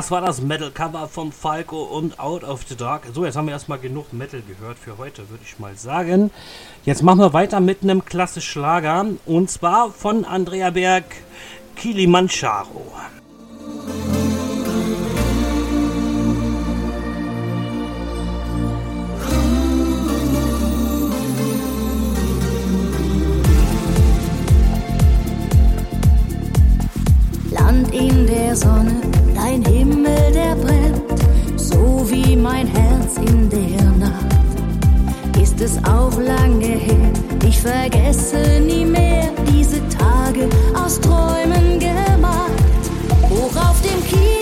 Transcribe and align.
Das 0.00 0.10
war 0.10 0.22
das 0.22 0.40
Metal-Cover 0.40 1.08
von 1.08 1.30
Falco 1.30 1.82
und 1.82 2.18
Out 2.18 2.42
of 2.42 2.62
the 2.66 2.74
Dark. 2.74 3.02
So, 3.12 3.26
jetzt 3.26 3.36
haben 3.36 3.44
wir 3.44 3.52
erstmal 3.52 3.78
genug 3.78 4.14
Metal 4.14 4.40
gehört 4.40 4.78
für 4.78 4.96
heute, 4.96 5.28
würde 5.28 5.44
ich 5.44 5.58
mal 5.58 5.76
sagen. 5.76 6.30
Jetzt 6.86 7.02
machen 7.02 7.18
wir 7.18 7.34
weiter 7.34 7.60
mit 7.60 7.82
einem 7.82 8.02
klassischen 8.02 8.50
Schlager 8.50 9.04
und 9.26 9.50
zwar 9.50 9.90
von 9.92 10.24
Andrea 10.24 10.70
Berg 10.70 11.04
Kilimanjaro. 11.76 12.90
Land 27.50 27.92
in 27.92 28.26
der 28.26 28.56
Sonne, 28.56 29.09
Himmel, 30.10 30.32
der 30.32 30.54
brennt, 30.56 31.60
so 31.60 32.04
wie 32.10 32.36
mein 32.36 32.66
Herz 32.66 33.16
in 33.16 33.48
der 33.48 33.84
Nacht. 33.92 35.40
Ist 35.40 35.60
es 35.60 35.78
auch 35.84 36.18
lange 36.18 36.66
her, 36.66 37.12
ich 37.46 37.60
vergesse 37.60 38.60
nie 38.60 38.84
mehr 38.84 39.30
diese 39.52 39.80
Tage 39.88 40.48
aus 40.74 41.00
Träumen 41.00 41.78
gemacht. 41.78 42.50
Hoch 43.28 43.56
auf 43.56 43.80
dem 43.82 44.02
Kilimanjaro, 44.04 44.39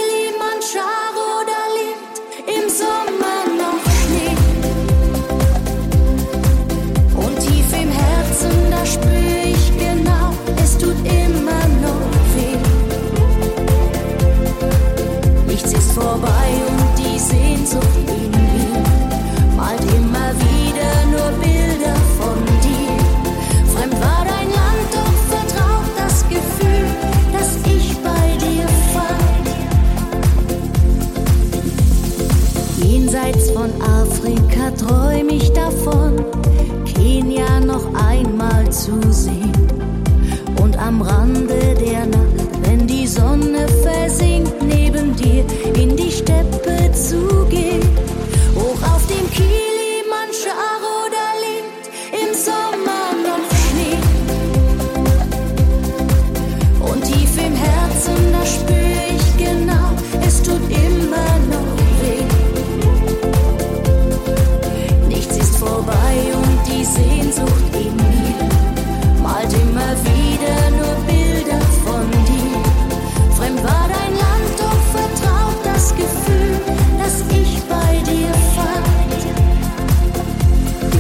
Afrika 34.69 34.87
träum 34.87 35.29
ich 35.31 35.53
davon, 35.53 36.17
Kenia 36.85 37.61
noch 37.61 37.87
einmal 37.95 38.71
zu 38.71 39.01
sehen. 39.11 39.53
Und 40.61 40.77
am 40.79 41.01
Rande 41.01 41.75
der 41.81 42.07
Nacht, 42.07 42.51
wenn 42.63 42.87
die 42.87 43.07
Sonne 43.07 43.67
versinkt, 43.83 44.63
neben 44.63 45.15
dir 45.17 45.45
in 45.75 45.97
die 45.97 46.11
Steppe 46.11 46.93
zu 46.93 47.47
gehen. 47.49 47.83
Hoch 48.55 48.83
auf 48.95 49.07
dem 49.07 49.31
Kilimanjaro, 49.31 51.09
da 51.11 51.29
liegt 51.45 51.89
im 52.13 52.35
Sommer 52.35 53.15
noch 53.25 53.49
Schnee. 53.65 53.99
Und 56.81 57.05
tief 57.05 57.39
im 57.39 57.55
Herzen, 57.55 58.33
da 58.33 58.45
spür 58.45 58.88
Sehnsucht 66.99 67.75
in 67.75 67.95
mir 67.97 69.23
malt 69.23 69.53
immer 69.53 69.93
wieder 70.09 70.59
nur 70.79 70.95
Bilder 71.07 71.61
von 71.85 72.11
dir. 72.29 72.59
Fremd 73.37 73.63
war 73.63 73.87
dein 73.89 74.15
Land, 74.25 74.49
doch 74.59 74.83
vertraut 74.97 75.61
das 75.65 75.95
Gefühl, 75.95 76.55
dass 76.99 77.21
ich 77.31 77.61
bei 77.75 77.91
dir 78.11 78.33
fand. 78.57 79.21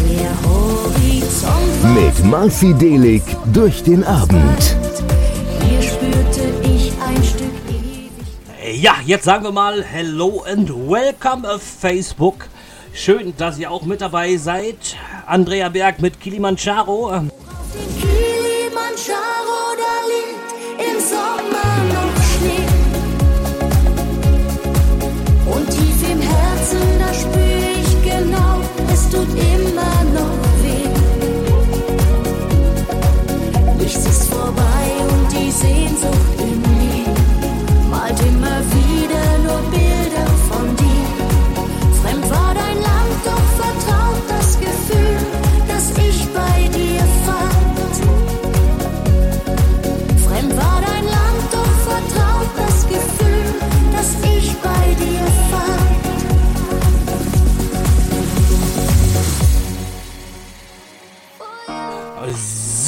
Der 0.09 0.34
Horizont 0.44 1.94
Mit 1.94 2.25
Marci 2.25 2.75
durch 3.53 3.82
den 3.82 4.04
Abend. 4.04 4.76
hier 5.65 5.82
spürte 5.82 6.44
ich 6.62 6.92
ein 7.04 7.25
Stück 7.25 7.56
ewig. 7.69 8.82
Ja, 8.82 8.94
jetzt 9.04 9.25
sagen 9.25 9.44
wir 9.44 9.53
mal 9.53 9.82
Hello 9.82 10.44
and 10.48 10.70
Welcome 10.70 11.48
auf 11.48 11.62
Facebook. 11.62 12.48
Schön, 12.92 13.32
dass 13.36 13.59
ihr 13.59 13.70
auch 13.70 13.82
mit 13.82 14.00
dabei 14.00 14.36
seid. 14.36 14.97
Andrea 15.28 15.69
Berg 15.69 16.00
mit 16.00 16.21
Kilimanjaro. 16.21 17.28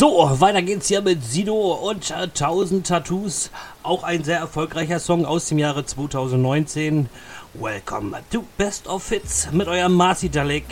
So, 0.01 0.31
weiter 0.41 0.63
geht's 0.63 0.89
hier 0.89 1.03
mit 1.03 1.23
Sido 1.23 1.73
und 1.75 2.11
äh, 2.11 2.23
1000 2.23 2.87
Tattoos. 2.87 3.51
Auch 3.83 4.03
ein 4.03 4.25
sehr 4.25 4.39
erfolgreicher 4.39 4.99
Song 4.99 5.27
aus 5.27 5.49
dem 5.49 5.59
Jahre 5.59 5.85
2019. 5.85 7.11
Welcome 7.53 8.17
to 8.33 8.43
Best 8.57 8.89
of 8.89 9.07
Hits 9.11 9.49
mit 9.53 9.69
eurem 9.69 9.93
Marci 9.93 10.31
Dalek. 10.31 10.65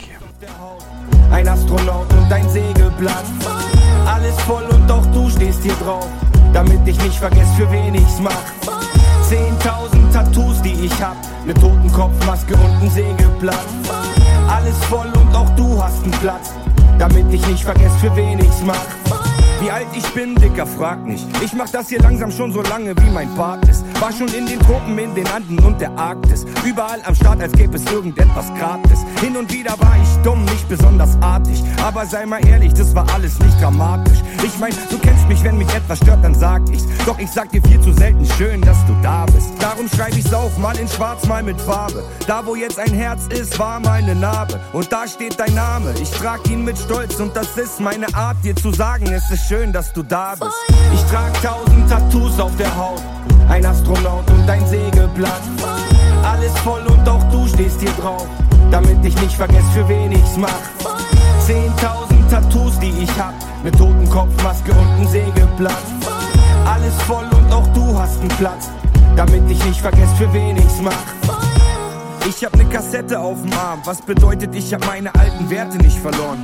Ein 1.31 1.47
Astronaut 1.47 2.11
und 2.11 2.33
ein 2.33 2.49
Segelblatt. 2.49 3.27
Alles 4.07 4.35
voll 4.47 4.65
und 4.65 4.91
auch 4.91 5.05
du 5.13 5.29
stehst 5.29 5.63
hier 5.63 5.77
drauf. 5.85 6.09
Damit 6.55 6.81
ich 6.87 6.99
nicht 7.03 7.19
vergesse, 7.19 7.53
für 7.55 7.71
wen 7.71 7.97
ich's 7.97 8.19
mach. 8.21 8.33
10.000 9.29 10.11
Tattoos, 10.11 10.63
die 10.63 10.87
ich 10.87 11.03
hab. 11.03 11.19
Ne 11.45 11.53
Totenkopfmaske 11.53 12.55
und 12.55 12.81
ein 12.81 12.91
Sägeblatt. 12.91 13.67
Alles 14.49 14.83
voll 14.85 15.13
und 15.21 15.37
auch 15.37 15.51
du 15.51 15.83
hast 15.83 16.03
einen 16.03 16.13
Platz. 16.13 16.55
Damit 16.99 17.27
ich 17.31 17.47
nicht 17.47 17.63
vergesse, 17.63 17.99
für 17.99 18.17
wen 18.17 18.39
ich's 18.39 18.63
mach. 18.65 19.08
Wie 19.61 19.73
alt 19.73 19.89
ich 19.93 20.07
bin, 20.15 20.37
Dicker, 20.37 20.67
frag 20.67 21.05
nicht. 21.05 21.27
Ich 21.43 21.53
mach 21.53 21.69
das 21.69 21.89
hier 21.89 22.01
langsam 22.01 22.31
schon 22.31 22.53
so 22.53 22.63
lange, 22.63 22.95
wie 22.97 23.11
mein 23.11 23.35
Bart 23.35 23.67
ist. 23.69 23.85
War 24.01 24.13
schon 24.13 24.29
in 24.29 24.47
den 24.47 24.61
Tropen, 24.61 24.97
in 24.97 25.17
den 25.17 25.27
Anden 25.27 25.59
und 25.59 25.81
der 25.81 25.91
Arktis. 25.99 26.47
Überall 26.65 27.01
am 27.03 27.15
Start, 27.17 27.41
als 27.43 27.53
gäbe 27.53 27.77
es 27.77 27.85
irgendetwas 27.91 28.47
gratis. 28.57 29.01
Hin 29.21 29.37
und 29.37 29.53
wieder 29.53 29.73
war 29.81 29.97
ich 30.01 30.23
dumm, 30.23 30.45
nicht 30.45 30.69
besonders 30.69 31.21
artig. 31.21 31.61
Aber 31.85 32.07
sei 32.07 32.25
mal 32.25 32.47
ehrlich, 32.47 32.73
das 32.75 32.95
war 32.95 33.05
alles 33.13 33.37
nicht 33.41 33.61
dramatisch. 33.61 34.19
Ich 34.45 34.57
mein, 34.61 34.73
du 34.91 34.99
kennst 34.99 35.27
mich, 35.27 35.43
wenn 35.43 35.59
mich 35.59 35.69
etwas 35.75 35.99
stört, 35.99 36.23
dann 36.23 36.37
sag 36.37 36.63
ich's. 36.71 36.87
Doch 37.05 37.19
ich 37.19 37.31
sag 37.31 37.51
dir 37.51 37.63
viel 37.63 37.81
zu 37.81 37.93
selten 37.93 38.25
schön, 38.39 38.61
dass 38.61 38.79
du 38.87 38.95
da 39.03 39.27
bist. 39.27 39.51
Darum 39.59 39.89
schreib 39.89 40.17
ich's 40.17 40.33
auf, 40.33 40.57
mal 40.59 40.79
in 40.79 40.87
schwarz, 40.87 41.27
mal 41.27 41.43
mit 41.43 41.61
Farbe. 41.61 42.05
Da, 42.29 42.47
wo 42.47 42.55
jetzt 42.55 42.79
ein 42.79 42.95
Herz 42.95 43.27
ist, 43.27 43.59
war 43.59 43.81
meine 43.81 44.15
Narbe. 44.15 44.61
Und 44.73 44.93
da 44.93 45.09
steht 45.09 45.41
dein 45.41 45.55
Name. 45.55 45.93
Ich 46.01 46.11
trag 46.13 46.49
ihn 46.49 46.65
mit 46.65 46.79
Stolz 46.79 47.17
und 47.19 47.35
das 47.35 47.57
ist 47.57 47.81
meine 47.81 48.07
Art, 48.15 48.37
dir 48.45 48.55
zu 48.55 48.71
sagen, 48.73 49.07
es 49.07 49.29
ist 49.33 49.48
schön, 49.49 49.73
dass 49.73 49.93
du 49.95 50.03
da 50.03 50.35
bist. 50.39 50.53
Ich 50.93 51.03
trag 51.11 51.33
tausend 51.43 51.89
Tattoos 51.89 52.39
auf 52.39 52.55
der 52.57 52.75
Haut. 52.77 53.01
Ein 53.49 53.65
Astronaut 53.65 54.31
und 54.31 54.49
ein 54.49 54.67
Sägeblatt. 54.67 55.41
Alles 56.23 56.53
voll 56.59 56.83
und 56.87 57.09
auch 57.09 57.23
du 57.31 57.47
stehst 57.49 57.81
hier 57.81 57.93
drauf. 57.93 58.27
Damit 58.71 59.03
ich 59.03 59.19
nicht 59.23 59.35
vergesse, 59.35 59.67
für 59.73 59.89
wen 59.89 60.13
ich's 60.13 60.37
mach. 60.37 60.53
10.000 61.47 62.29
Tattoos, 62.31 62.79
die 62.79 62.91
ich 62.91 63.11
hab. 63.19 63.33
Ne 63.65 63.71
Totenkopfmaske 63.71 64.71
und 64.73 65.01
ein 65.01 65.09
Sägeblatt. 65.09 65.85
Alles 66.67 66.95
voll 67.07 67.27
und 67.35 67.51
auch 67.51 67.67
du 67.69 67.99
hast 67.99 68.21
einen 68.21 68.29
Platz. 68.29 68.69
Damit 69.17 69.51
ich 69.51 69.65
nicht 69.65 69.81
vergesse, 69.81 70.15
für 70.17 70.31
wen 70.35 70.59
ich's 70.59 70.81
mach. 70.83 70.93
Ich 72.29 72.45
hab 72.45 72.55
ne 72.55 72.67
Kassette 72.67 73.19
auf 73.19 73.41
dem 73.41 73.53
Arm, 73.55 73.81
was 73.85 74.03
bedeutet, 74.03 74.55
ich 74.55 74.75
hab 74.75 74.87
meine 74.87 75.15
alten 75.15 75.49
Werte 75.49 75.79
nicht 75.79 75.99
verloren. 75.99 76.43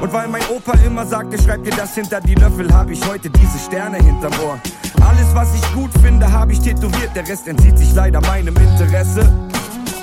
Und 0.00 0.12
weil 0.12 0.28
mein 0.28 0.42
Opa 0.48 0.72
immer 0.84 1.06
sagte, 1.06 1.40
schreib 1.42 1.64
dir 1.64 1.74
das 1.74 1.94
hinter 1.94 2.20
die 2.20 2.34
Löffel, 2.34 2.72
hab 2.72 2.90
ich 2.90 3.04
heute 3.06 3.30
diese 3.30 3.58
Sterne 3.58 3.96
hinterm 3.96 4.32
Ohr. 4.44 4.58
Alles, 5.06 5.34
was 5.34 5.54
ich 5.54 5.72
gut 5.72 5.90
finde, 6.02 6.30
hab 6.30 6.50
ich 6.50 6.60
tätowiert, 6.60 7.14
der 7.14 7.26
Rest 7.28 7.48
entzieht 7.48 7.78
sich 7.78 7.94
leider 7.94 8.20
meinem 8.22 8.56
Interesse. 8.56 9.32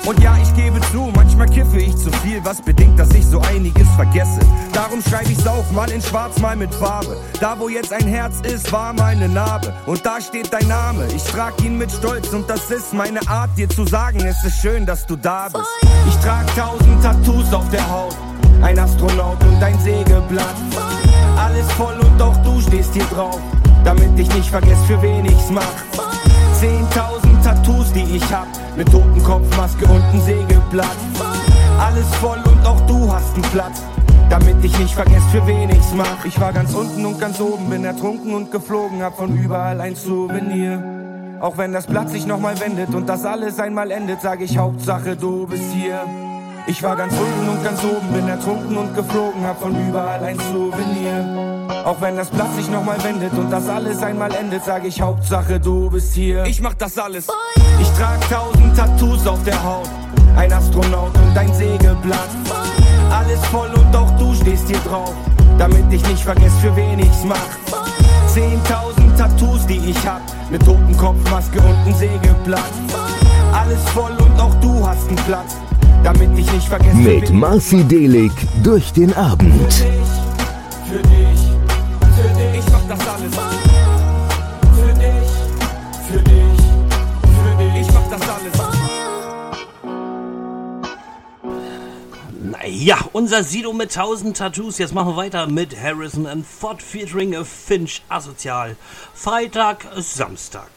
Und 0.06 0.20
ja, 0.20 0.36
ich 0.36 0.54
gebe 0.54 0.78
zu, 0.92 1.10
manchmal 1.14 1.48
kiffe 1.48 1.78
ich 1.78 1.96
zu 1.96 2.10
viel, 2.22 2.44
was 2.44 2.60
bedingt, 2.60 2.98
dass 2.98 3.10
ich 3.12 3.24
so 3.24 3.40
einiges 3.40 3.88
vergesse. 3.96 4.40
Darum 4.74 5.00
schreibe 5.00 5.32
ich's 5.32 5.46
auf, 5.46 5.70
mal 5.72 5.90
in 5.90 6.02
schwarz, 6.02 6.38
mal 6.40 6.56
mit 6.56 6.74
Farbe. 6.74 7.16
Da 7.40 7.58
wo 7.58 7.70
jetzt 7.70 7.90
ein 7.90 8.06
Herz 8.06 8.34
ist, 8.42 8.70
war 8.70 8.92
meine 8.92 9.30
Narbe. 9.30 9.72
Und 9.86 10.04
da 10.04 10.20
steht 10.20 10.52
dein 10.52 10.68
Name, 10.68 11.06
ich 11.14 11.24
trag 11.24 11.54
ihn 11.62 11.78
mit 11.78 11.90
Stolz. 11.90 12.34
Und 12.34 12.50
das 12.50 12.70
ist 12.70 12.92
meine 12.92 13.26
Art, 13.28 13.56
dir 13.56 13.68
zu 13.68 13.86
sagen, 13.86 14.20
es 14.20 14.44
ist 14.44 14.60
schön, 14.60 14.84
dass 14.84 15.06
du 15.06 15.16
da 15.16 15.48
bist. 15.48 15.64
Ich 16.06 16.16
trag 16.16 16.54
tausend 16.54 17.02
Tattoos 17.02 17.50
auf 17.54 17.68
der 17.70 17.88
Haut, 17.90 18.14
ein 18.62 18.78
Astronaut 18.78 19.42
und 19.44 19.62
ein 19.62 19.78
Sägeblatt. 19.80 20.54
Alles 21.36 21.70
voll 21.72 21.94
und 22.00 22.22
auch 22.22 22.36
du 22.38 22.60
stehst 22.60 22.94
hier 22.94 23.04
drauf, 23.04 23.40
damit 23.84 24.18
ich 24.18 24.32
nicht 24.34 24.50
vergess, 24.50 24.78
für 24.86 25.00
wen 25.02 25.24
ich's 25.24 25.50
mach. 25.50 25.62
Zehntausend 26.58 27.42
Tattoos, 27.44 27.92
die 27.92 28.16
ich 28.16 28.32
hab, 28.32 28.46
mit 28.76 28.90
Totenkopfmaske 28.90 29.84
und 29.86 30.02
ein 30.02 30.20
Sägeblatt. 30.22 30.96
Alles 31.78 32.06
voll 32.20 32.38
und 32.46 32.66
auch 32.66 32.80
du 32.86 33.12
hast 33.12 33.34
einen 33.34 33.42
Platz. 33.42 33.82
Damit 34.30 34.64
ich 34.64 34.78
nicht 34.78 34.94
vergess, 34.94 35.22
für 35.30 35.46
wen 35.46 35.68
ich's 35.70 35.92
mach. 35.94 36.24
Ich 36.24 36.40
war 36.40 36.52
ganz 36.52 36.72
unten 36.74 37.04
und 37.04 37.20
ganz 37.20 37.40
oben, 37.40 37.68
bin 37.68 37.84
ertrunken 37.84 38.34
und 38.34 38.50
geflogen, 38.50 39.02
hab 39.02 39.16
von 39.16 39.36
überall 39.36 39.80
ein 39.80 39.94
Souvenir. 39.94 40.82
Auch 41.40 41.58
wenn 41.58 41.72
das 41.72 41.86
Blatt 41.86 42.08
sich 42.08 42.26
nochmal 42.26 42.58
wendet 42.60 42.94
und 42.94 43.08
das 43.08 43.24
alles 43.26 43.58
einmal 43.60 43.90
endet, 43.90 44.22
sag 44.22 44.40
ich 44.40 44.56
Hauptsache 44.56 45.16
du 45.16 45.46
bist 45.46 45.72
hier. 45.74 46.00
Ich 46.66 46.82
war 46.82 46.96
ganz 46.96 47.12
unten 47.12 47.48
und 47.50 47.62
ganz 47.62 47.84
oben, 47.84 48.08
bin 48.14 48.26
ertrunken 48.26 48.76
und 48.78 48.94
geflogen, 48.94 49.46
hab 49.46 49.60
von 49.60 49.76
überall 49.86 50.24
ein 50.24 50.38
Souvenir. 50.38 51.68
Auch 51.84 52.00
wenn 52.00 52.16
das 52.16 52.30
Blatt 52.30 52.54
sich 52.56 52.70
nochmal 52.70 52.96
wendet 53.04 53.34
und 53.34 53.50
das 53.50 53.68
alles 53.68 54.02
einmal 54.02 54.34
endet, 54.34 54.64
sag 54.64 54.86
ich 54.86 54.98
Hauptsache 54.98 55.60
du 55.60 55.90
bist 55.90 56.14
hier. 56.14 56.44
Ich 56.44 56.62
mach 56.62 56.72
das 56.72 56.96
alles. 56.96 57.26
Ich 57.80 57.88
trag 57.98 58.18
tausend 58.30 58.74
Tattoos 58.74 59.26
auf 59.26 59.42
der 59.44 59.62
Haut, 59.62 59.90
ein 60.36 60.50
Astronaut 60.50 61.12
und 61.14 61.36
ein 61.36 61.52
Sägeblatt. 61.52 62.30
Alles 63.10 63.44
voll 63.46 63.68
und 63.74 63.94
auch 63.94 64.10
du 64.16 64.34
stehst 64.34 64.66
hier 64.66 64.80
drauf, 64.88 65.12
damit 65.58 65.92
ich 65.92 66.06
nicht 66.08 66.24
vergess, 66.24 66.54
für 66.62 66.74
wen 66.74 66.98
ich's 66.98 67.24
mach. 67.24 67.36
Zehntausend 68.28 69.18
Tattoos, 69.18 69.66
die 69.66 69.90
ich 69.90 70.06
hab, 70.06 70.22
mit 70.50 70.64
Totenkopfmaske 70.64 71.60
und 71.60 71.86
ein 71.86 71.94
Sägeblatt. 71.94 72.72
Alles 73.52 73.82
voll 73.90 74.12
und 74.18 74.40
auch 74.40 74.54
du 74.62 74.86
hast 74.86 75.06
einen 75.08 75.16
Platz 75.16 75.56
damit 76.04 76.38
ich 76.38 76.52
nicht 76.52 76.68
vergesse. 76.68 76.96
Mit 76.96 77.32
Marci 77.32 77.82
Delig 77.84 78.32
durch 78.62 78.92
den 78.92 79.12
Abend. 79.14 79.72
Für 79.72 79.82
dich, 79.82 80.04
für 80.86 80.98
dich, 80.98 81.40
für 82.14 82.28
dich, 82.38 82.58
ich 82.58 82.72
mach 82.72 82.86
das 82.88 83.08
alles. 83.08 83.34
Für 84.76 84.92
dich, 84.92 85.30
für 86.08 86.18
dich, 86.22 86.60
für 87.42 87.52
dich, 87.58 87.80
ich 87.80 87.94
mach 87.94 88.10
das 88.10 88.22
alles. 88.28 88.54
Naja, 92.42 92.98
unser 93.12 93.42
Sido 93.42 93.72
mit 93.72 93.96
1000 93.96 94.36
Tattoos. 94.36 94.78
Jetzt 94.78 94.94
machen 94.94 95.08
wir 95.08 95.16
weiter 95.16 95.46
mit 95.46 95.74
Harrison 95.80 96.26
and 96.26 96.46
Ford 96.46 96.82
featuring 96.82 97.34
Finch 97.44 98.02
Asozial. 98.10 98.76
Freitag, 99.14 99.86
Samstag. 99.96 100.70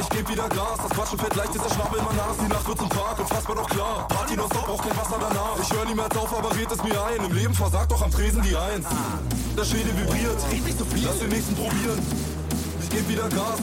Ich 0.00 0.08
geb 0.10 0.28
wieder 0.28 0.48
Gas. 0.48 0.78
Das 0.82 0.90
Quatschen 0.90 1.18
fällt 1.18 1.34
leicht, 1.34 1.54
ist 1.54 1.64
der 1.64 1.74
Schnabel 1.74 1.98
immer 1.98 2.12
Nas. 2.12 2.36
Die 2.38 2.48
Nacht 2.48 2.66
wird 2.68 2.78
zum 2.78 2.90
Tag, 2.90 3.18
unfassbar 3.18 3.56
doch 3.56 3.68
klar. 3.68 4.08
Party 4.08 4.36
noch 4.36 4.48
so, 4.52 4.60
braucht 4.60 4.82
kein 4.82 4.96
Wasser 4.96 5.18
danach. 5.20 5.56
Ich 5.60 5.72
hör 5.72 5.84
niemals 5.84 6.16
auf, 6.16 6.32
aber 6.36 6.50
red 6.54 6.70
es 6.70 6.82
mir 6.82 7.04
ein. 7.04 7.24
Im 7.24 7.32
Leben 7.32 7.54
versagt 7.54 7.90
doch 7.90 8.02
am 8.02 8.10
Tresen 8.10 8.42
die 8.42 8.56
Eins. 8.56 8.86
Der 9.56 9.64
Schädel 9.64 9.96
vibriert, 9.96 10.38
lass 11.04 11.18
den 11.18 11.28
nächsten 11.28 11.54
probieren. 11.54 11.98
Ich 12.82 12.90
geb 12.90 13.08
wieder 13.08 13.28
Gas. 13.28 13.60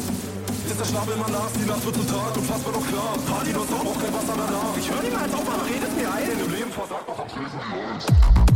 Ist 0.69 0.79
der 0.79 0.85
Schnabel 0.85 1.13
immer 1.13 1.29
Nas, 1.29 1.53
die 1.53 1.67
Nacht 1.69 1.85
wird 1.85 1.95
zum 1.95 2.07
Tag, 2.07 2.35
unfassbar 2.35 2.73
doch 2.73 2.87
klar. 2.87 3.13
Party 3.27 3.51
noch 3.53 3.67
so, 3.67 3.75
braucht 3.75 4.01
kein 4.01 4.13
Wasser 4.13 4.33
danach. 4.35 4.77
Ich 4.77 4.89
hör 4.89 5.01
niemals 5.01 5.33
auf, 5.33 5.47
aber 5.47 5.65
red 5.65 5.83
es 5.83 5.93
mir 5.95 6.11
ein. 6.11 6.39
Im 6.39 6.51
Leben 6.51 6.71
versagt 6.71 7.07
doch 7.07 7.19
am 7.19 7.27
Tresen 7.27 7.59
die 7.69 7.79
Eins. 7.79 8.54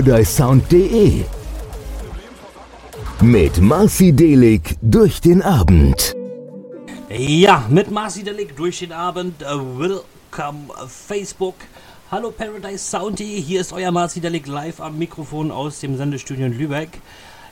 paradisesound.de 0.00 1.24
mit 3.20 3.60
Marci 3.60 4.12
Delig 4.12 4.76
durch 4.80 5.20
den 5.20 5.42
Abend. 5.42 6.14
Ja, 7.10 7.66
mit 7.68 7.90
Marci 7.90 8.22
Delig 8.22 8.56
durch 8.56 8.78
den 8.78 8.92
Abend. 8.92 9.42
Uh, 9.42 9.78
welcome 9.78 10.70
uh, 10.70 10.86
Facebook. 10.86 11.56
Hallo 12.10 12.30
Paradise 12.30 12.78
Sound.de, 12.78 13.40
hier 13.40 13.60
ist 13.60 13.74
euer 13.74 13.90
Marci 13.90 14.20
Delig 14.20 14.46
live 14.46 14.80
am 14.80 14.98
Mikrofon 14.98 15.50
aus 15.50 15.80
dem 15.80 15.98
Sendestudio 15.98 16.46
in 16.46 16.56
Lübeck. 16.56 17.00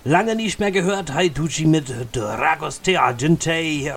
Lange 0.04 0.34
nicht 0.34 0.58
mehr 0.58 0.70
gehört, 0.70 1.12
Hi 1.12 1.28
Ducci 1.28 1.66
mit 1.66 1.92
Dragos 2.12 2.80
Teagente. 2.80 3.94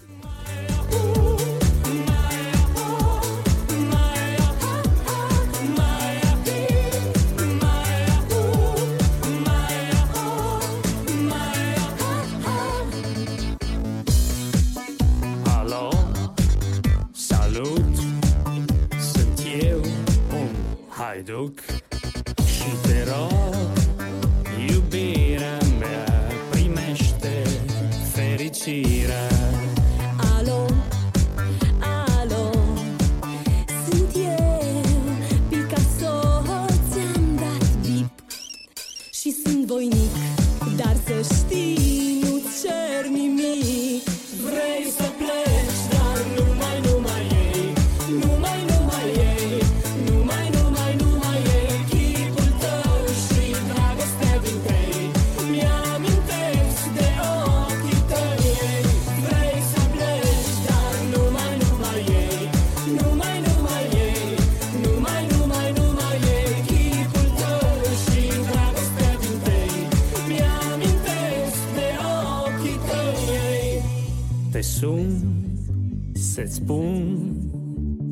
să-ți 76.41 76.55
spun 76.55 77.35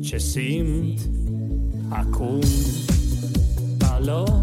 ce 0.00 0.18
simt 0.18 0.98
acum. 1.88 2.38
Alo? 3.78 4.39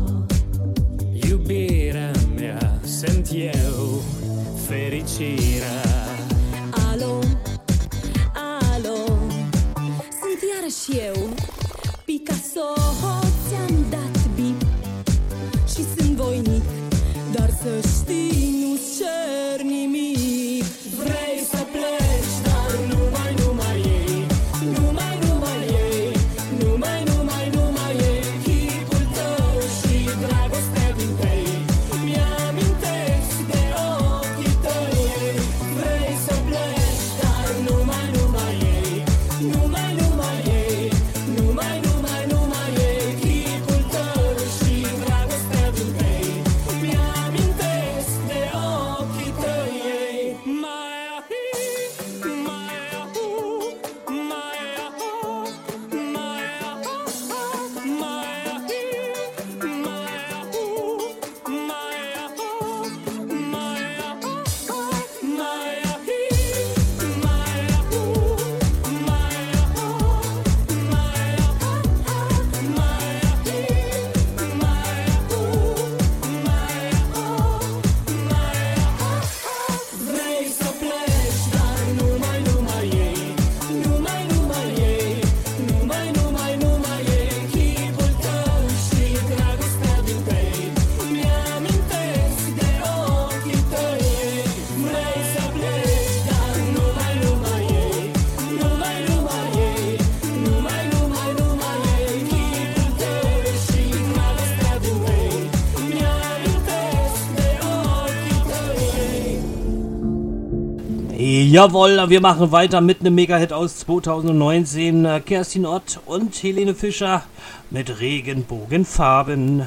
Jawohl, 111.57 112.11
wir 112.11 112.21
machen 112.21 112.51
weiter 112.51 112.81
mit 112.81 112.99
einem 112.99 113.15
Mega-Hit 113.15 113.51
aus 113.51 113.77
2019. 113.77 115.05
Äh, 115.05 115.21
Kerstin 115.21 115.65
Ott 115.65 115.99
und 116.05 116.35
Helene 116.35 116.75
Fischer 116.75 117.23
mit 117.71 117.99
Regenbogenfarben. 117.99 119.65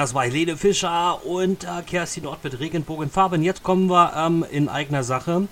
Das 0.00 0.14
war 0.14 0.24
Helene 0.24 0.56
Fischer 0.56 1.26
und 1.26 1.64
äh, 1.64 1.82
Kerstin 1.86 2.24
Ort 2.24 2.42
mit 2.42 2.58
Regenbogenfarben. 2.58 3.42
Jetzt 3.42 3.62
kommen 3.62 3.90
wir 3.90 4.14
ähm, 4.16 4.46
in 4.50 4.70
eigener 4.70 5.04
Sache. 5.04 5.46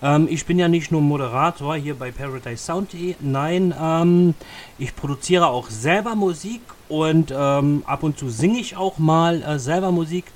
Ähm, 0.00 0.28
ich 0.30 0.46
bin 0.46 0.56
ja 0.56 0.68
nicht 0.68 0.92
nur 0.92 1.00
Moderator 1.00 1.74
hier 1.74 1.96
bei 1.96 2.12
Paradise 2.12 2.62
Sound. 2.62 2.90
Nein, 3.18 3.74
ähm, 3.76 4.34
ich 4.78 4.94
produziere 4.94 5.48
auch 5.48 5.68
selber 5.68 6.14
Musik 6.14 6.60
und 6.88 7.34
ähm, 7.36 7.82
ab 7.86 8.04
und 8.04 8.16
zu 8.16 8.28
singe 8.28 8.60
ich 8.60 8.76
auch 8.76 8.98
mal 8.98 9.42
äh, 9.42 9.58
selber 9.58 9.90
Musik. 9.90 10.26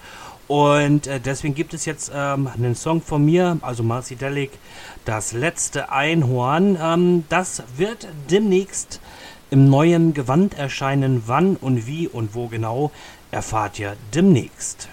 Und 0.48 1.06
äh, 1.06 1.20
deswegen 1.20 1.54
gibt 1.54 1.72
es 1.72 1.84
jetzt 1.84 2.10
ähm, 2.12 2.48
einen 2.52 2.74
Song 2.74 3.00
von 3.00 3.24
mir, 3.24 3.58
also 3.62 3.84
Marcy 3.84 4.16
Delic, 4.16 4.50
Das 5.04 5.32
letzte 5.32 5.92
Einhorn. 5.92 6.76
Ähm, 6.82 7.24
das 7.28 7.62
wird 7.76 8.08
demnächst 8.28 8.98
im 9.52 9.68
neuen 9.68 10.14
Gewand 10.14 10.58
erscheinen. 10.58 11.22
Wann 11.26 11.54
und 11.54 11.86
wie 11.86 12.08
und 12.08 12.34
wo 12.34 12.48
genau 12.48 12.90
erfahrt 13.32 13.80
ihr 13.80 13.96
demnächst. 14.14 14.88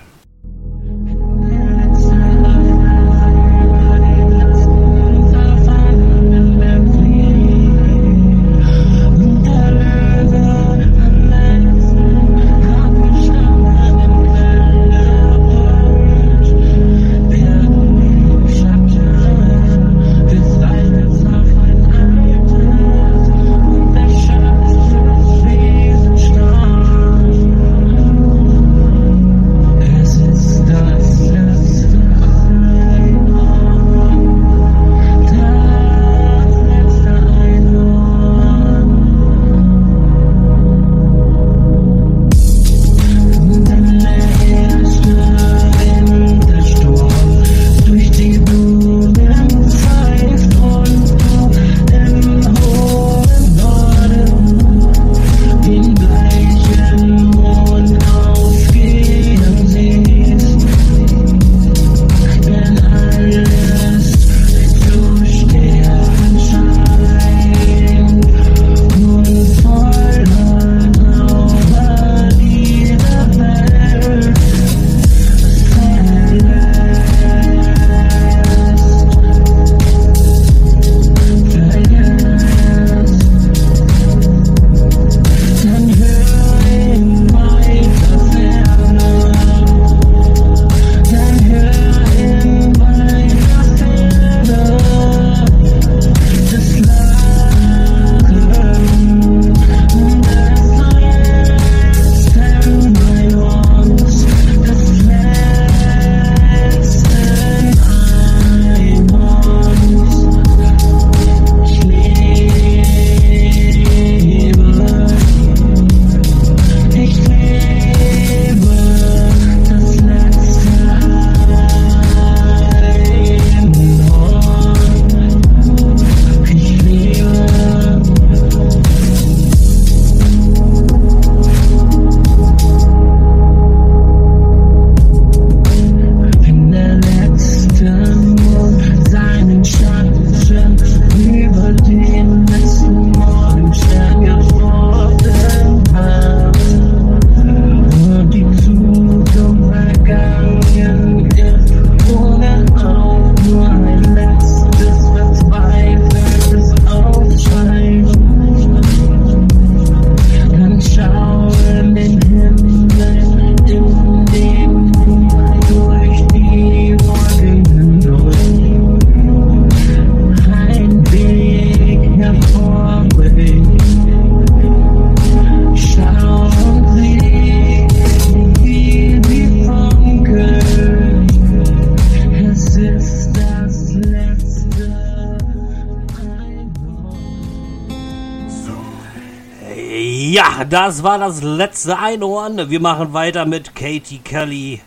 War 191.03 191.19
das 191.19 191.41
letzte 191.41 191.97
Einhorn. 191.97 192.69
Wir 192.69 192.79
machen 192.79 193.13
weiter 193.13 193.45
mit 193.45 193.75
Katie 193.75 194.19
Kelly. 194.19 194.81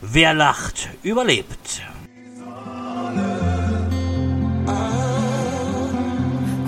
Wer 0.00 0.34
lacht, 0.34 0.88
überlebt. 1.02 1.82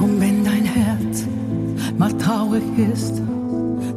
Und 0.00 0.20
wenn 0.20 0.44
dein 0.44 0.64
Herz 0.64 1.26
mal 1.98 2.12
traurig 2.18 2.62
ist, 2.92 3.20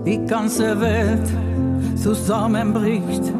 die 0.05 0.25
ganze 0.25 0.79
Welt 0.81 1.29
zusammenbricht, 1.95 3.31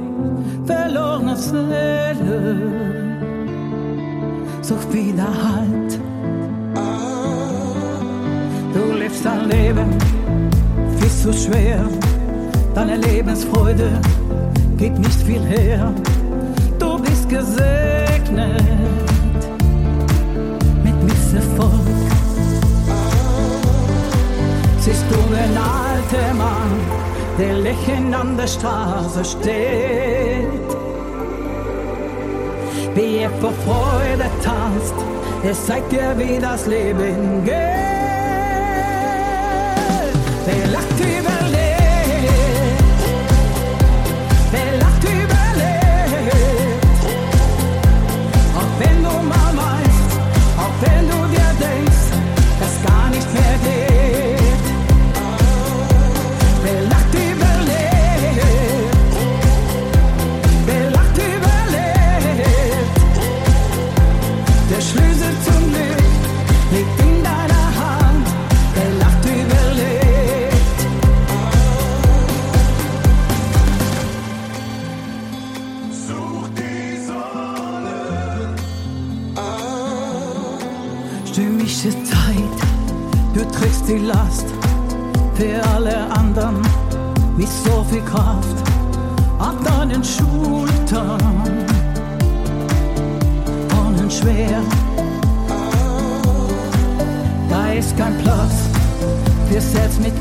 verlorene 0.66 1.36
Seele, 1.36 2.72
such 4.62 4.94
wieder 4.94 5.24
Halt. 5.26 5.81
Zu 11.22 11.32
schwer, 11.32 11.86
deine 12.74 12.98
Lebensfreude 12.98 13.92
gibt 14.78 14.98
nicht 14.98 15.22
viel 15.22 15.44
her. 15.44 15.94
Du 16.80 16.98
bist 16.98 17.30
gesegnet 17.30 18.64
mit 20.84 21.04
Misserfolg. 21.04 21.72
Siehst 24.80 25.06
du 25.12 25.18
den 25.36 25.56
alten 25.58 26.38
Mann, 26.40 26.72
der 27.38 27.54
lächelnd 27.54 28.16
an 28.16 28.36
der 28.36 28.48
Straße 28.48 29.24
steht? 29.24 30.70
Wie 32.96 33.18
er 33.18 33.30
vor 33.40 33.54
Freude 33.64 34.26
tanzt, 34.44 34.96
er 35.44 35.54
zeigt 35.54 35.92
dir, 35.92 36.16
wie 36.18 36.40
das 36.40 36.66
Leben 36.66 37.44
geht. 37.46 38.02
Wer 40.46 40.68
lacht 40.72 41.00
überlebt, 41.00 41.11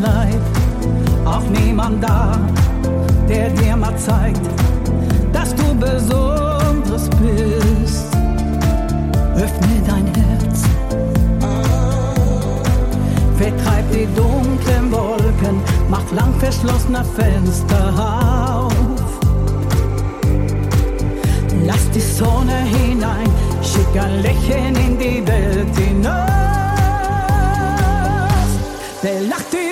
Selbstmitleid, 0.01 0.41
auch 1.25 1.43
niemand 1.51 2.03
da, 2.03 2.39
der 3.29 3.51
dir 3.51 3.77
mal 3.77 3.97
zeigt, 3.97 4.41
dass 5.33 5.55
du 5.55 5.75
besonders 5.75 7.09
bist. 7.11 8.07
Öffne 9.37 9.83
dein 9.87 10.07
Herz, 10.15 10.63
vertreib 13.39 13.91
die 13.93 14.09
dunklen 14.17 14.91
Wolken, 14.91 15.61
mach 15.89 16.11
lang 16.13 16.33
verschlossene 16.39 17.05
Fenster 17.17 17.93
auf. 17.99 18.73
Lass 21.67 21.91
die 21.91 22.01
Sonne 22.01 22.57
hinein, 22.65 23.29
schick 23.63 24.03
ein 24.03 24.23
Lächeln 24.23 24.75
in 24.77 24.99
die 24.99 25.27
Welt 25.27 25.77
hinaus. 25.77 26.31
Wer 29.03 29.21
lacht 29.23 29.47
überlebt, 29.53 29.70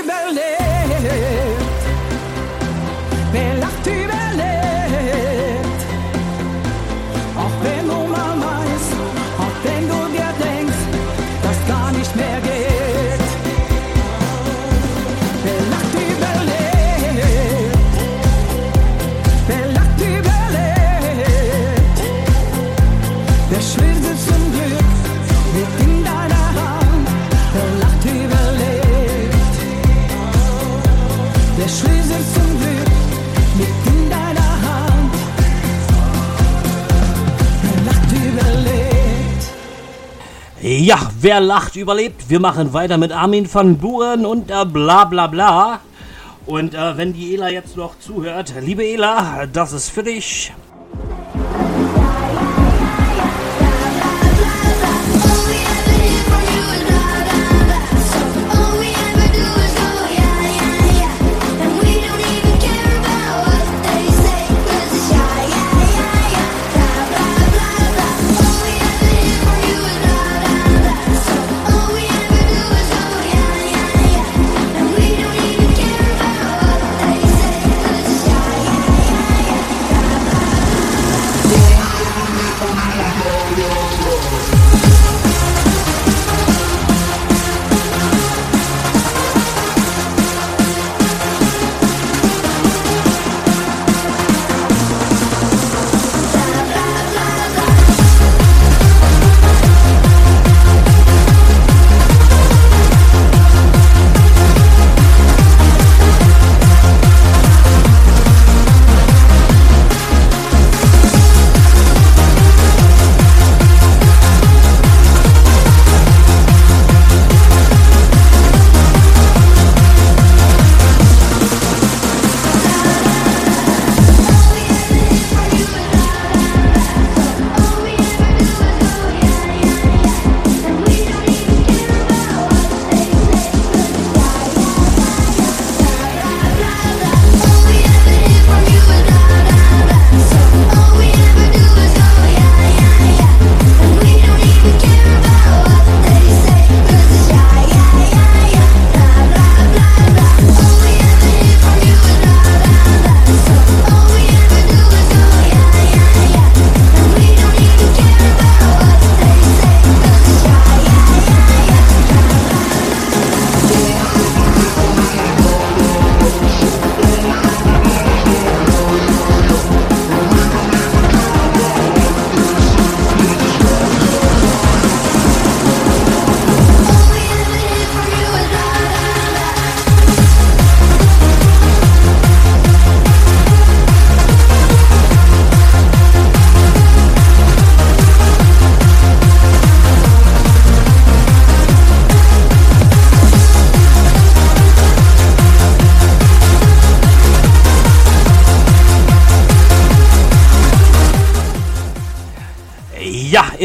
Ja, 40.88 41.10
wer 41.20 41.38
lacht, 41.40 41.76
überlebt. 41.76 42.30
Wir 42.30 42.40
machen 42.40 42.72
weiter 42.72 42.96
mit 42.96 43.12
Armin 43.12 43.46
van 43.52 43.76
Buren 43.76 44.24
und 44.24 44.50
äh, 44.50 44.64
bla 44.64 45.04
bla 45.04 45.26
bla. 45.26 45.80
Und 46.46 46.72
äh, 46.72 46.96
wenn 46.96 47.12
die 47.12 47.34
Ela 47.34 47.50
jetzt 47.50 47.76
noch 47.76 47.98
zuhört, 47.98 48.54
liebe 48.62 48.82
Ela, 48.82 49.44
das 49.52 49.74
ist 49.74 49.90
für 49.90 50.02
dich. 50.02 50.50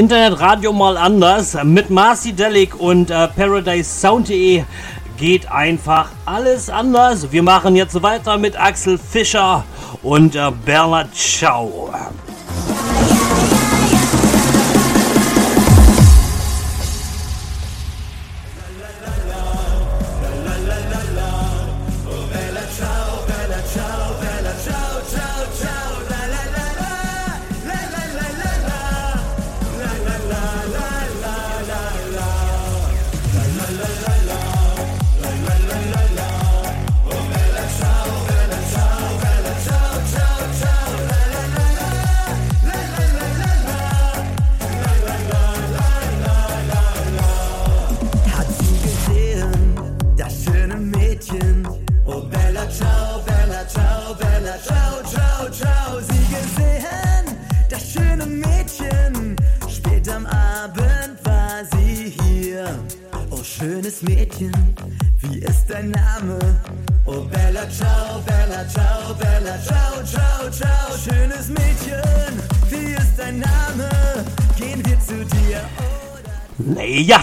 Internetradio 0.04 0.74
mal 0.74 0.98
anders. 0.98 1.58
Mit 1.64 1.90
Marcy 1.90 2.34
Delic 2.34 2.78
und 2.78 3.10
äh, 3.10 3.26
ParadiseSound.de 3.30 4.66
geht 5.16 5.50
einfach 5.50 6.10
alles 6.26 6.70
anders. 6.70 7.32
Wir 7.32 7.42
machen 7.42 7.78
jetzt 7.78 8.04
weiter 8.04 8.38
mit 8.38 8.60
Axel 8.60 8.98
Fischer 8.98 9.64
und 10.02 10.36
äh, 10.36 10.52
Bernhard 10.66 11.08
Schau. 11.16 11.83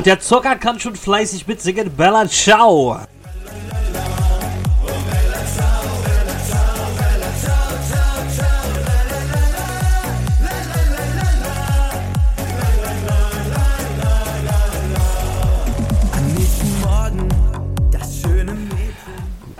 Ja, 0.00 0.04
der 0.04 0.20
Zocker 0.20 0.56
kann 0.56 0.80
schon 0.80 0.96
fleißig 0.96 1.46
mitsingen. 1.46 1.94
Bella 1.94 2.26
Ciao. 2.26 3.00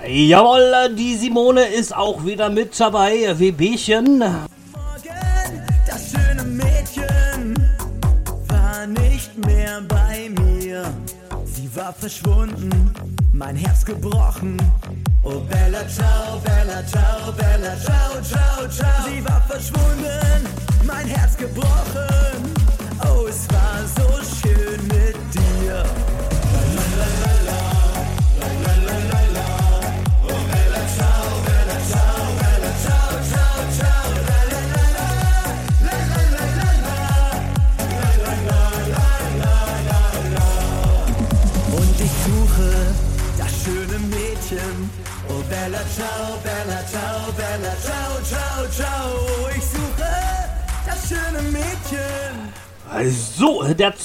Jawohl, 0.07 0.95
die 0.97 1.17
Simone 1.17 1.65
ist 1.65 1.95
auch 1.95 2.25
wieder 2.25 2.49
mit 2.49 2.79
dabei. 2.79 3.37
Wehbchen. 3.37 4.23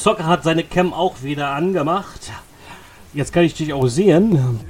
Zocker 0.07 0.29
hat 0.29 0.45
seine 0.45 0.63
Cam 0.63 0.95
auch 0.95 1.25
wieder 1.25 1.49
angemacht. 1.49 2.31
Jetzt 3.13 3.33
kann 3.33 3.43
ich 3.43 3.55
dich 3.55 3.73
auch 3.73 3.89
sehen. 3.89 4.61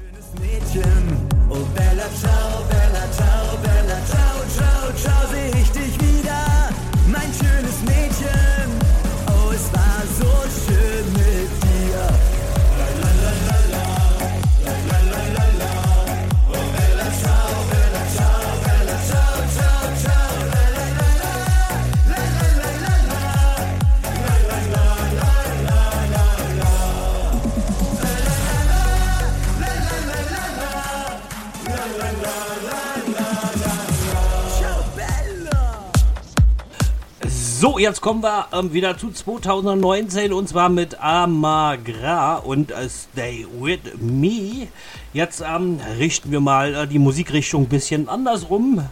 Jetzt 37.78 38.00
kommen 38.00 38.22
wir 38.22 38.46
ähm, 38.54 38.72
wieder 38.72 38.96
zu 38.96 39.10
2019 39.10 40.32
und 40.32 40.48
zwar 40.48 40.70
mit 40.70 40.98
Amagra 40.98 42.36
und 42.36 42.70
äh, 42.70 42.88
Stay 42.88 43.46
With 43.60 43.80
Me. 44.00 44.68
Jetzt 45.12 45.42
ähm, 45.46 45.78
richten 45.98 46.30
wir 46.30 46.40
mal 46.40 46.74
äh, 46.74 46.86
die 46.86 46.98
Musikrichtung 46.98 47.64
ein 47.64 47.68
bisschen 47.68 48.08
andersrum. 48.08 48.88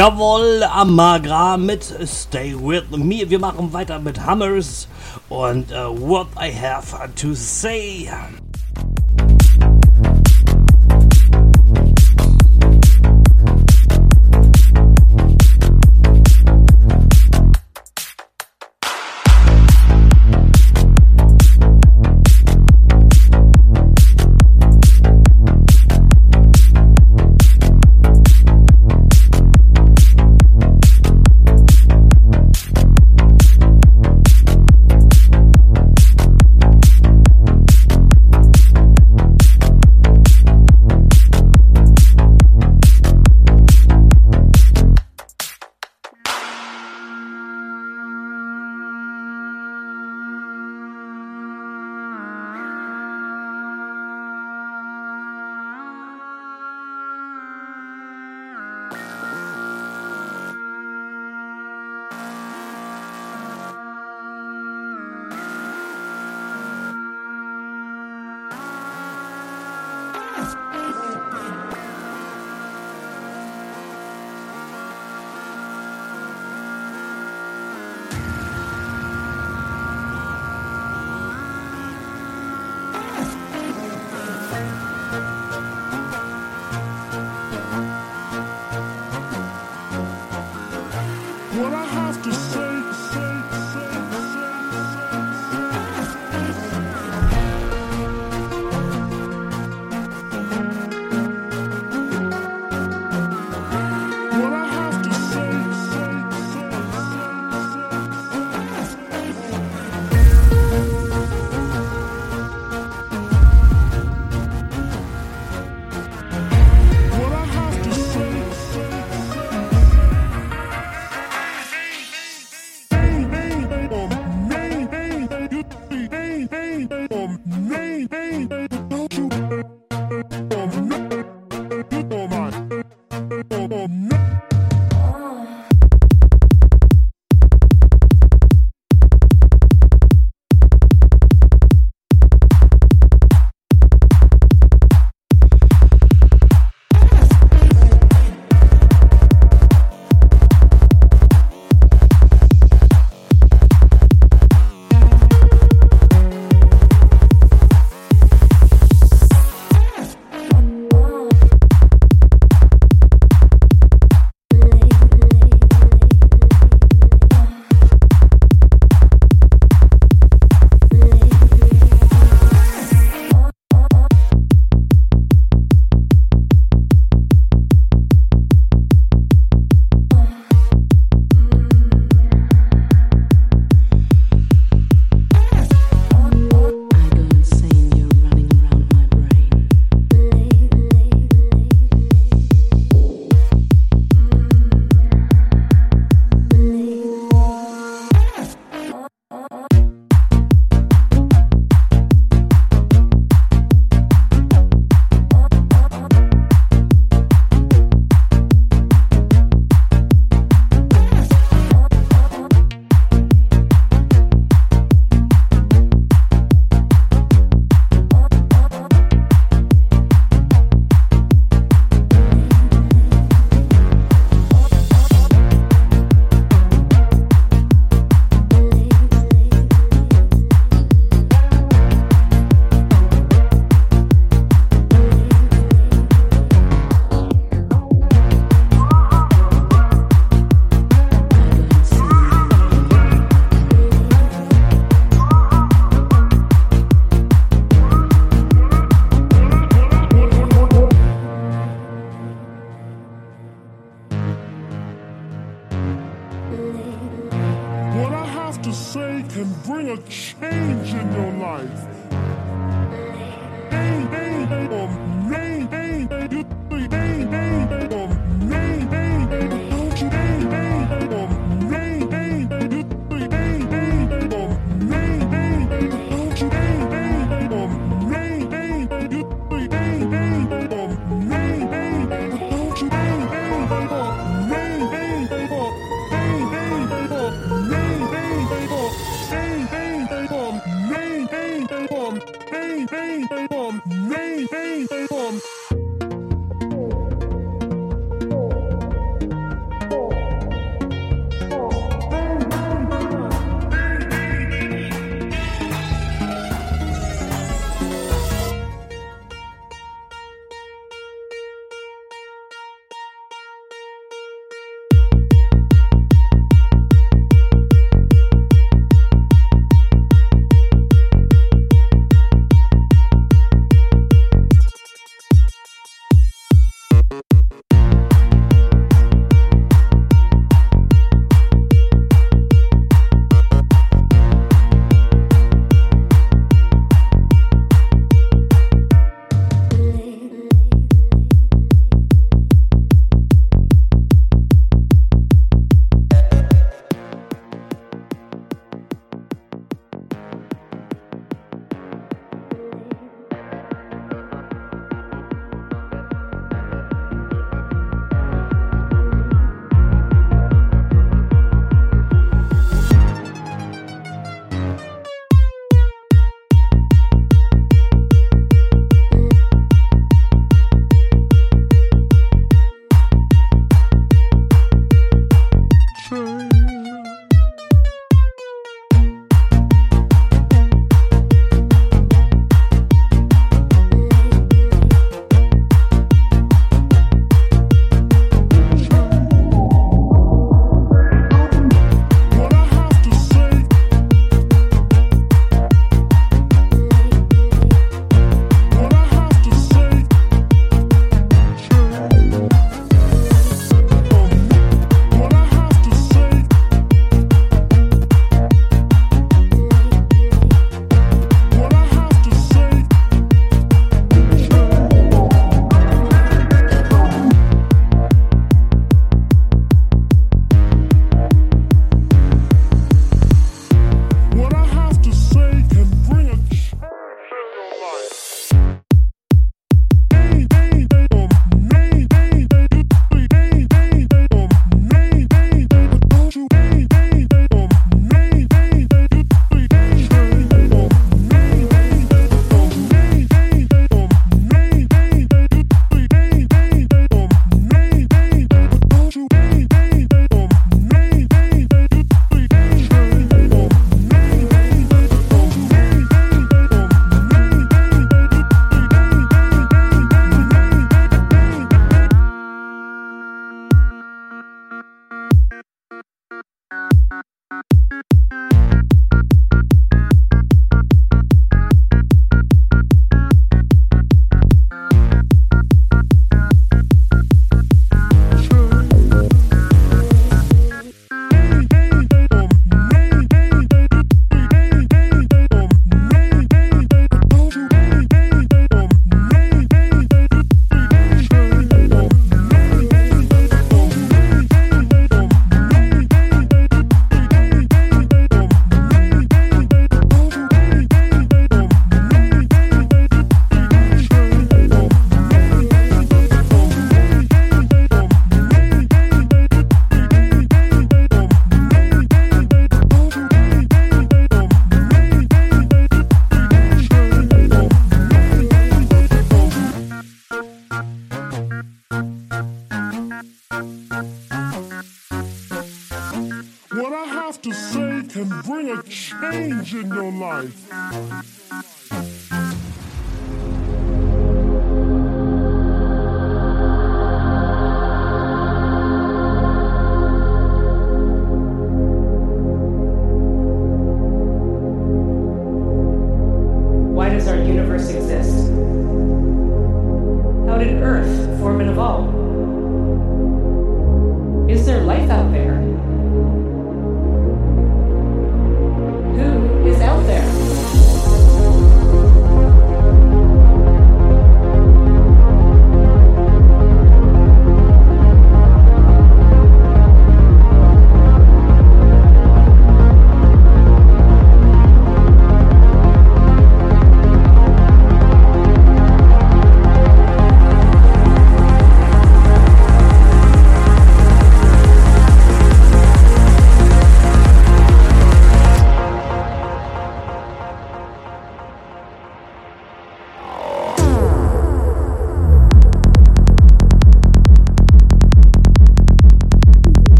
Jawohl, 0.00 0.62
Amagra 0.62 1.58
mit 1.58 1.84
Stay 2.06 2.54
With 2.54 2.88
Me. 2.96 3.28
Wir 3.28 3.38
machen 3.38 3.70
weiter 3.74 3.98
mit 3.98 4.18
Hammers 4.24 4.88
und 5.28 5.70
uh, 5.72 5.92
What 5.94 6.28
I 6.40 6.50
Have 6.50 6.96
to 7.16 7.34
Say. 7.34 8.08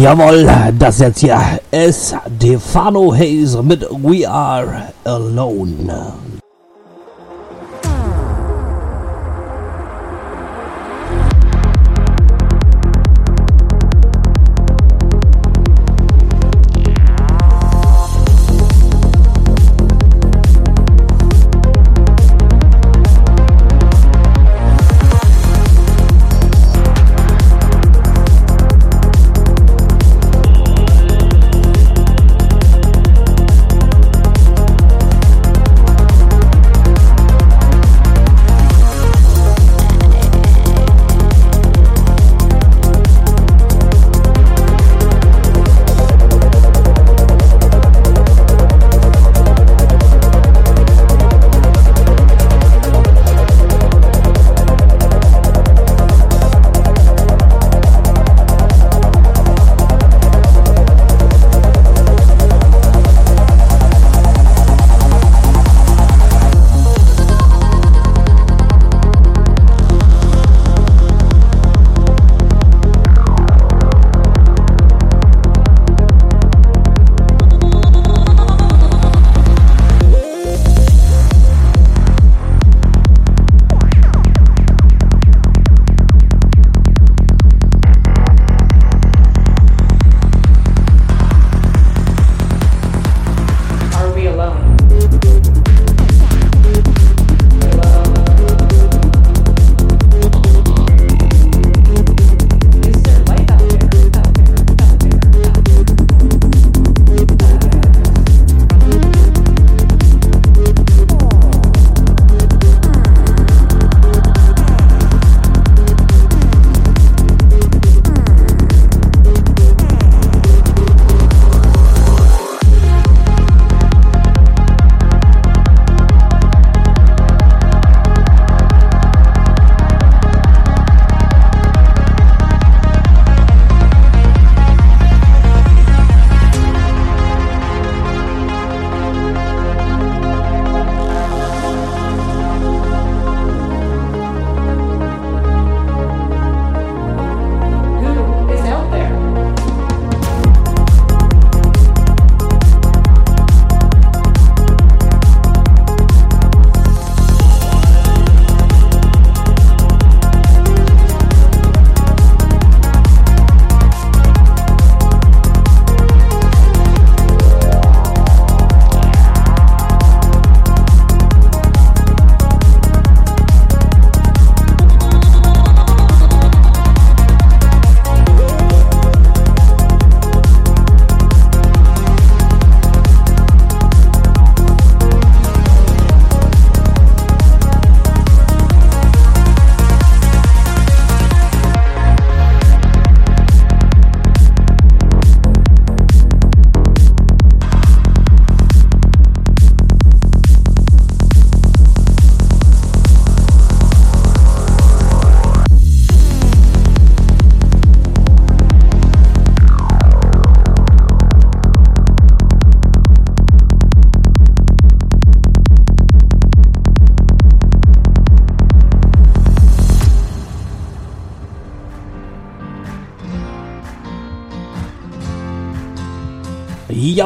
Jawohl, 0.00 0.48
das 0.78 1.00
jetzt 1.00 1.18
hier 1.18 1.40
ist 1.72 2.14
Stefano 2.36 3.12
Hayes 3.12 3.60
mit 3.60 3.82
We 3.90 4.30
Are 4.30 4.92
Alone. 5.02 6.17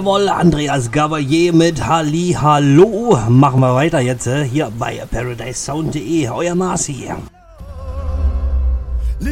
Jawohl, 0.03 0.28
Andreas 0.28 0.90
Gavalier 0.90 1.53
mit 1.53 1.86
Halli 1.86 2.36
Hallo. 2.36 3.16
Machen 3.28 3.61
wir 3.61 3.72
weiter 3.72 4.00
jetzt 4.00 4.26
äh, 4.26 4.42
hier 4.42 4.72
bei 4.76 5.00
ParadiseSound.de. 5.09 6.28
Euer 6.28 6.57
Marci. 6.57 7.09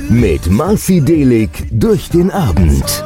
Mit 0.08 0.48
Marci 0.48 1.00
Delik 1.00 1.66
durch 1.72 2.08
den 2.10 2.30
Abend. 2.30 3.02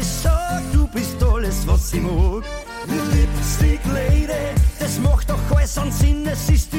ich 0.00 0.06
sag, 0.06 0.62
du 0.72 0.86
bist 0.88 1.22
alles, 1.22 1.66
was 1.66 1.92
ich 1.92 2.00
mag. 2.00 2.44
Lipstick 3.12 3.80
Lady, 3.92 4.26
das 4.78 4.98
macht 4.98 5.28
doch 5.30 5.56
alles 5.56 5.76
an 5.78 5.92
Sinn, 5.92 6.26
es 6.26 6.48
ist 6.48 6.69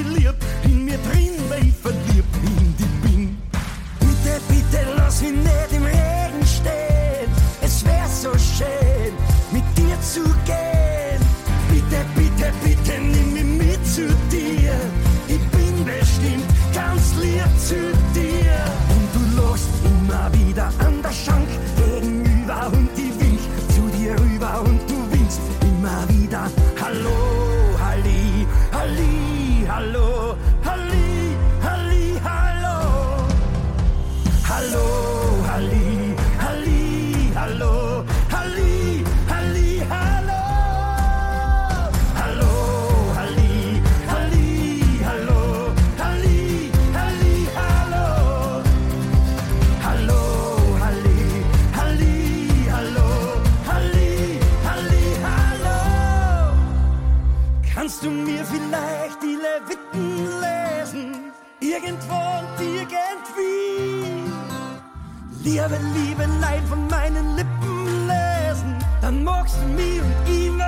Liebe, 65.44 65.80
Liebe, 65.96 66.26
Leid 66.40 66.62
von 66.70 66.88
meinen 66.88 67.36
Lippen 67.36 68.08
lesen, 68.08 68.78
dann 69.02 69.24
magst 69.24 69.56
du 69.58 69.68
mir 69.70 70.04
und 70.04 70.30
ihm 70.32 70.61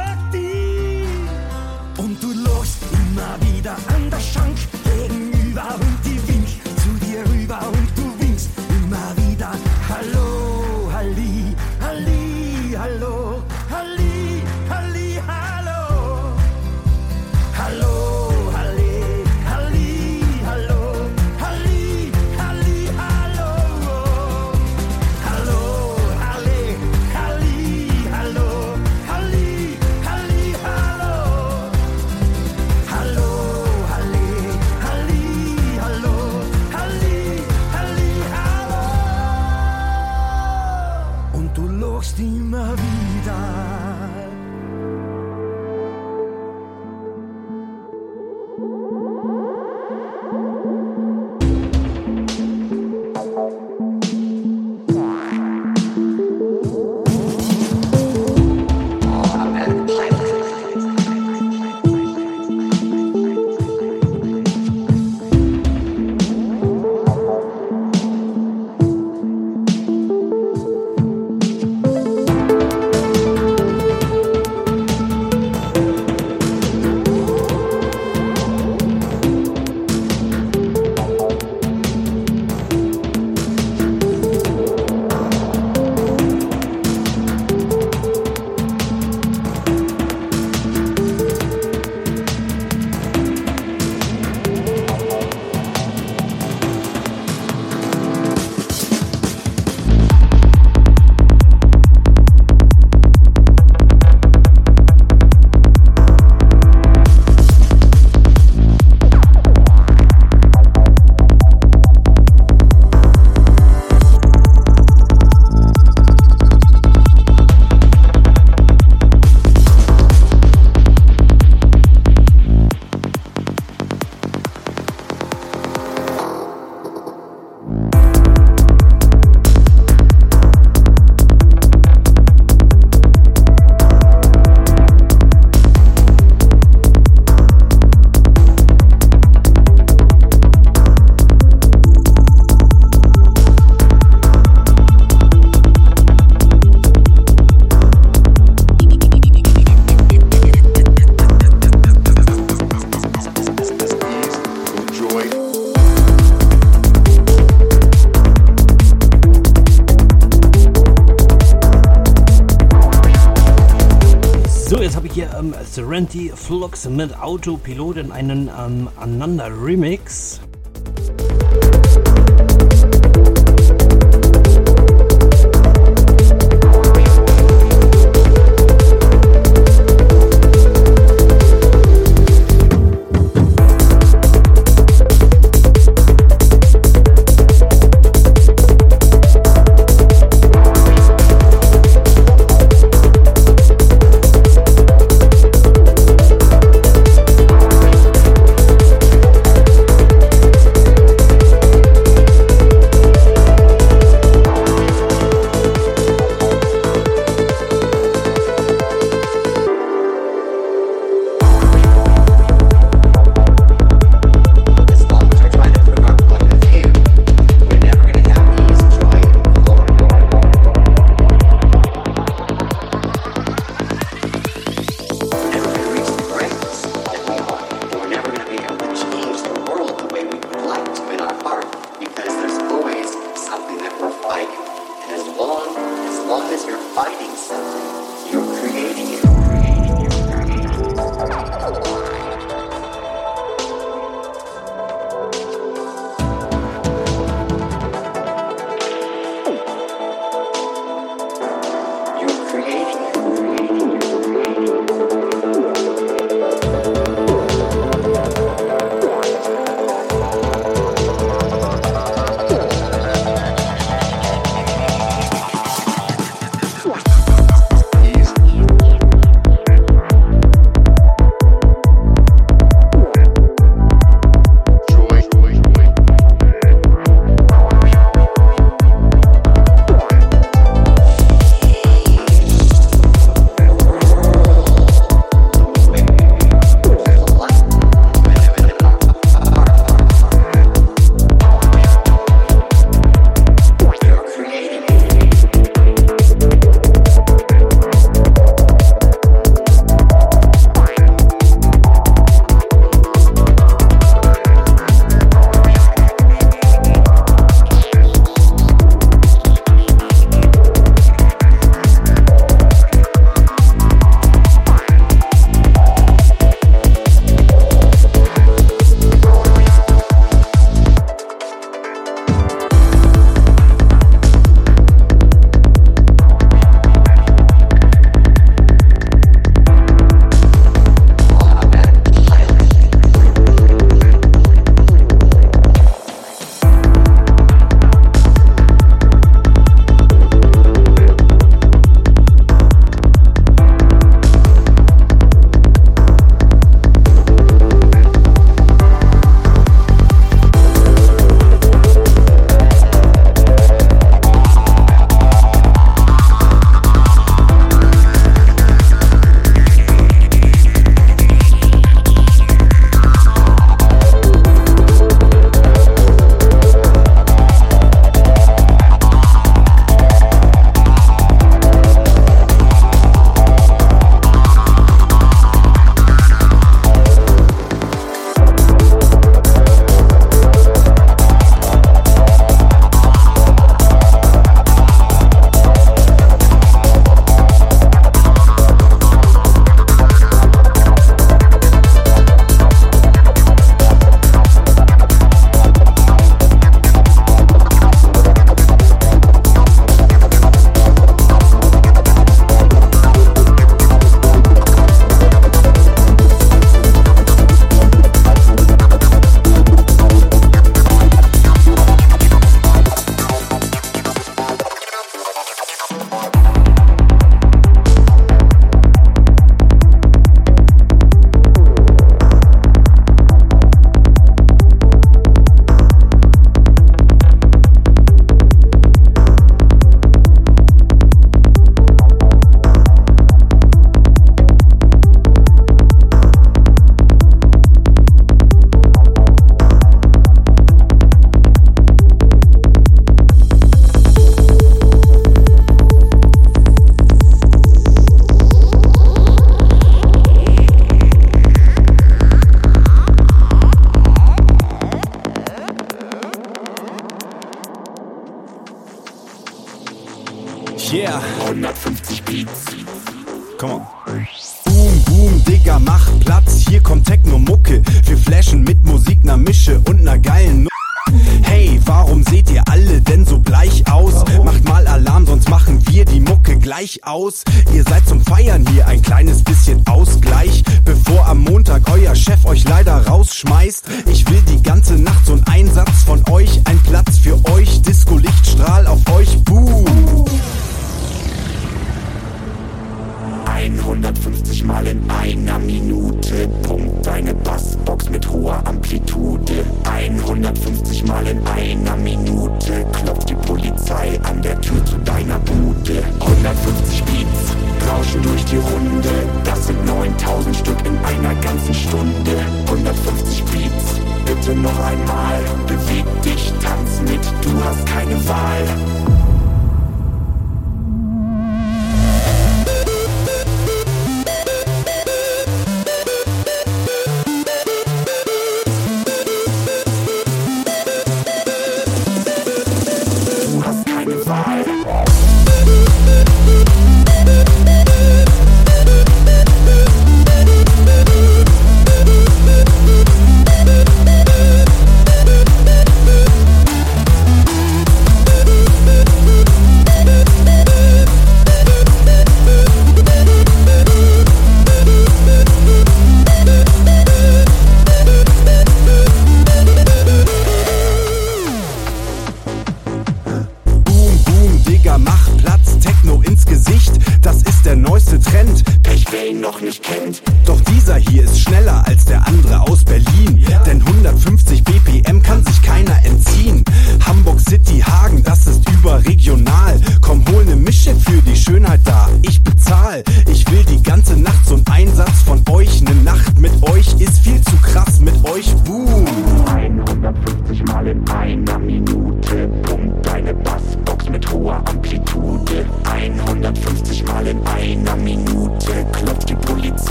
Flux 166.44 166.90
mit 166.90 167.18
Autopilot 167.18 167.96
in 167.96 168.12
einen 168.12 168.50
ähm, 168.50 168.90
Ananda 168.98 169.46
Remix. 169.46 170.33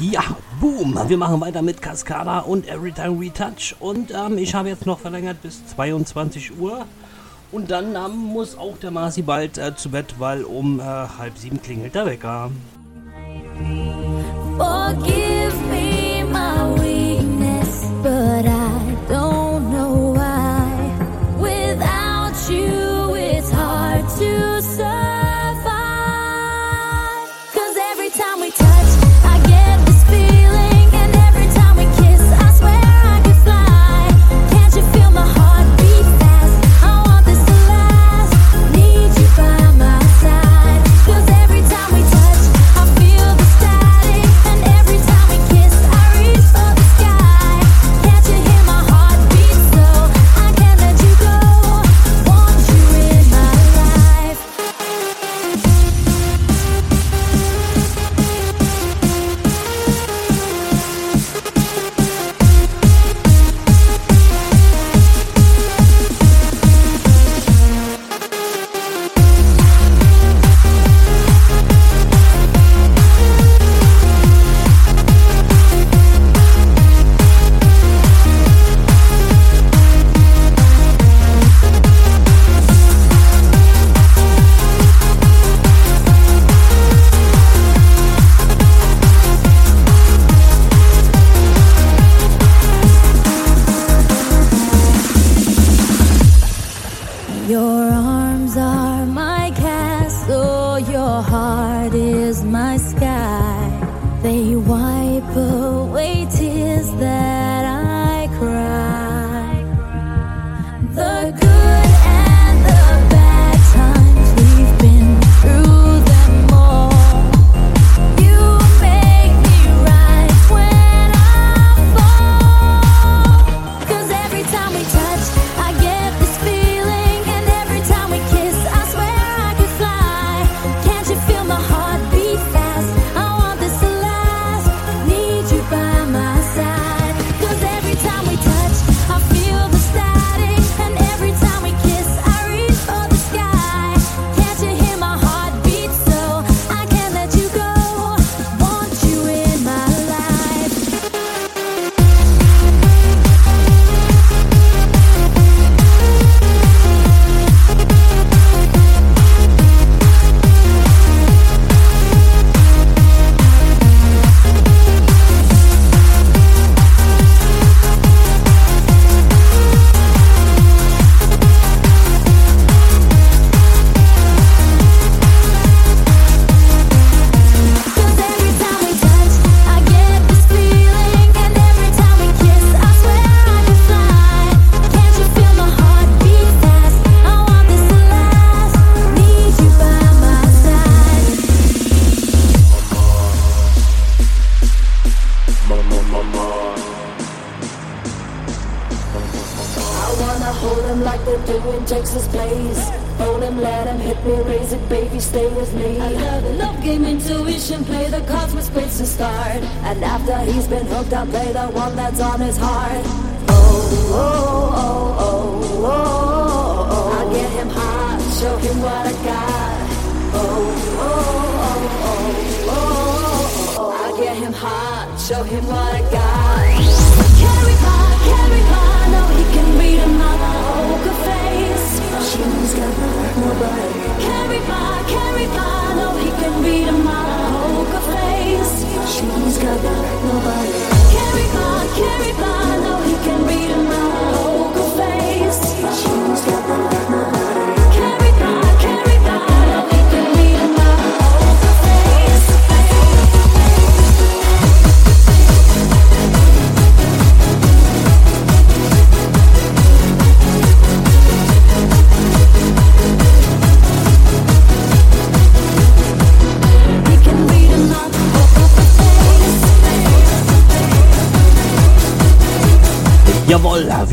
Ja, 0.00 0.22
boom. 0.60 0.98
Wir 1.06 1.16
machen 1.16 1.40
weiter 1.40 1.62
mit 1.62 1.80
Cascada 1.80 2.40
und 2.40 2.68
Everytime 2.68 3.20
Retouch. 3.20 3.74
Und 3.80 4.12
ähm, 4.12 4.38
ich 4.38 4.54
habe 4.54 4.68
jetzt 4.68 4.86
noch 4.86 4.98
verlängert 4.98 5.42
bis 5.42 5.66
22 5.66 6.58
Uhr. 6.58 6.86
Und 7.52 7.70
dann 7.70 7.94
ähm, 7.94 8.16
muss 8.16 8.58
auch 8.58 8.76
der 8.78 8.90
Marci 8.90 9.22
bald 9.22 9.58
äh, 9.58 9.76
zu 9.76 9.90
Bett, 9.90 10.14
weil 10.18 10.42
um 10.42 10.80
äh, 10.80 10.82
halb 10.82 11.38
sieben 11.38 11.62
klingelt 11.62 11.94
der 11.94 12.06
Wecker. 12.06 12.50
Forgive 14.58 15.54
me 15.70 16.24
my 16.24 16.74
weakness, 16.80 17.88
but 18.02 18.33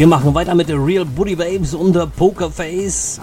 Wir 0.01 0.07
machen 0.07 0.33
weiter 0.33 0.55
mit 0.55 0.67
der 0.67 0.83
Real 0.83 1.05
Booty 1.05 1.35
Babes 1.35 1.75
und 1.75 1.93
der 1.93 2.07
Pokerface. 2.07 3.21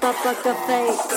Pokerface, 0.00 1.16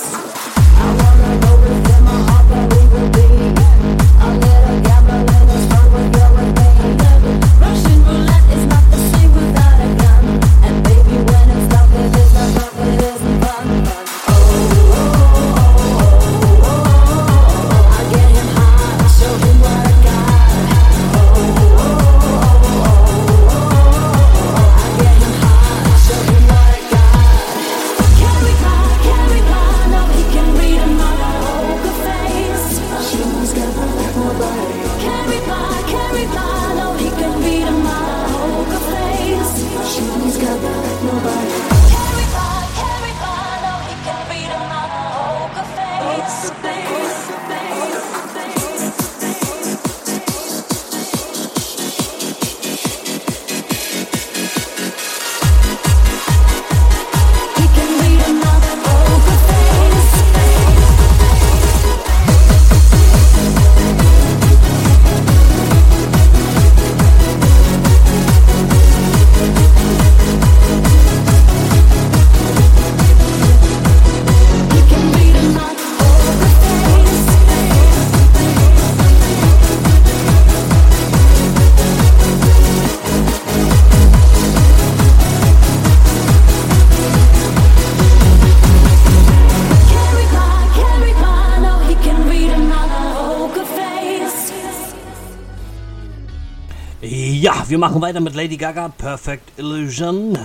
wir 97.69 97.77
machen 97.77 98.01
weiter 98.01 98.19
mit 98.19 98.33
Lady 98.33 98.57
Gaga, 98.57 98.89
Perfect 98.89 99.59
Illusion. 99.59 100.37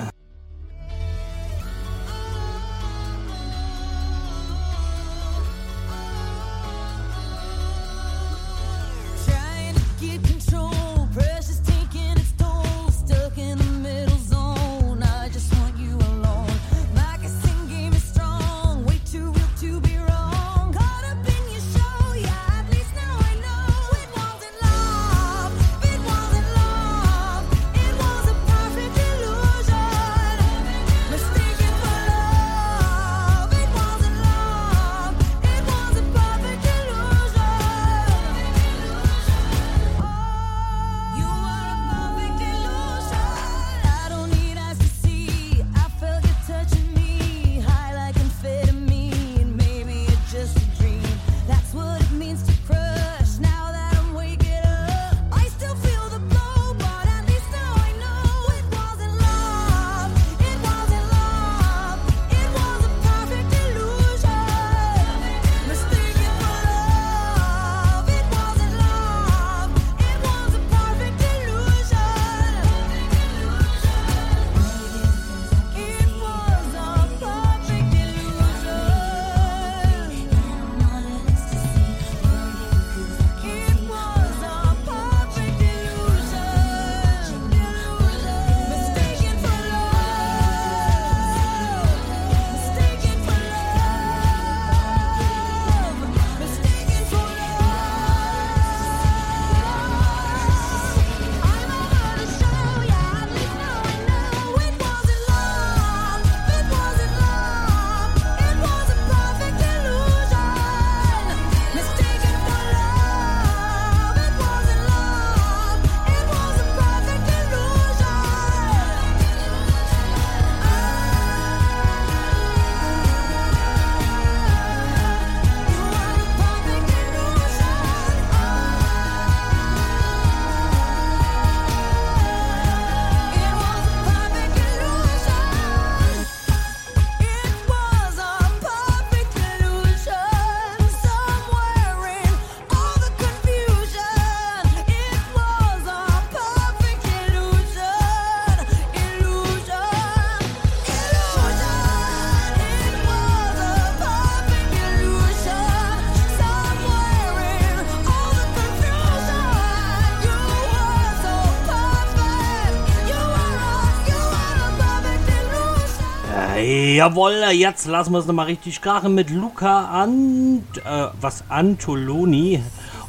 Jawohl, 166.94 167.46
jetzt 167.50 167.88
lassen 167.88 168.12
wir 168.12 168.20
es 168.20 168.26
nochmal 168.26 168.46
richtig 168.46 168.80
krachen 168.80 169.16
mit 169.16 169.28
Luca 169.28 169.86
an, 169.86 170.62
äh, 170.84 171.06
was 171.20 171.42
Antoloni 171.48 172.62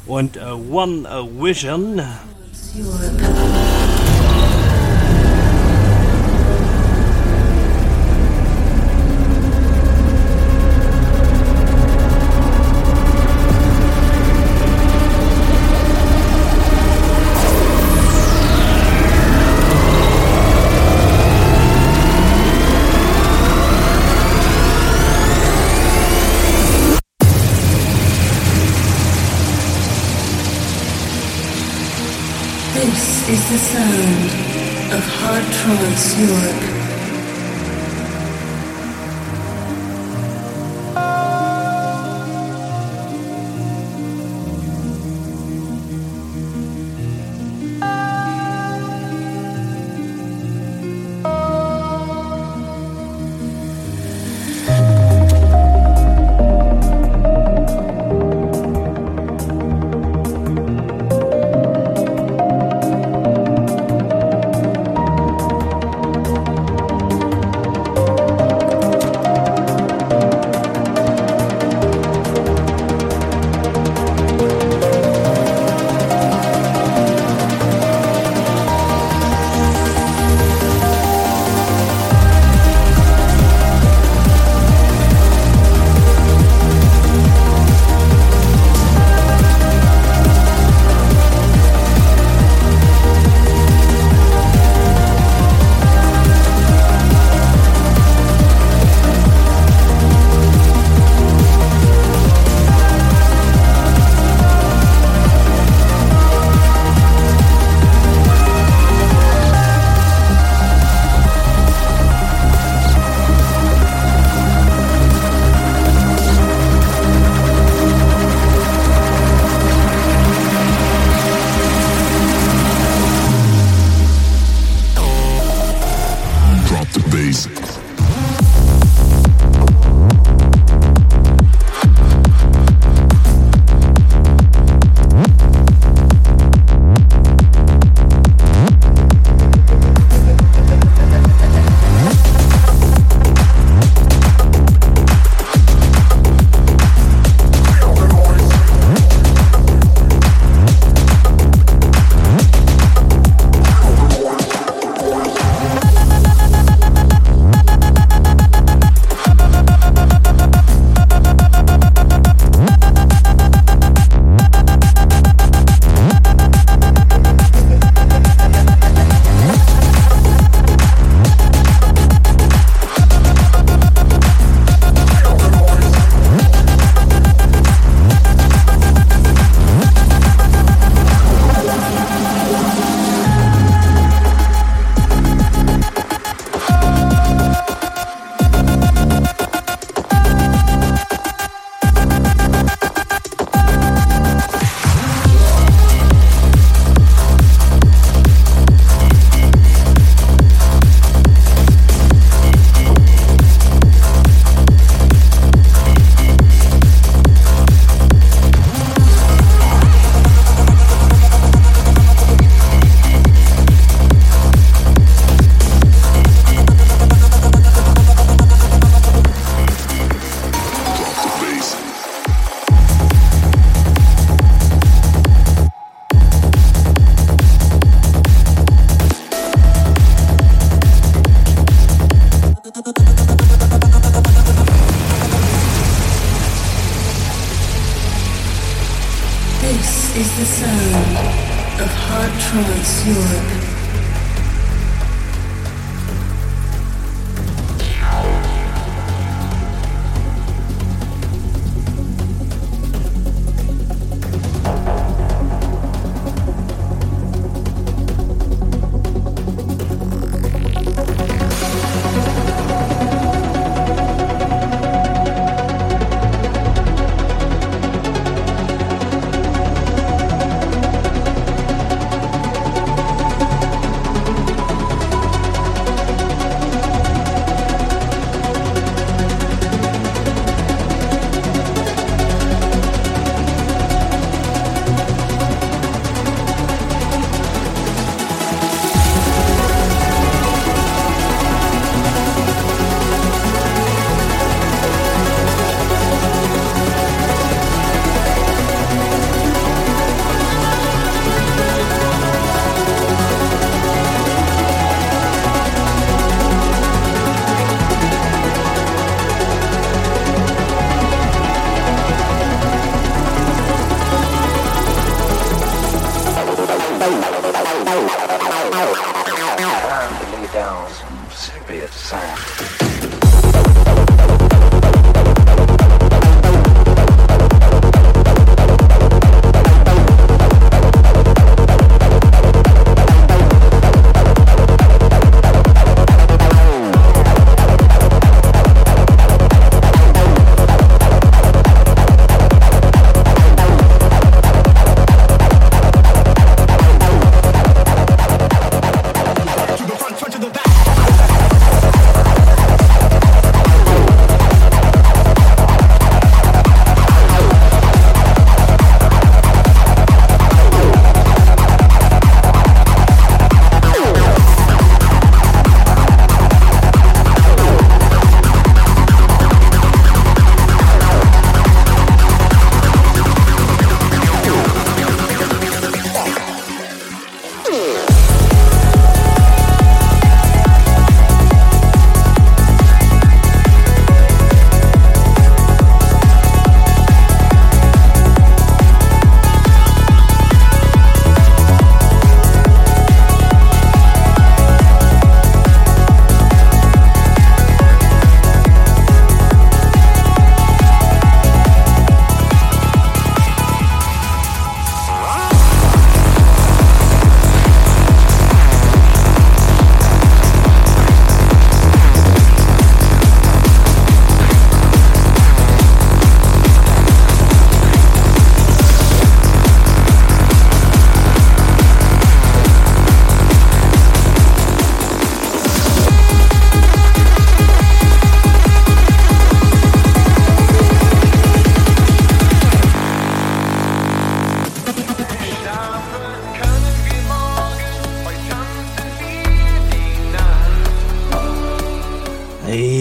und 0.08 0.36
äh, 0.36 0.40
One 0.40 1.08
Vision. 1.38 2.02
Sound 33.76 34.92
of 34.96 35.04
Hard 35.18 35.44
Trance 35.52 36.18
Europe. 36.18 36.75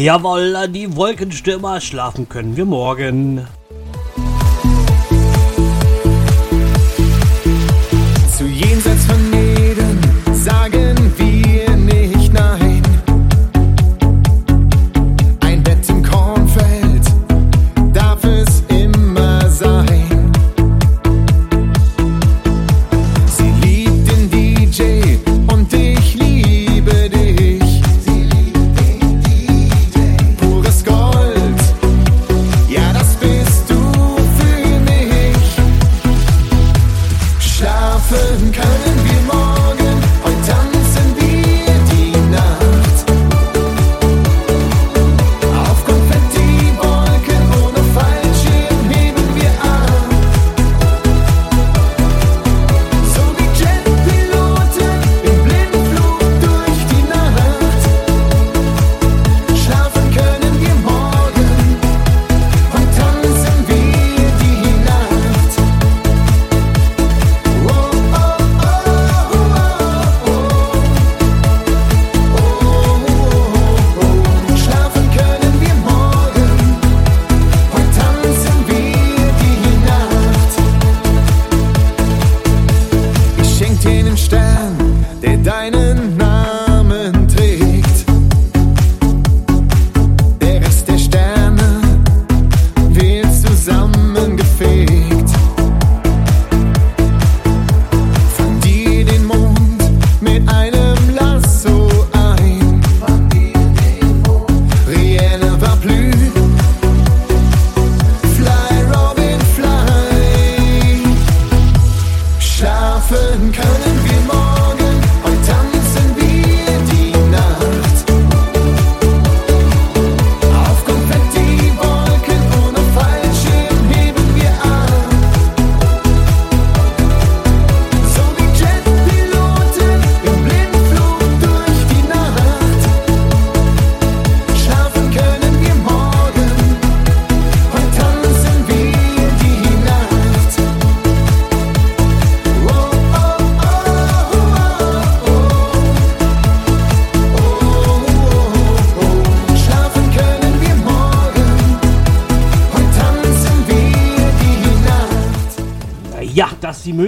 Jawoll, 0.05 0.67
die 0.67 0.95
Wolkenstürmer 0.95 1.81
schlafen 1.81 2.29
können 2.29 2.55
wir 2.55 2.65
morgen. 2.65 3.47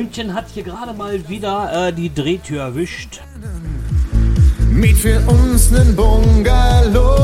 Blümchen 0.07 0.33
hat 0.33 0.45
hier 0.53 0.63
gerade 0.63 0.93
mal 0.93 1.27
wieder 1.27 1.87
äh, 1.89 1.93
die 1.93 2.13
Drehtür 2.13 2.61
erwischt. 2.61 3.19
Miet 4.69 4.97
für 4.97 5.19
uns 5.27 5.71
nen 5.71 5.95
Bungalow. 5.95 7.16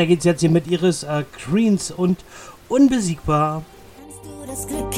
Weiter 0.00 0.08
geht's 0.08 0.24
jetzt 0.24 0.40
hier 0.40 0.48
mit 0.48 0.66
Iris 0.66 1.02
äh, 1.02 1.24
Greens 1.44 1.90
und 1.90 2.24
Unbesiegbar. 2.70 3.62
Kannst 3.98 4.24
du 4.24 4.46
das 4.46 4.66
Glück 4.66 4.90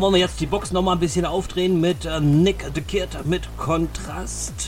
wollen 0.00 0.14
wir 0.14 0.20
jetzt 0.20 0.40
die 0.40 0.46
Box 0.46 0.72
noch 0.72 0.82
mal 0.82 0.92
ein 0.92 1.00
bisschen 1.00 1.24
aufdrehen 1.24 1.80
mit 1.80 2.04
äh, 2.04 2.20
Nick 2.20 2.64
the 2.74 2.80
Kid 2.80 3.08
mit 3.24 3.48
Kontrast. 3.56 4.59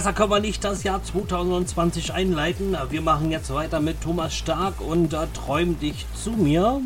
Besser 0.00 0.14
können 0.14 0.30
wir 0.30 0.40
nicht 0.40 0.64
das 0.64 0.82
Jahr 0.82 1.04
2020 1.04 2.14
einleiten. 2.14 2.74
Wir 2.88 3.02
machen 3.02 3.30
jetzt 3.30 3.52
weiter 3.52 3.80
mit 3.80 4.00
Thomas 4.00 4.34
Stark 4.34 4.80
und 4.80 5.12
äh, 5.12 5.26
Träum 5.34 5.78
dich 5.78 6.06
zu 6.14 6.30
mir. 6.30 6.80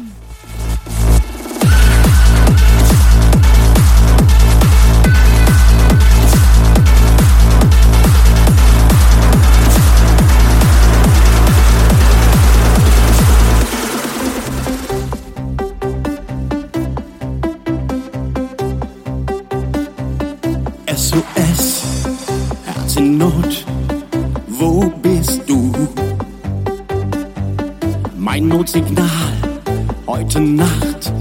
heute 30.35 30.40
Nacht 30.40 31.12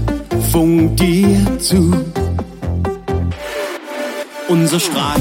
funk 0.50 0.96
dir 0.96 1.58
zu. 1.60 1.92
Unser 4.48 4.80
Streit 4.80 5.20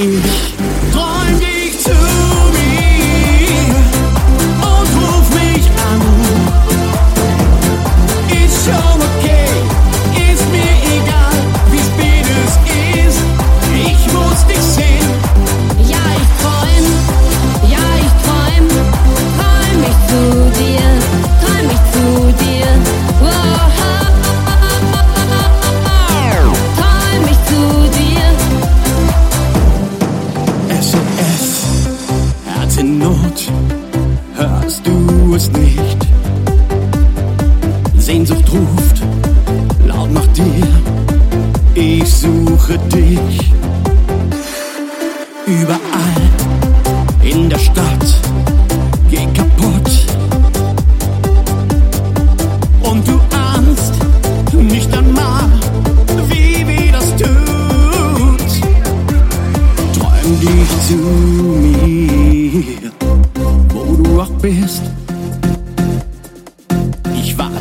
in 0.00 0.12
the 0.12 0.49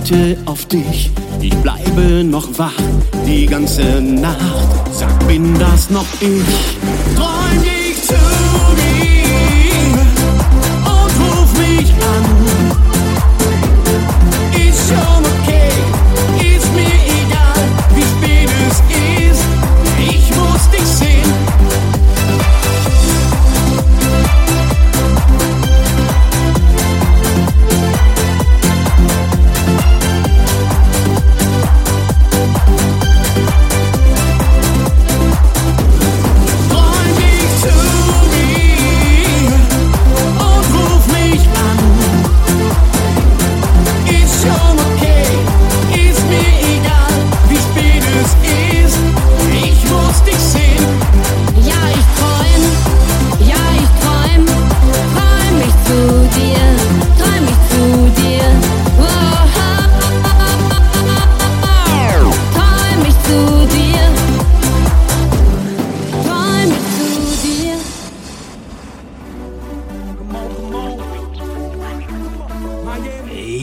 warte 0.09 0.37
auf 0.45 0.65
dich, 0.65 1.11
ich 1.41 1.53
bleibe 1.57 2.23
noch 2.23 2.47
wach 2.57 2.73
die 3.25 3.45
ganze 3.45 4.01
Nacht. 4.01 4.39
Sag, 4.93 5.27
bin 5.27 5.57
das 5.59 5.89
noch 5.89 6.05
ich? 6.19 7.15
Träum 7.15 7.63
dich 7.63 8.01
zu 8.01 8.13
dir 8.75 9.03
und 10.85 11.13
ruf 11.21 11.57
mich 11.57 11.91
an. 11.91 12.88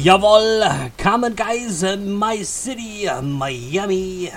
Yaval, 0.07 0.97
come 0.97 1.25
on, 1.25 1.35
guys, 1.35 1.83
my 1.99 2.41
city, 2.43 3.09
Miami. 3.23 4.31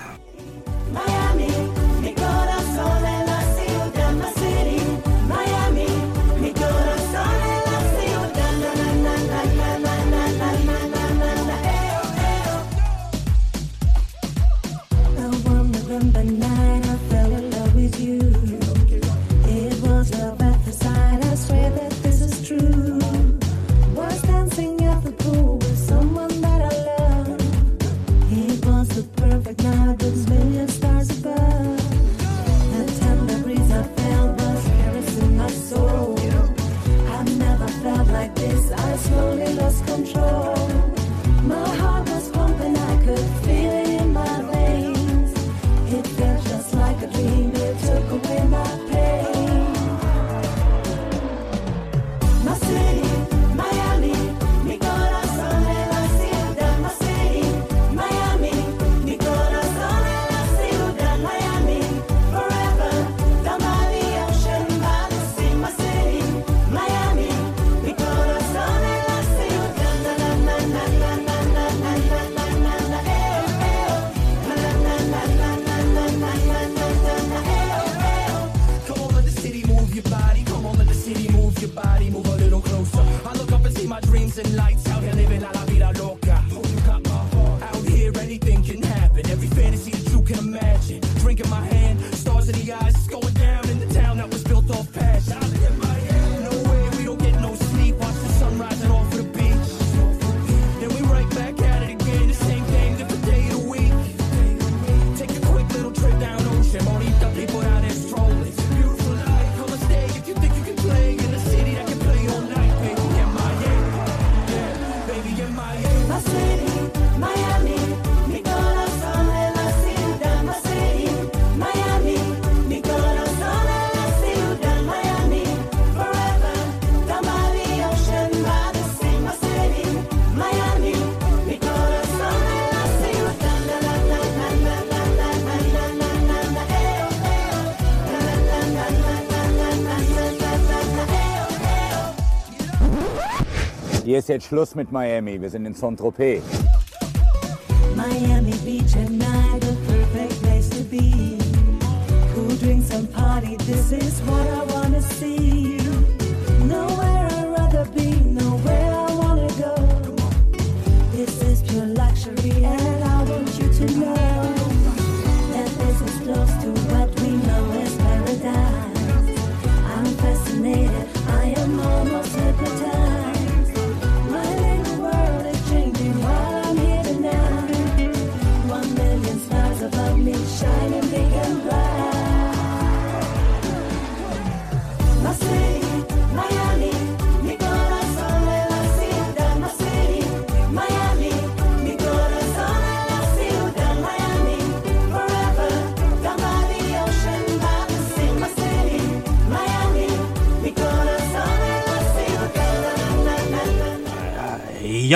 ist 144.29 144.33
jetzt 144.33 144.47
Schluss 144.49 144.75
mit 144.75 144.91
Miami. 144.91 145.41
Wir 145.41 145.49
sind 145.49 145.65
in 145.65 145.73
Saint-Tropez. 145.73 146.43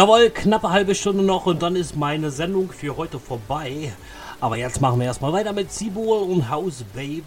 Jawohl, 0.03 0.31
knappe 0.31 0.69
halbe 0.69 0.95
Stunde 0.95 1.23
noch 1.23 1.45
und 1.45 1.63
dann 1.63 1.77
ist 1.77 1.95
meine 1.95 2.29
Sendung 2.29 2.73
für 2.73 2.97
heute 2.97 3.19
vorbei. 3.19 3.93
Aber 4.41 4.57
jetzt 4.57 4.81
machen 4.81 4.99
wir 4.99 5.05
erstmal 5.05 5.31
weiter 5.31 5.53
mit 5.53 5.71
Sibol 5.71 6.23
und 6.23 6.49
House 6.49 6.83
Babe. 6.93 7.23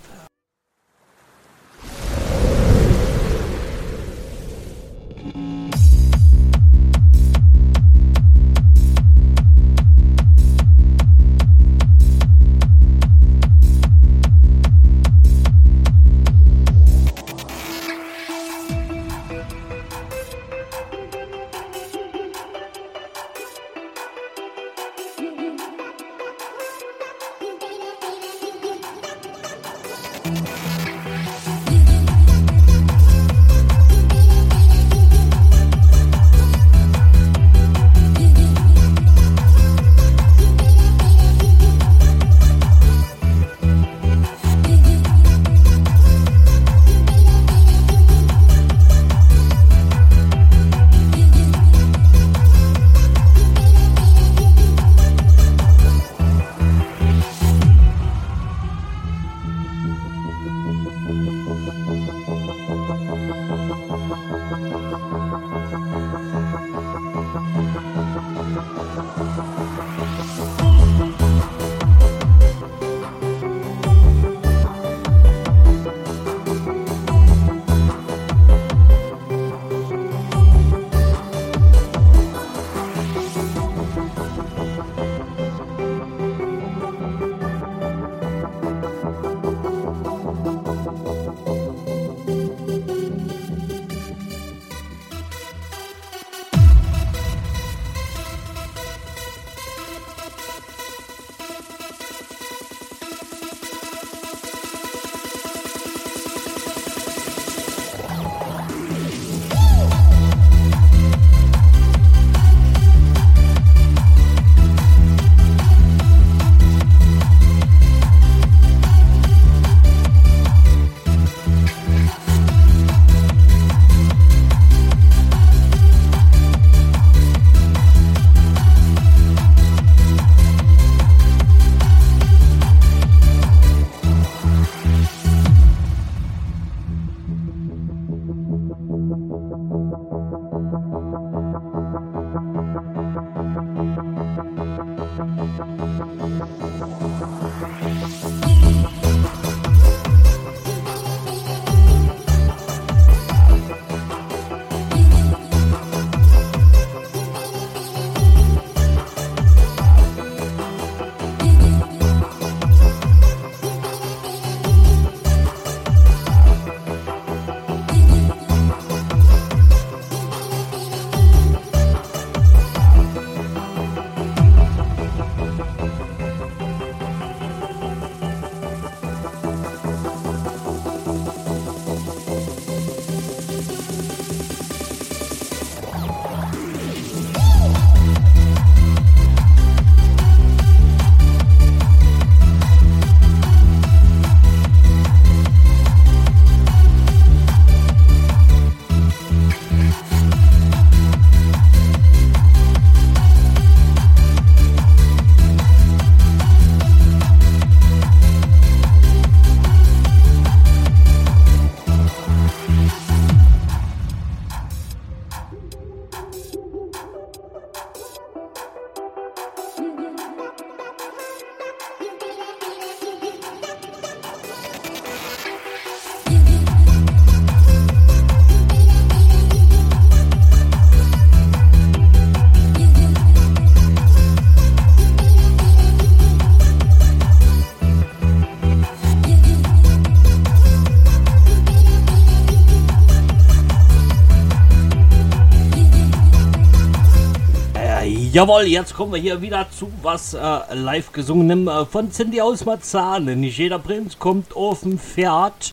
Jawohl, 248.37 248.65
jetzt 248.65 248.93
kommen 248.93 249.15
wir 249.15 249.19
hier 249.19 249.41
wieder 249.41 249.67
zu 249.71 249.91
was 250.03 250.35
äh, 250.35 250.75
live 250.75 251.11
gesungenem 251.11 251.69
äh, 251.69 251.87
von 251.87 252.11
Cindy 252.11 252.43
aus 252.43 252.67
Marzahn. 252.67 253.25
Nicht 253.25 253.57
jeder 253.57 253.79
Prinz 253.79 254.19
kommt 254.19 254.55
auf 254.55 254.81
dem 254.81 254.99
Pferd. 254.99 255.71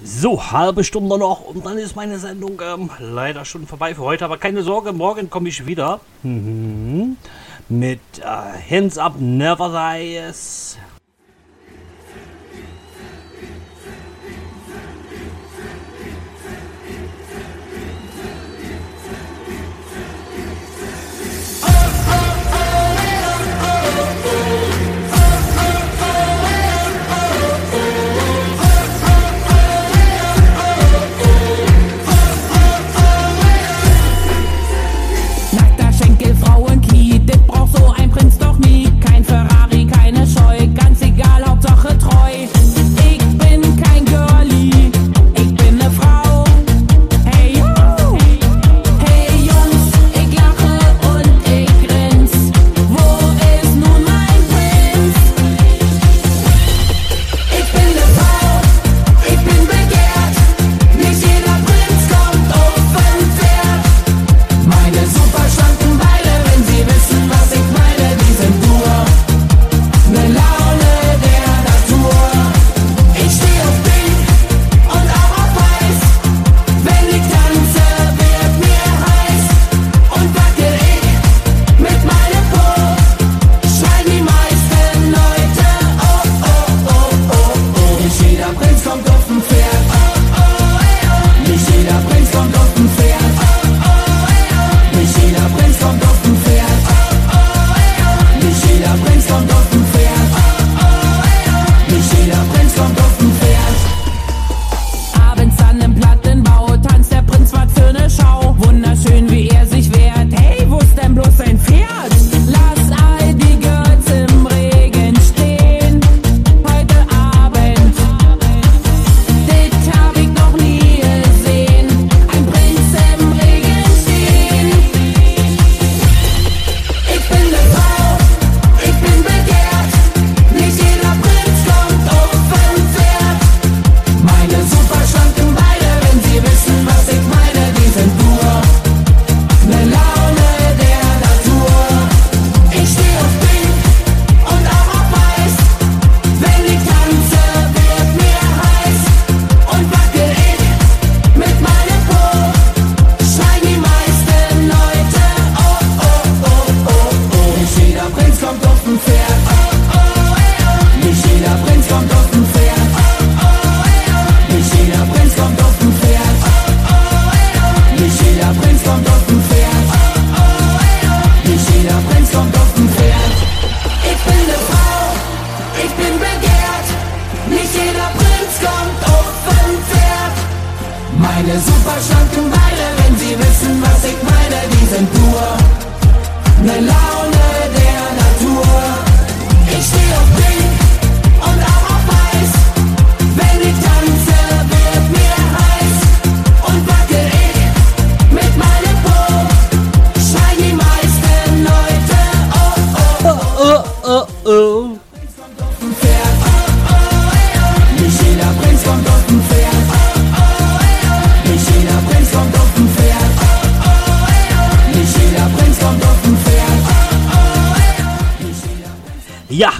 So, 0.00 0.52
halbe 0.52 0.84
Stunde 0.84 1.18
noch 1.18 1.40
und 1.40 1.66
dann 1.66 1.78
ist 1.78 1.96
meine 1.96 2.20
Sendung 2.20 2.62
ähm, 2.64 2.90
leider 3.00 3.44
schon 3.44 3.66
vorbei 3.66 3.96
für 3.96 4.02
heute. 4.02 4.24
Aber 4.24 4.36
keine 4.36 4.62
Sorge, 4.62 4.92
morgen 4.92 5.28
komme 5.30 5.48
ich 5.48 5.66
wieder. 5.66 5.98
Mhm. 6.22 7.16
Mit 7.68 7.98
äh, 8.20 8.24
Hands 8.70 8.96
Up 8.98 9.16
Never 9.18 9.96
Dies. 9.98 10.71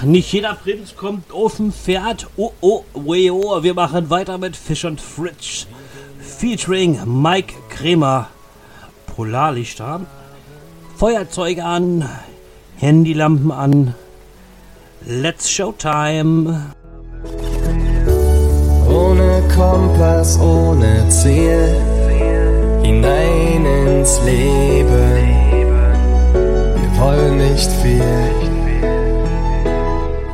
nicht 0.05 0.31
jeder 0.33 0.55
Prinz 0.55 0.95
kommt 0.95 1.31
auf 1.31 1.57
dem 1.57 1.71
Pferd. 1.71 2.27
Oh, 2.35 2.51
oh, 2.61 2.83
we, 2.93 3.31
oh. 3.31 3.63
Wir 3.63 3.73
machen 3.73 4.09
weiter 4.09 4.37
mit 4.37 4.55
Fish 4.55 4.85
und 4.85 4.99
Fritsch. 4.99 5.65
Featuring 6.19 6.99
Mike 7.05 7.53
Kremer. 7.69 8.29
Polarlichter. 9.07 10.01
Feuerzeuge 10.97 11.63
an. 11.63 12.09
Handylampen 12.77 13.51
an. 13.51 13.95
Let's 15.05 15.49
Showtime. 15.49 16.73
Ohne 18.89 19.43
Kompass, 19.55 20.39
ohne 20.39 21.07
Ziel. 21.09 21.75
Hinein 22.83 23.65
ins 23.65 24.21
Leben. 24.23 25.13
Wir 26.75 26.99
wollen 26.99 27.37
nicht 27.37 27.71
viel 27.81 28.42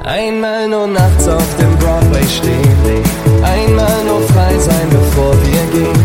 Einmal 0.09 0.67
nur 0.67 0.87
nachts 0.87 1.27
auf 1.27 1.55
dem 1.59 1.77
Broadway 1.77 2.27
stehen. 2.27 3.03
Einmal 3.43 4.03
nur 4.05 4.21
frei 4.29 4.57
sein, 4.57 4.89
bevor 4.89 5.35
wir 5.43 5.63
gehen. 5.71 6.03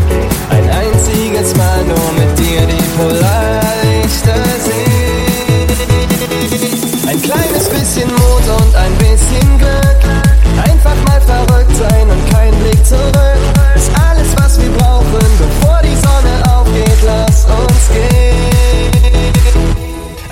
Ein 0.51 0.69
einziges 0.69 1.57
Mal 1.57 1.83
nur 1.85 2.13
mit 2.13 2.39
dir 2.39 2.61
die 2.67 2.85
Polar. 2.99 3.64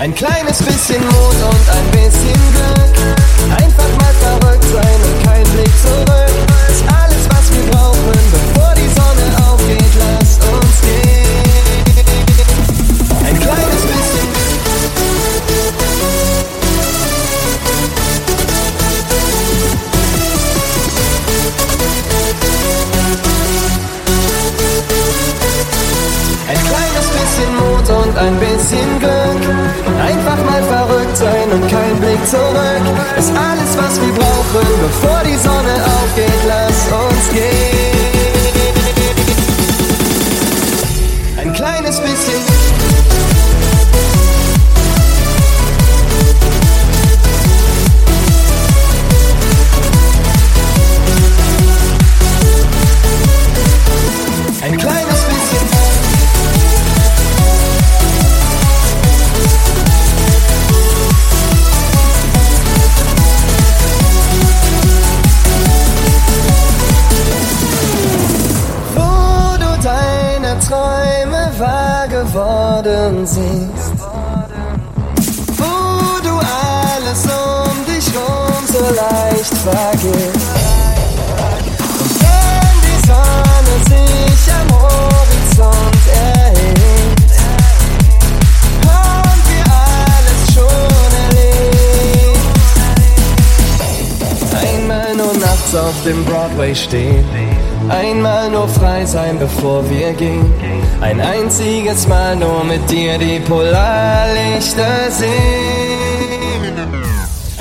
Ein 0.03 0.13
kleines 0.13 0.57
bisschen 0.57 1.01
Mut 1.01 1.15
und 1.15 1.69
ein 1.69 1.91
bisschen 1.91 2.33
Glück. 2.51 2.93
Einfach 3.51 3.87
mal 4.01 4.13
verrückt 4.19 4.65
sein 4.65 4.99
und 5.01 5.23
kein 5.25 5.43
Blick 5.53 5.71
zurück. 5.81 6.35
Ist 6.69 6.83
alles, 6.93 7.23
was 7.29 7.49
wir 7.55 7.63
brauchen, 7.71 8.11
bevor 8.11 8.73
die 8.75 8.89
Sonne 8.89 9.31
aufgeht. 9.47 9.95
Lasst 9.97 10.43
uns 10.43 10.81
gehen. 10.81 11.23
Ein 13.25 13.39
kleines 13.39 13.81
bisschen. 13.81 14.27
Ein 26.49 26.57
kleines 26.57 27.07
bisschen 27.07 27.55
Mut 27.55 27.72
und 28.13 28.19
ein 28.19 28.39
bisschen 28.39 28.99
Glück. 28.99 29.55
Einfach 29.99 30.37
mal 30.45 30.63
verrückt 30.63 31.17
sein 31.17 31.51
und 31.51 31.61
kein 31.69 31.99
Blick 31.99 32.25
zurück. 32.27 32.85
Ist 33.17 33.31
alles, 33.35 33.77
was 33.77 33.99
wir 33.99 34.13
brauchen, 34.13 34.67
bevor 34.81 35.21
die 35.25 35.37
Sonne 35.37 35.75
aufgeht. 35.85 36.43
Lass 36.47 36.87
uns 36.91 37.29
gehen. 37.33 37.72
Wenn 79.65 79.71
die 82.85 82.99
Sonne 83.07 83.75
sich 83.87 84.43
am 84.53 84.67
Horizont 84.75 86.03
erhebt. 86.13 87.31
Haben 88.85 89.41
wir 89.49 89.65
alles 90.05 90.41
schon 90.53 91.11
erlebt. 91.25 92.53
Einmal 94.61 95.11
nur 95.15 95.33
nachts 95.33 95.71
auf 95.75 95.97
dem 96.03 96.25
Broadway 96.25 96.75
stehen. 96.75 97.25
Einmal 97.89 98.49
nur 98.49 98.67
frei 98.67 99.05
sein, 99.05 99.39
bevor 99.39 99.89
wir 99.89 100.13
gehen. 100.13 100.51
Ein 101.01 101.21
einziges 101.21 102.07
Mal 102.07 102.35
nur 102.35 102.63
mit 102.63 102.89
dir 102.89 103.17
die 103.17 103.39
Polarlichter 103.39 105.09
sehen. 105.09 105.82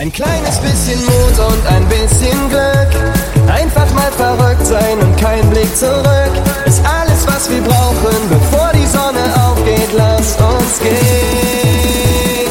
Ein 0.02 0.12
kleines 0.12 0.58
bisschen 0.58 0.98
Mut 1.04 1.38
und 1.38 1.64
ein 1.68 1.86
bisschen 1.86 2.48
Glück. 2.48 3.48
Einfach 3.48 3.88
mal 3.94 4.10
verrückt 4.10 4.66
sein 4.66 4.98
und 4.98 5.16
kein 5.16 5.48
Blick 5.50 5.76
zurück. 5.76 6.32
Ist 6.66 6.82
alles, 6.84 7.24
was 7.24 7.48
wir 7.48 7.62
brauchen, 7.62 8.16
bevor 8.28 8.72
die 8.74 8.84
Sonne 8.84 9.22
aufgeht. 9.46 9.90
Lass 9.96 10.36
uns 10.38 10.80
gehen. 10.80 12.50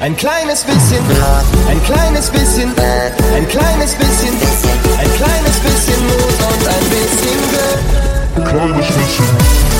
Ein 0.00 0.16
kleines 0.16 0.64
bisschen, 0.64 1.04
ein 1.70 1.80
kleines 1.84 2.28
bisschen, 2.30 2.74
ein 3.32 3.46
kleines 3.46 3.94
bisschen, 3.94 4.34
ein 4.98 5.12
kleines 5.14 5.58
bisschen 5.60 6.02
Mut 6.08 6.40
und 6.50 6.66
ein 6.66 6.86
bisschen 6.90 7.38
Glück. 8.34 8.48
Kleines 8.48 8.86
bisschen. 8.88 9.71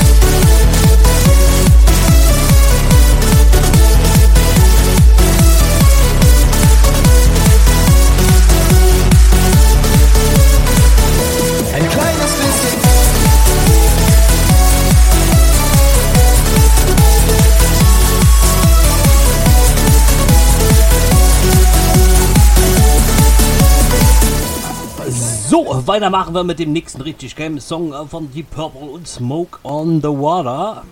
So, 25.83 25.89
weiter 25.89 26.11
machen 26.11 26.33
wir 26.33 26.45
mit 26.45 26.61
dem 26.61 26.73
nächsten 26.73 27.01
richtig 27.01 27.35
geilen 27.35 27.61
Song 27.61 27.93
äh, 27.93 28.07
von 28.07 28.31
Deep 28.31 28.49
Purple 28.53 28.89
und 28.89 29.09
Smoke 29.09 29.59
on 29.65 30.01
the 30.01 30.07
Water. 30.07 30.85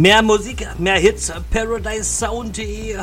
Mehr 0.00 0.22
Musik, 0.22 0.66
mehr 0.78 0.94
Hits, 0.94 1.30
ParadiseSound.de. 1.50 2.96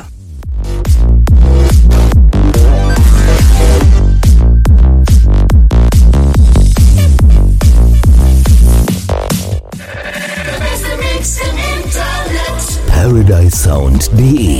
ParadiseSound.de 12.88 14.57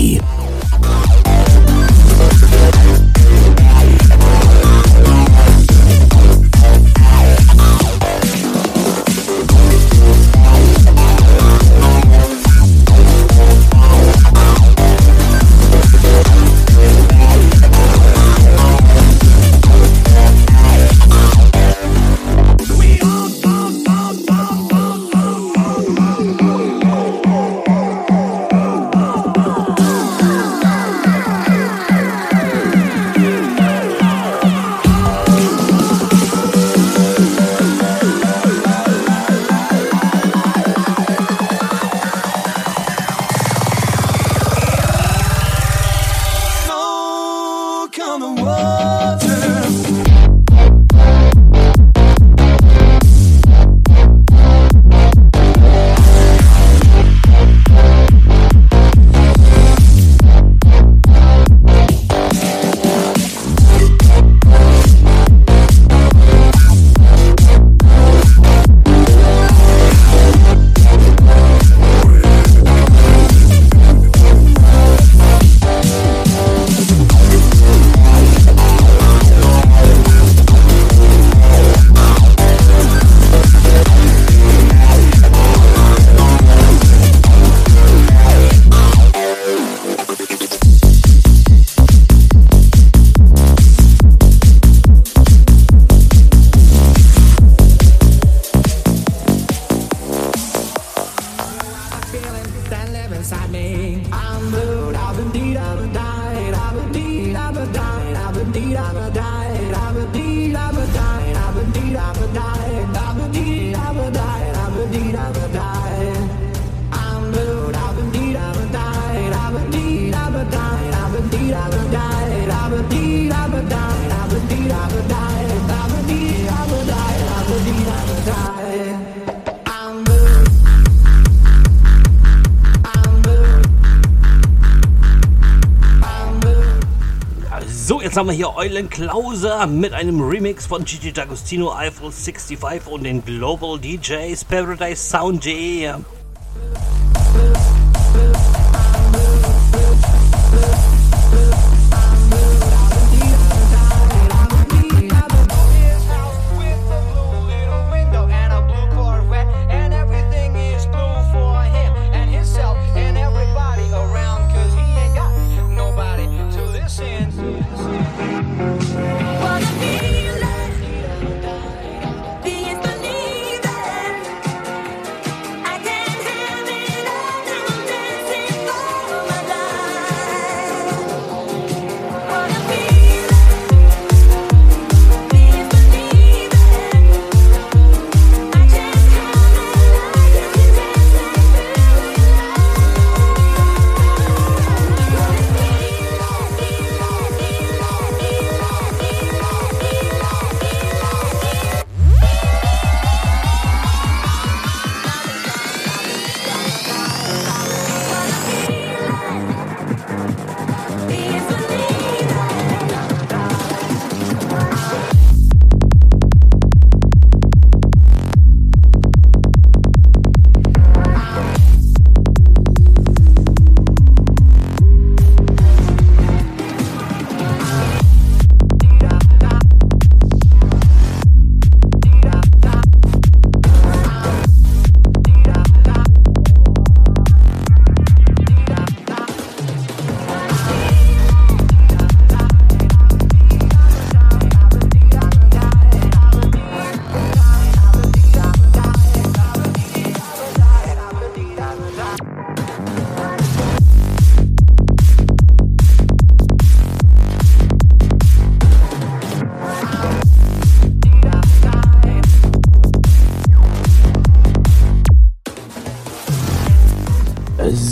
hier 138.38 138.54
Eulen 138.54 138.88
Klauser 138.88 139.66
mit 139.66 139.92
einem 139.92 140.20
Remix 140.20 140.64
von 140.64 140.84
Gigi 140.84 141.10
D'Agostino, 141.10 141.74
Eiffel 141.74 142.12
65 142.12 142.86
und 142.86 143.02
den 143.02 143.24
Global 143.24 143.80
DJs 143.80 144.44
Paradise 144.44 145.10
Sound. 145.10 145.42
-G. 145.42 145.92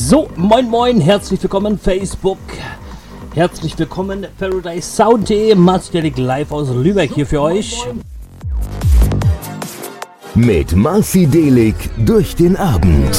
So, 0.09 0.29
moin 0.37 0.71
moin, 0.71 1.01
herzlich 1.01 1.43
willkommen 1.43 1.81
Facebook. 1.81 2.39
Herzlich 3.35 3.77
willkommen 3.77 4.25
Paradise 4.39 4.89
Sound.de, 4.89 5.57
Marcielic 5.57 6.17
live 6.17 6.53
aus 6.53 6.69
Lübeck 6.71 7.11
hier 7.13 7.27
für 7.27 7.43
euch. 7.43 7.77
Mit 10.37 10.77
Marci 10.77 11.27
Delic 11.27 11.75
durch 12.07 12.37
den 12.37 12.57
Abend. 12.57 13.17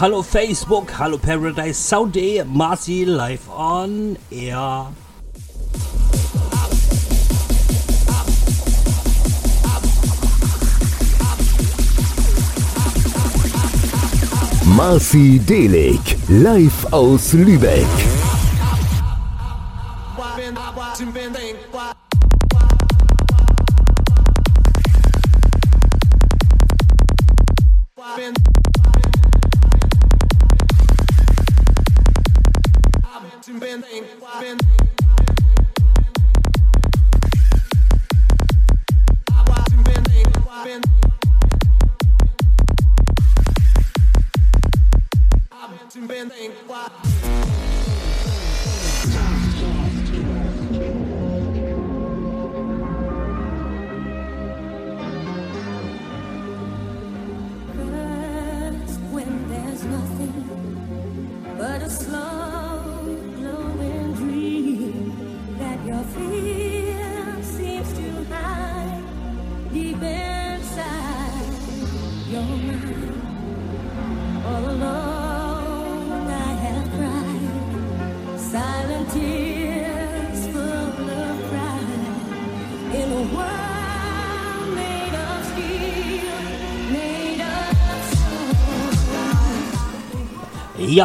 hallo 0.00 0.22
Facebook, 0.22 0.90
hallo 0.98 1.18
Paradise 1.18 1.74
Saudi, 1.74 2.38
e, 2.38 2.44
Marci 2.44 3.04
live 3.04 3.46
on 3.50 4.16
air. 4.32 4.86
Marci 14.64 15.38
Delik, 15.38 16.16
live 16.30 16.86
aus 16.92 17.34
Lübeck. 17.34 18.19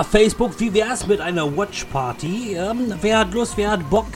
Facebook, 0.05 0.59
wie 0.59 0.73
wär's 0.73 1.07
mit 1.07 1.19
einer 1.19 1.55
Watch 1.57 1.85
Party? 1.85 2.55
Ähm, 2.55 2.93
wer 3.01 3.19
hat 3.19 3.33
Lust, 3.33 3.57
wer 3.57 3.71
hat 3.71 3.89
Bock? 3.89 4.07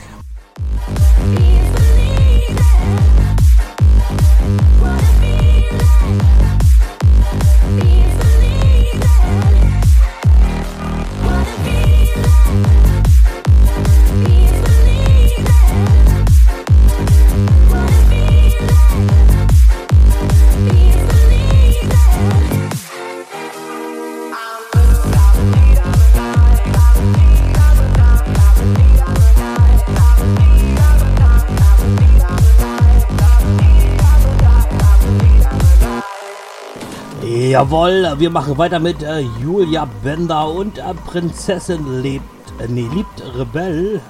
Jawohl, 37.50 38.14
wir 38.18 38.30
machen 38.30 38.56
weiter 38.58 38.78
mit 38.78 39.02
äh, 39.02 39.24
Julia 39.42 39.84
Bender 40.04 40.48
und 40.48 40.78
äh, 40.78 40.94
Prinzessin 41.04 42.00
lebt, 42.00 42.22
äh, 42.60 42.68
nee, 42.68 42.86
liebt 42.94 43.24
Rebell. 43.36 44.00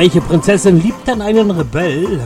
Welche 0.00 0.22
Prinzessin 0.22 0.80
liebt 0.80 1.06
denn 1.06 1.20
einen 1.20 1.50
Rebell? 1.50 2.20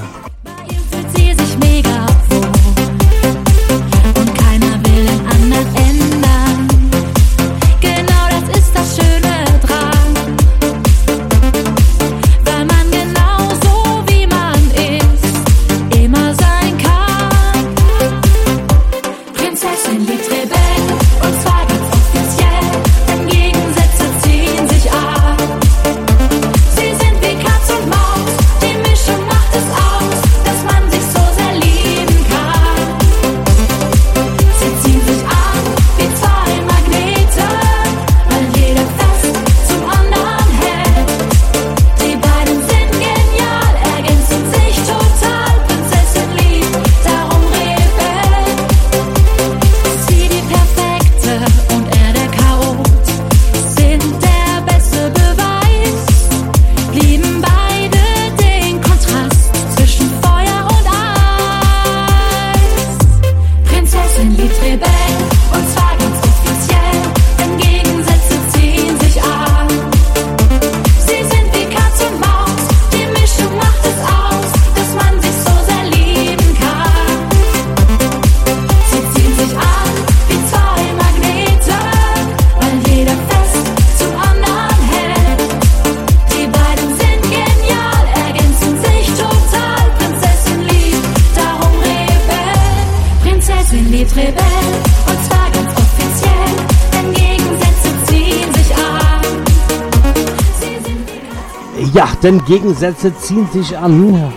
Denn 102.25 102.43
Gegensätze 102.47 103.15
ziehen 103.15 103.47
sich 103.53 103.77
an. 103.77 104.33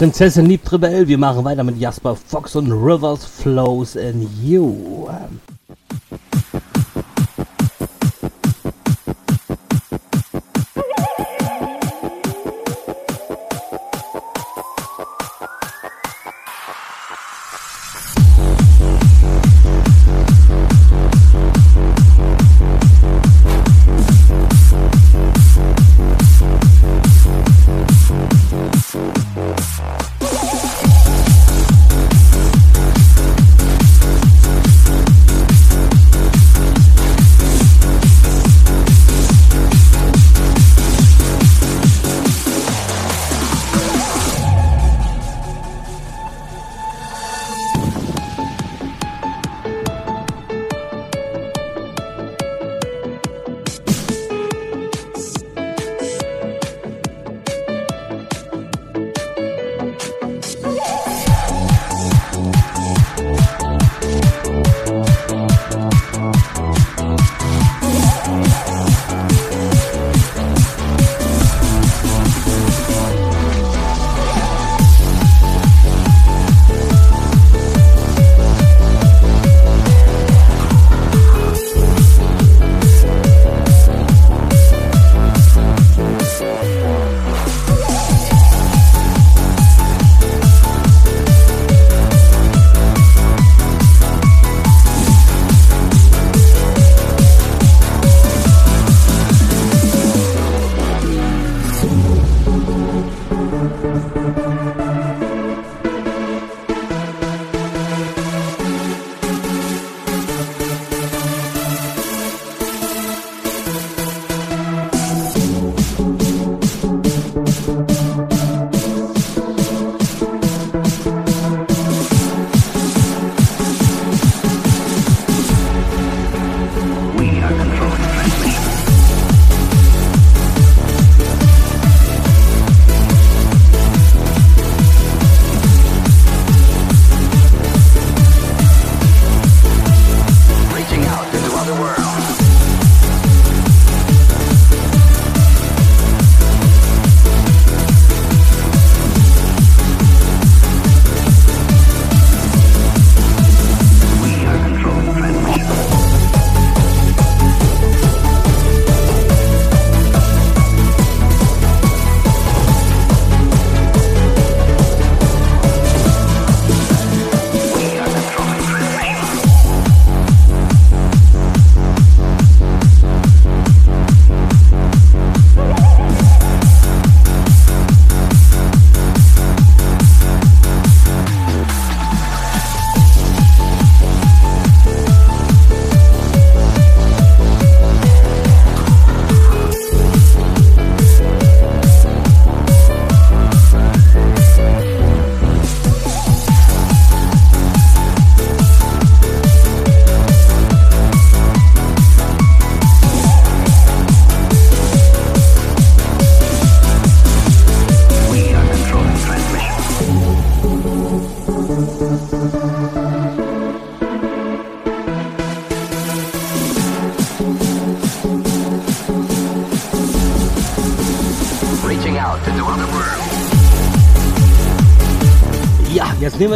Prinzessin 0.00 0.46
liebt 0.46 0.72
Rebell. 0.72 1.06
Wir 1.08 1.18
machen 1.18 1.44
weiter 1.44 1.62
mit 1.62 1.76
Jasper 1.78 2.16
Fox 2.16 2.56
und 2.56 2.72
Rivers 2.72 3.22
Flows 3.22 3.96
in 3.96 4.26
You. 4.42 4.99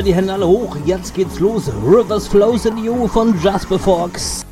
Die 0.05 0.15
Hände 0.15 0.33
alle 0.33 0.47
hoch. 0.47 0.77
Jetzt 0.85 1.15
geht's 1.15 1.41
los. 1.41 1.71
Rivers 1.85 2.29
Flows 2.29 2.67
in 2.67 2.77
You 2.79 3.09
von 3.09 3.35
Jasper 3.43 3.79
Fox. 3.79 4.44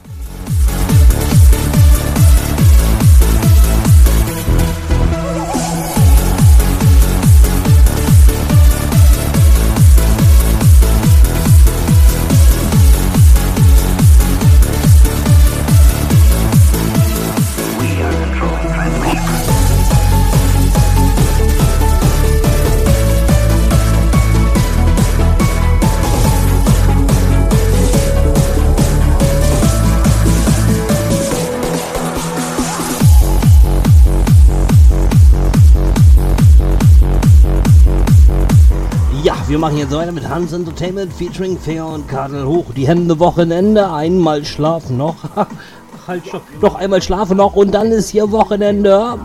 Machen 39.63 39.79
jetzt 39.79 39.95
weiter 39.95 40.11
mit 40.11 40.29
Hans 40.29 40.53
Entertainment 40.53 41.13
featuring 41.13 41.57
Fair 41.57 41.87
und 41.87 42.09
Kadel 42.09 42.45
hoch. 42.45 42.65
Die 42.75 42.89
Hände 42.89 43.21
Wochenende, 43.21 43.93
einmal 43.93 44.45
schlafen 44.45 44.97
noch. 44.97 45.15
Halt 46.09 46.27
schon. 46.27 46.41
Noch 46.61 46.75
einmal 46.75 47.01
schlafen 47.01 47.37
noch 47.37 47.55
und 47.55 47.71
dann 47.71 47.93
ist 47.93 48.09
hier 48.09 48.33
Wochenende. 48.33 49.21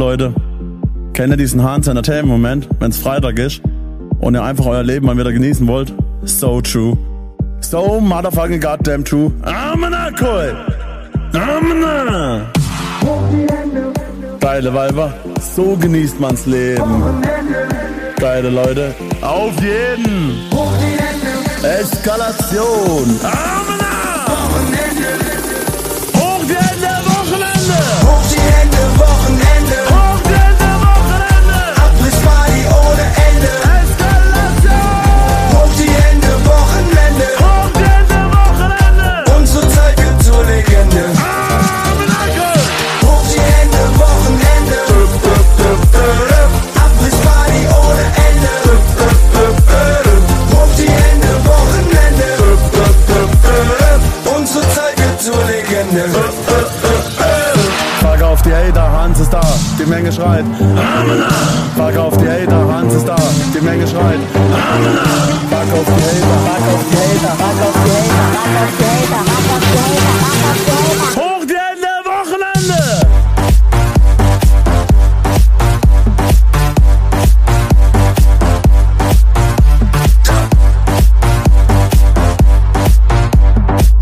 Leute, 0.00 0.32
kennt 1.12 1.30
ihr 1.30 1.36
diesen 1.36 1.62
Hans 1.62 1.86
Entertainment 1.86 2.28
Moment, 2.28 2.68
wenn's 2.78 2.96
Freitag 2.96 3.38
ist 3.38 3.60
und 4.18 4.34
ihr 4.34 4.42
einfach 4.42 4.64
euer 4.64 4.82
Leben 4.82 5.04
mal 5.04 5.18
wieder 5.18 5.30
genießen 5.30 5.66
wollt? 5.66 5.92
So 6.24 6.62
true. 6.62 6.96
So 7.60 8.00
motherfucking 8.00 8.62
goddamn 8.62 9.04
true. 9.04 9.30
Amena 9.42 10.08
cool. 10.18 10.56
Amena. 11.34 12.46
Geile 14.40 14.72
Weiber, 14.72 15.12
so 15.38 15.76
genießt 15.76 16.18
man's 16.18 16.46
Leben. 16.46 17.02
Geile 18.18 18.48
Leute, 18.48 18.94
auf 19.20 19.52
jeden. 19.60 20.48
Eskalation. 21.62 23.04
Amena. 23.22 23.59
Die 59.80 59.86
Menge 59.86 60.12
schreit. 60.12 60.44
Frag 61.76 61.96
auf 61.96 62.16
die 62.18 62.28
Hater, 62.28 62.72
Hans 62.72 62.94
ist 62.94 63.08
da, 63.08 63.16
die 63.54 63.60
Menge 63.64 63.86
schreit. 63.86 64.18
Frag 65.48 65.72
auf 65.72 65.86
die 65.86 66.02
Hater, 66.02 66.38
frag 66.44 66.60
auf 66.68 66.84
die 66.90 66.96
Hater, 66.96 67.32
frag 67.36 67.60
auf 67.64 67.76
die 67.80 67.88
Hater, 67.88 68.44
frag 68.44 68.58
auf 68.60 68.74
die 68.76 68.84
Hater, 68.84 69.24
frag 69.24 69.46
auf 69.50 69.64
die 69.64 69.78
Hater, 69.80 70.04
auf 70.10 70.58
die 70.66 70.76
Hater. 70.76 71.20
Hoch 71.20 71.44
die 71.46 71.56
Hände, 71.56 71.92
Wochenende! 72.04 72.80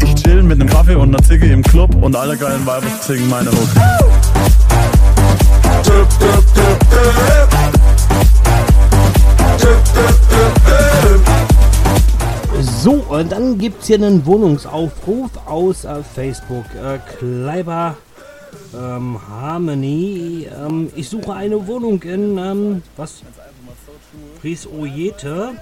Ich 0.02 0.14
chill 0.22 0.42
mit 0.42 0.58
nem 0.58 0.68
Kaffee 0.68 0.96
und 0.96 1.10
ner 1.10 1.22
Zigge 1.22 1.46
im 1.52 1.62
Club 1.62 1.94
und 2.00 2.16
alle 2.16 2.36
geilen 2.36 2.66
Weiber 2.66 2.86
singen 3.00 3.28
meine 3.30 3.50
Hook. 3.50 4.17
So, 12.60 12.92
und 12.92 13.32
dann 13.32 13.58
gibt 13.58 13.82
es 13.82 13.88
hier 13.88 13.96
einen 13.96 14.24
Wohnungsaufruf 14.24 15.30
aus 15.46 15.84
äh, 15.84 16.02
Facebook. 16.02 16.64
Äh, 16.74 16.98
Kleiber 17.18 17.96
ähm, 18.74 19.18
Harmony. 19.28 20.48
Ähm, 20.54 20.90
ich 20.94 21.08
suche 21.08 21.32
eine 21.32 21.66
Wohnung 21.66 22.02
in, 22.02 22.38
ähm, 22.38 22.82
was? 22.96 23.22
Fries-Ojete. 24.40 25.52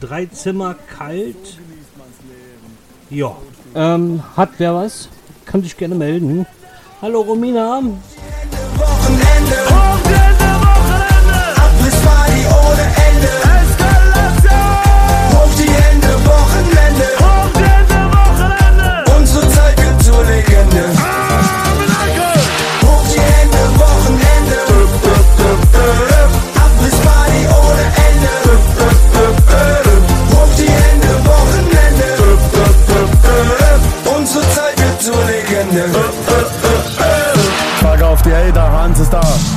Drei 0.00 0.26
Zimmer 0.26 0.76
kalt. 0.96 1.58
Ja. 3.08 3.36
Ähm, 3.74 4.22
hat 4.36 4.50
wer 4.58 4.74
was? 4.74 5.08
Kann 5.44 5.62
sich 5.62 5.76
gerne 5.76 5.94
melden. 5.94 6.46
Hallo 7.02 7.22
Romina. 7.22 7.82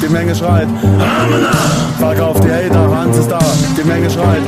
Die 0.03 0.09
Menge 0.09 0.35
schreit. 0.35 0.67
Frag 1.99 2.19
auf 2.19 2.39
die 2.41 2.51
Hater, 2.51 2.95
Hans 2.95 3.17
ist 3.17 3.31
da, 3.31 3.39
die 3.77 3.83
Menge 3.87 4.09
schreit. 4.09 4.41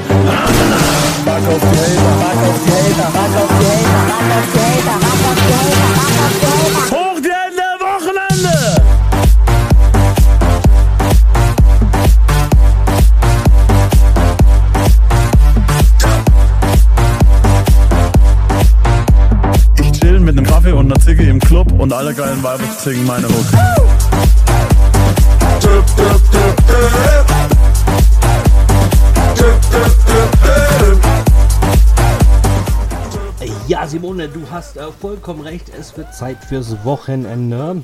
Frag 1.23 1.47
auf 1.47 1.61
die 1.61 1.77
Hater, 1.79 2.15
frag 2.19 2.37
auf 2.43 2.59
die 2.65 2.71
Hater, 2.71 3.07
frag 3.11 3.35
auf 3.35 3.49
die 3.59 3.65
Hater, 3.65 4.11
frag 4.11 4.33
auf 4.35 4.49
die 4.51 4.59
Hater, 4.59 4.99
frag 4.99 5.15
auf 5.23 5.39
die 5.39 5.53
Hater, 5.55 5.79
frag 6.11 6.25
auf 6.25 6.35
die 6.35 6.43
Hater. 6.43 6.91
Hoch 6.91 7.19
die 7.21 7.31
Hände, 7.31 7.67
Wochenende! 7.79 8.55
Ich 19.81 19.91
chill 19.99 20.19
mit 20.19 20.35
nem 20.35 20.45
Kaffee 20.45 20.73
und 20.73 20.87
ner 20.87 20.99
Zigge 20.99 21.23
im 21.23 21.39
Club 21.39 21.71
und 21.77 21.93
alle 21.93 22.13
geilen 22.13 22.43
Weiber 22.43 22.63
singen 22.83 23.05
meine 23.05 23.27
Hook. 23.27 23.94
Du 34.35 34.51
hast 34.51 34.75
äh, 34.75 34.91
vollkommen 34.91 35.41
recht. 35.41 35.71
Es 35.79 35.95
wird 35.97 36.13
Zeit 36.13 36.43
fürs 36.43 36.83
Wochenende. 36.83 37.81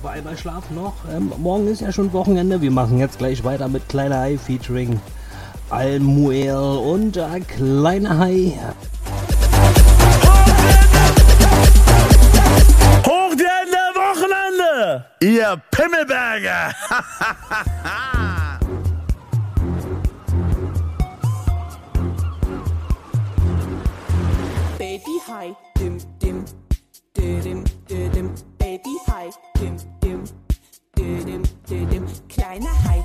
Aber 0.00 0.10
einmal 0.10 0.38
Schlaf 0.38 0.70
noch. 0.70 0.94
Ähm, 1.12 1.32
morgen 1.38 1.66
ist 1.66 1.80
ja 1.80 1.92
schon 1.92 2.12
Wochenende. 2.12 2.60
Wir 2.62 2.70
machen 2.70 2.98
jetzt 2.98 3.18
gleich 3.18 3.42
weiter 3.42 3.68
mit 3.68 3.88
Kleiner 3.88 4.20
Hai 4.20 4.38
featuring 4.38 5.00
Almuel 5.68 6.54
und 6.54 7.16
äh, 7.16 7.40
Kleiner 7.40 8.18
Hai. 8.18 8.58
Hoch 13.06 13.34
die 13.34 13.44
Hände, 13.44 13.82
Wochenende! 13.96 15.04
Ihr 15.20 15.60
Pimmelberger! 15.70 16.74
Hi, 25.26 25.54
dim 25.78 25.98
dim, 26.18 26.44
dim 27.14 27.64
dim. 27.88 28.34
Baby 28.58 28.96
hi, 29.06 29.30
dim 29.58 29.76
dim, 30.00 30.24
dim 30.96 31.42
dim. 31.90 32.06
Kleiner 32.28 32.74
hi, 32.84 33.04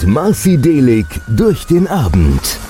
Mit 0.00 0.08
Marci 0.08 0.56
Delig 0.56 1.06
durch 1.26 1.66
den 1.66 1.86
Abend. 1.86 2.69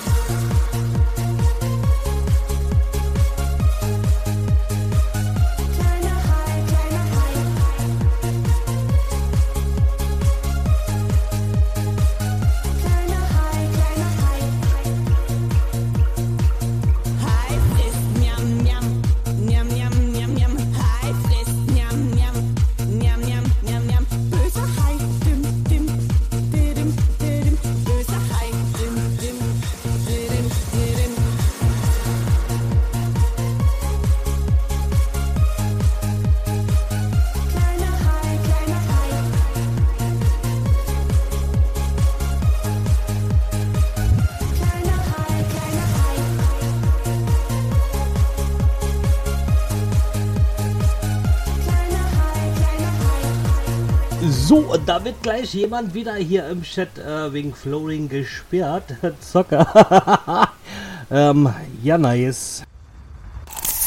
Gleich 55.51 55.61
jemand 55.61 55.93
wieder 55.93 56.15
hier 56.15 56.47
im 56.47 56.63
Chat 56.63 56.97
äh, 56.97 57.33
wegen 57.33 57.53
Flooring 57.53 58.07
gesperrt. 58.09 58.95
Zocker. 59.19 60.49
ähm, 61.11 61.49
ja, 61.83 61.97
nice. 61.97 62.63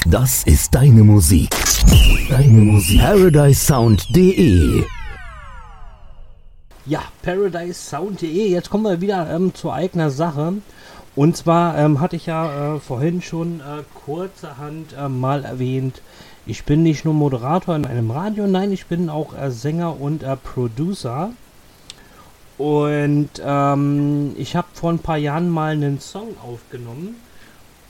Das 0.06 0.44
ist 0.44 0.74
deine 0.74 1.02
Musik. 1.02 1.50
Deine 2.28 2.60
Musik. 2.60 3.00
ParadiseSound.de 3.00 4.84
Ja, 6.86 7.02
ParadiseSound.de. 7.22 8.48
Jetzt 8.50 8.70
kommen 8.70 8.84
wir 8.84 9.00
wieder 9.00 9.30
ähm, 9.30 9.54
zur 9.54 9.74
eigener 9.74 10.10
Sache. 10.10 10.54
Und 11.16 11.36
zwar 11.36 11.78
ähm, 11.78 12.00
hatte 12.00 12.16
ich 12.16 12.26
ja 12.26 12.74
äh, 12.74 12.80
vorhin 12.80 13.22
schon 13.22 13.60
äh, 13.60 13.84
kurzerhand 14.04 14.94
äh, 14.98 15.08
mal 15.08 15.44
erwähnt, 15.44 16.02
ich 16.46 16.64
bin 16.64 16.82
nicht 16.82 17.06
nur 17.06 17.14
Moderator 17.14 17.74
in 17.74 17.86
einem 17.86 18.10
Radio, 18.10 18.46
nein, 18.46 18.70
ich 18.70 18.84
bin 18.84 19.08
auch 19.08 19.32
äh, 19.34 19.50
Sänger 19.50 19.98
und 19.98 20.22
äh, 20.22 20.36
Producer. 20.36 21.30
Und 22.57 23.31
ähm, 23.44 24.34
ich 24.36 24.55
habe 24.55 24.68
vor 24.74 24.91
ein 24.91 25.00
paar 25.00 25.16
Jahren 25.16 25.50
mal 25.50 25.73
einen 25.73 26.00
Song 26.00 26.36
aufgenommen. 26.42 27.16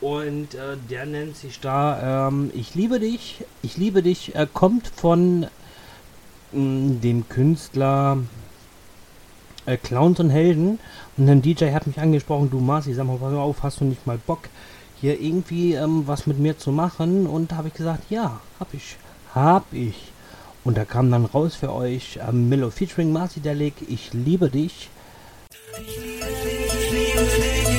Und 0.00 0.54
äh, 0.54 0.76
der 0.90 1.06
nennt 1.06 1.36
sich 1.36 1.60
da 1.60 2.28
ähm, 2.28 2.50
Ich 2.54 2.74
liebe 2.74 3.00
dich. 3.00 3.44
Ich 3.62 3.76
liebe 3.76 4.02
dich. 4.02 4.34
Er 4.34 4.46
kommt 4.46 4.88
von 4.88 5.46
mh, 6.52 7.00
dem 7.02 7.28
Künstler 7.28 8.18
äh, 9.66 9.76
Clowns 9.76 10.20
und 10.20 10.30
Helden. 10.30 10.78
Und 11.16 11.28
ein 11.28 11.42
DJ 11.42 11.72
hat 11.72 11.86
mich 11.86 11.98
angesprochen, 11.98 12.50
du 12.50 12.60
Marci, 12.60 12.94
sag 12.94 13.06
mal, 13.06 13.18
pass 13.18 13.34
auf, 13.34 13.62
hast 13.62 13.80
du 13.80 13.84
nicht 13.84 14.06
mal 14.06 14.18
Bock, 14.18 14.48
hier 15.00 15.20
irgendwie 15.20 15.74
ähm, 15.74 16.06
was 16.06 16.26
mit 16.26 16.38
mir 16.38 16.58
zu 16.58 16.72
machen? 16.72 17.26
Und 17.26 17.52
da 17.52 17.56
habe 17.56 17.68
ich 17.68 17.74
gesagt, 17.74 18.10
ja, 18.10 18.40
hab 18.58 18.72
ich. 18.72 18.96
Hab 19.34 19.72
ich. 19.72 20.13
Und 20.64 20.78
da 20.78 20.84
kam 20.84 21.10
dann 21.10 21.26
raus 21.26 21.54
für 21.54 21.72
euch 21.72 22.18
ähm, 22.26 22.48
Milo 22.48 22.70
featuring 22.70 23.12
Marci 23.12 23.40
Delig, 23.40 23.74
Ich 23.88 24.12
liebe 24.14 24.48
dich. 24.48 24.88
Freundschaft 25.74 26.16
bleibt 26.16 26.72
und 26.74 26.90
bringt 26.90 27.16
uns 27.18 27.38
mit. 27.38 27.73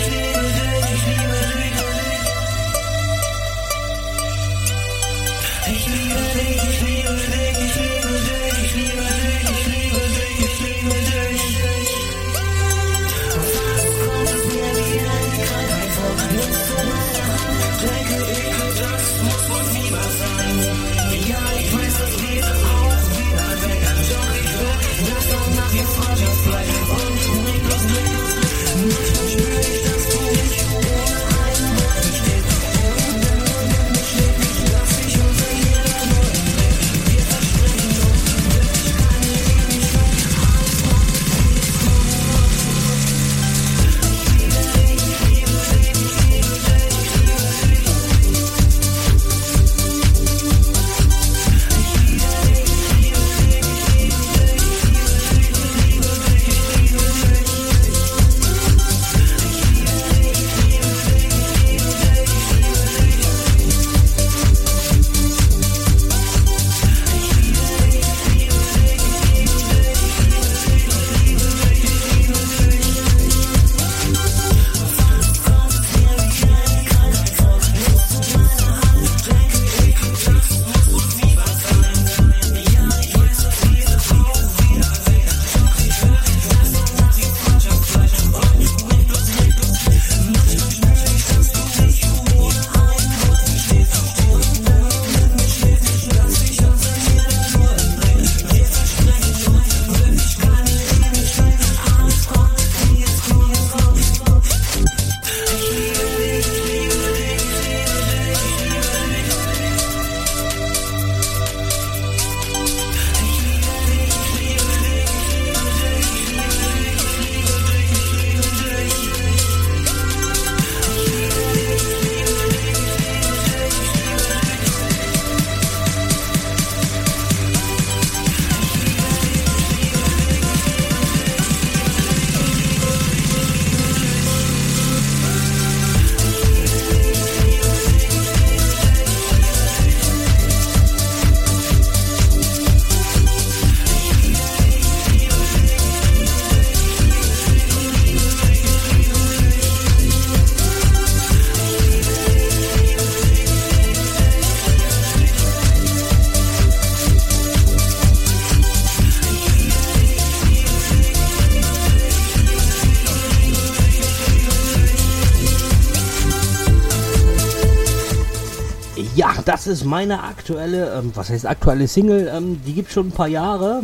Ist 169.68 169.86
meine 169.86 170.24
aktuelle, 170.24 170.94
ähm, 170.94 171.12
was 171.16 171.30
heißt 171.30 171.46
aktuelle 171.46 171.88
Single? 171.88 172.32
Ähm, 172.34 172.62
die 172.66 172.74
gibt 172.74 172.92
schon 172.92 173.08
ein 173.08 173.12
paar 173.12 173.28
Jahre. 173.28 173.82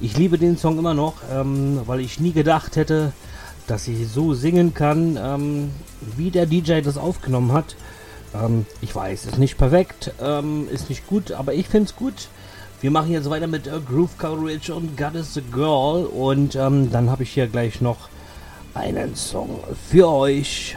Ich 0.00 0.16
liebe 0.16 0.38
den 0.38 0.56
Song 0.56 0.78
immer 0.78 0.94
noch, 0.94 1.14
ähm, 1.32 1.80
weil 1.86 2.00
ich 2.00 2.20
nie 2.20 2.32
gedacht 2.32 2.76
hätte, 2.76 3.12
dass 3.66 3.88
ich 3.88 4.08
so 4.08 4.34
singen 4.34 4.74
kann, 4.74 5.18
ähm, 5.20 5.70
wie 6.16 6.30
der 6.30 6.46
DJ 6.46 6.80
das 6.80 6.96
aufgenommen 6.96 7.52
hat. 7.52 7.76
Ähm, 8.34 8.66
ich 8.80 8.94
weiß, 8.94 9.26
ist 9.26 9.38
nicht 9.38 9.58
perfekt, 9.58 10.12
ähm, 10.22 10.68
ist 10.70 10.88
nicht 10.88 11.06
gut, 11.06 11.32
aber 11.32 11.54
ich 11.54 11.68
finde 11.68 11.90
es 11.90 11.96
gut. 11.96 12.28
Wir 12.80 12.90
machen 12.90 13.10
jetzt 13.10 13.28
weiter 13.28 13.48
mit 13.48 13.66
äh, 13.66 13.80
Groove 13.86 14.16
Coverage 14.18 14.72
und 14.72 14.96
God 14.96 15.14
is 15.16 15.36
a 15.36 15.40
Girl 15.52 16.06
und 16.06 16.54
dann 16.54 17.10
habe 17.10 17.24
ich 17.24 17.30
hier 17.30 17.48
gleich 17.48 17.80
noch 17.80 18.08
einen 18.74 19.16
Song 19.16 19.60
für 19.90 20.08
euch. 20.08 20.76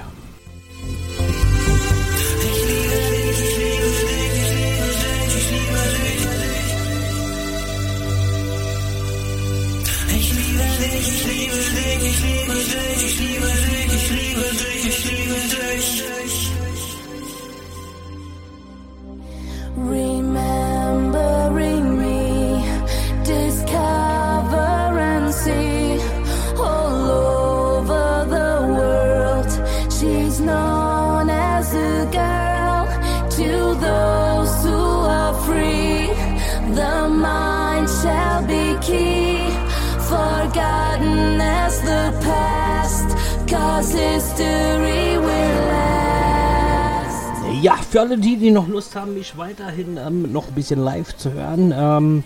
Forgotten 40.51 41.39
as 41.39 41.81
the 41.81 42.11
past, 42.25 43.15
cause 43.47 43.93
history 43.93 45.17
will 45.17 45.55
last. 45.67 47.61
Ja, 47.61 47.75
für 47.75 48.01
alle 48.01 48.17
die, 48.17 48.37
die 48.37 48.51
noch 48.51 48.67
Lust 48.67 48.95
haben, 48.95 49.13
mich 49.13 49.37
weiterhin 49.37 49.97
ähm, 49.97 50.31
noch 50.31 50.47
ein 50.47 50.53
bisschen 50.53 50.79
live 50.79 51.15
zu 51.15 51.31
hören. 51.33 51.73
Ähm, 51.75 52.23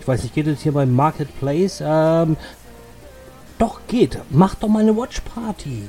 ich 0.00 0.08
weiß 0.08 0.22
nicht, 0.22 0.34
geht 0.34 0.46
es 0.46 0.62
hier 0.62 0.72
beim 0.72 0.94
Marketplace? 0.94 1.82
Ähm, 1.84 2.36
doch, 3.58 3.80
geht. 3.88 4.18
Macht 4.30 4.62
doch 4.62 4.68
mal 4.68 4.82
eine 4.82 4.96
Watch 4.96 5.20
Party. 5.20 5.88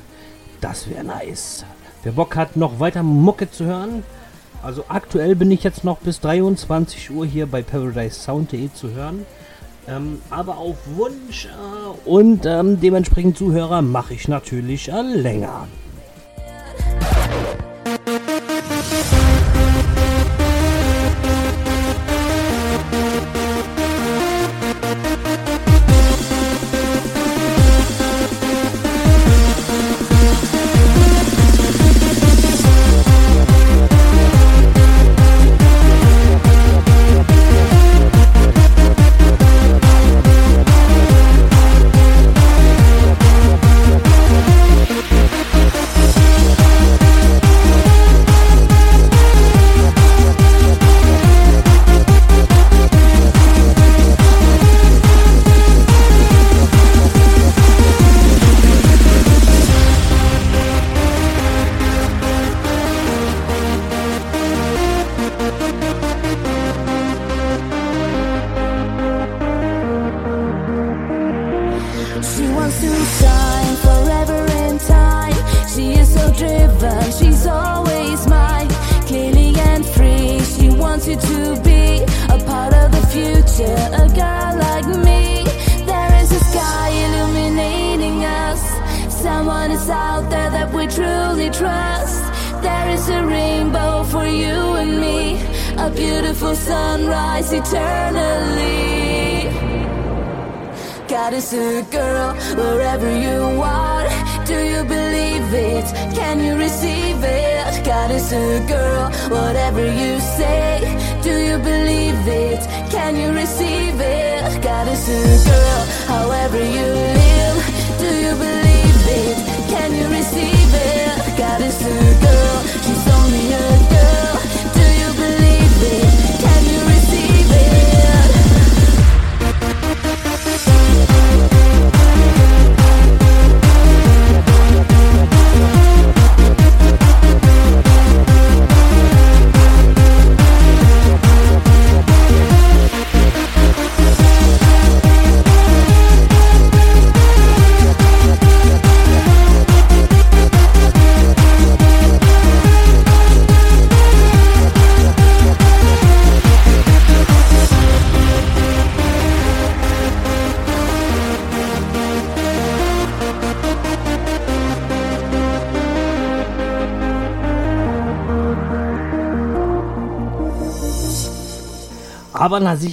Das 0.60 0.88
wäre 0.90 1.04
nice. 1.04 1.64
Wer 2.02 2.12
Bock 2.12 2.36
hat, 2.36 2.56
noch 2.56 2.80
weiter 2.80 3.02
Mucke 3.02 3.50
zu 3.50 3.64
hören. 3.64 4.02
Also 4.62 4.84
aktuell 4.88 5.36
bin 5.36 5.50
ich 5.52 5.62
jetzt 5.62 5.84
noch 5.84 5.98
bis 5.98 6.20
23 6.20 7.10
Uhr 7.10 7.24
hier 7.24 7.46
bei 7.46 7.62
ParadiseSound.de 7.62 8.72
zu 8.72 8.90
hören. 8.90 9.24
Ähm, 9.88 10.20
aber 10.28 10.58
auf 10.58 10.76
Wunsch 10.96 11.46
äh, 11.46 12.08
und 12.08 12.44
ähm, 12.44 12.78
dementsprechend 12.80 13.38
Zuhörer 13.38 13.80
mache 13.80 14.14
ich 14.14 14.28
natürlich 14.28 14.90
äh, 14.92 15.00
länger. 15.00 15.66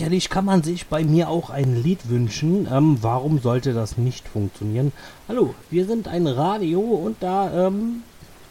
Sicherlich 0.06 0.30
kann 0.30 0.46
man 0.46 0.62
sich 0.62 0.86
bei 0.86 1.04
mir 1.04 1.30
auch 1.30 1.50
ein 1.50 1.82
Lied 1.82 2.10
wünschen. 2.10 2.68
Ähm, 2.72 3.00
warum 3.02 3.40
sollte 3.40 3.74
das 3.74 3.98
nicht 3.98 4.28
funktionieren? 4.28 4.92
Hallo, 5.28 5.56
wir 5.72 5.88
sind 5.88 6.08
ein 6.08 6.28
Radio 6.28 6.80
und 6.80 7.18
da 7.22 7.68
ähm, 7.68 8.04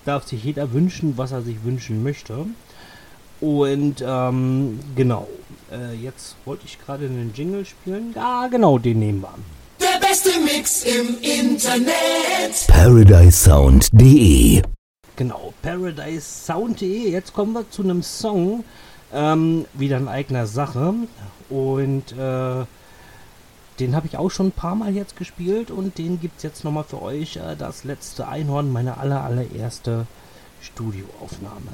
darf 0.04 0.26
sich 0.26 0.42
jeder 0.42 0.72
wünschen, 0.72 1.16
was 1.16 1.30
er 1.30 1.42
sich 1.42 1.62
wünschen 1.62 2.02
möchte. 2.02 2.46
Und 3.40 4.04
ähm, 4.04 4.80
genau, 4.96 5.28
äh, 5.70 5.94
jetzt 5.94 6.34
wollte 6.44 6.64
ich 6.66 6.84
gerade 6.84 7.04
einen 7.04 7.32
Jingle 7.32 7.64
spielen. 7.64 8.12
Ja, 8.16 8.48
genau, 8.48 8.78
den 8.78 8.98
nehmen 8.98 9.22
wir. 9.22 9.34
Der 9.78 10.04
beste 10.04 10.30
Mix 10.40 10.82
im 10.82 11.18
Internet. 11.20 12.66
ParadiseSound.de 12.66 14.60
Genau, 15.14 15.54
ParadiseSound.de. 15.62 17.12
Jetzt 17.12 17.32
kommen 17.32 17.52
wir 17.52 17.70
zu 17.70 17.84
einem 17.84 18.02
Song, 18.02 18.64
ähm, 19.12 19.66
wieder 19.74 19.98
in 19.98 20.08
eigener 20.08 20.48
Sache. 20.48 20.94
Und 21.54 22.10
äh, 22.18 22.64
den 23.78 23.94
habe 23.94 24.08
ich 24.08 24.16
auch 24.16 24.30
schon 24.30 24.48
ein 24.48 24.52
paar 24.52 24.74
Mal 24.74 24.92
jetzt 24.92 25.16
gespielt 25.16 25.70
und 25.70 25.98
den 25.98 26.20
gibt 26.20 26.38
es 26.38 26.42
jetzt 26.42 26.64
nochmal 26.64 26.82
für 26.82 27.00
euch. 27.00 27.36
Äh, 27.36 27.54
das 27.56 27.84
letzte 27.84 28.26
Einhorn, 28.26 28.72
meine 28.72 28.98
aller, 28.98 29.22
allererste 29.22 30.08
Studioaufnahme. 30.60 31.70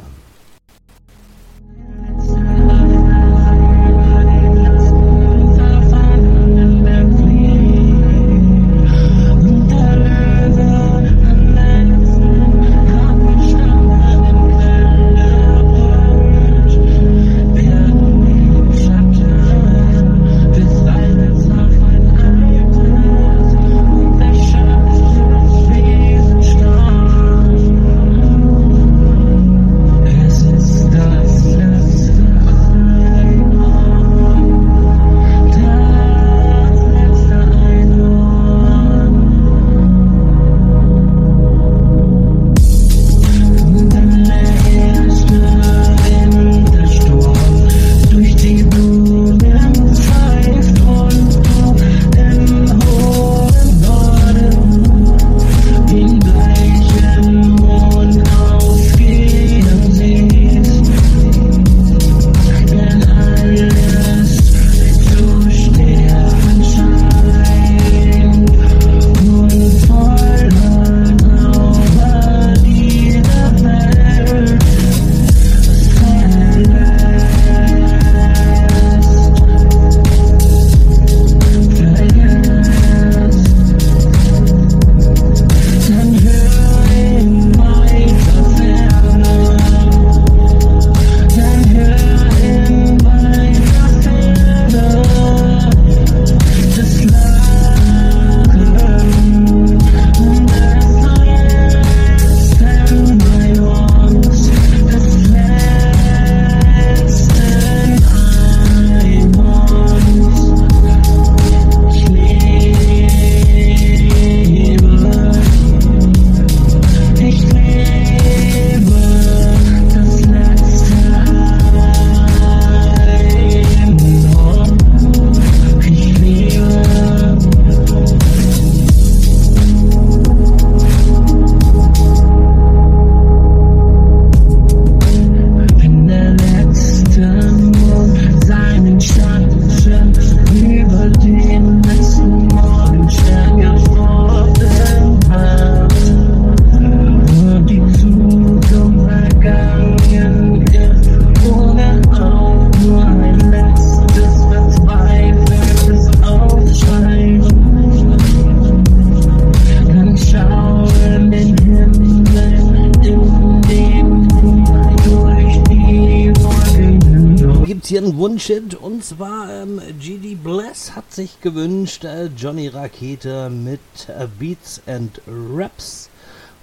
Johnny 172.41 172.69
Rakete 172.69 173.51
mit 173.51 173.81
äh, 174.09 174.27
Beats 174.39 174.81
and 174.87 175.21
Raps. 175.27 176.09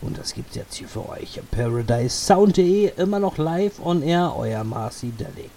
Und 0.02 0.18
das 0.18 0.34
gibt's 0.34 0.56
jetzt 0.56 0.74
hier 0.74 0.88
für 0.88 1.08
euch. 1.08 1.40
ParadiseSound.de, 1.52 2.94
immer 2.98 3.20
noch 3.20 3.38
live 3.38 3.80
on 3.86 4.02
air, 4.02 4.34
euer 4.36 4.64
Marcy 4.64 5.12
Delic. 5.12 5.52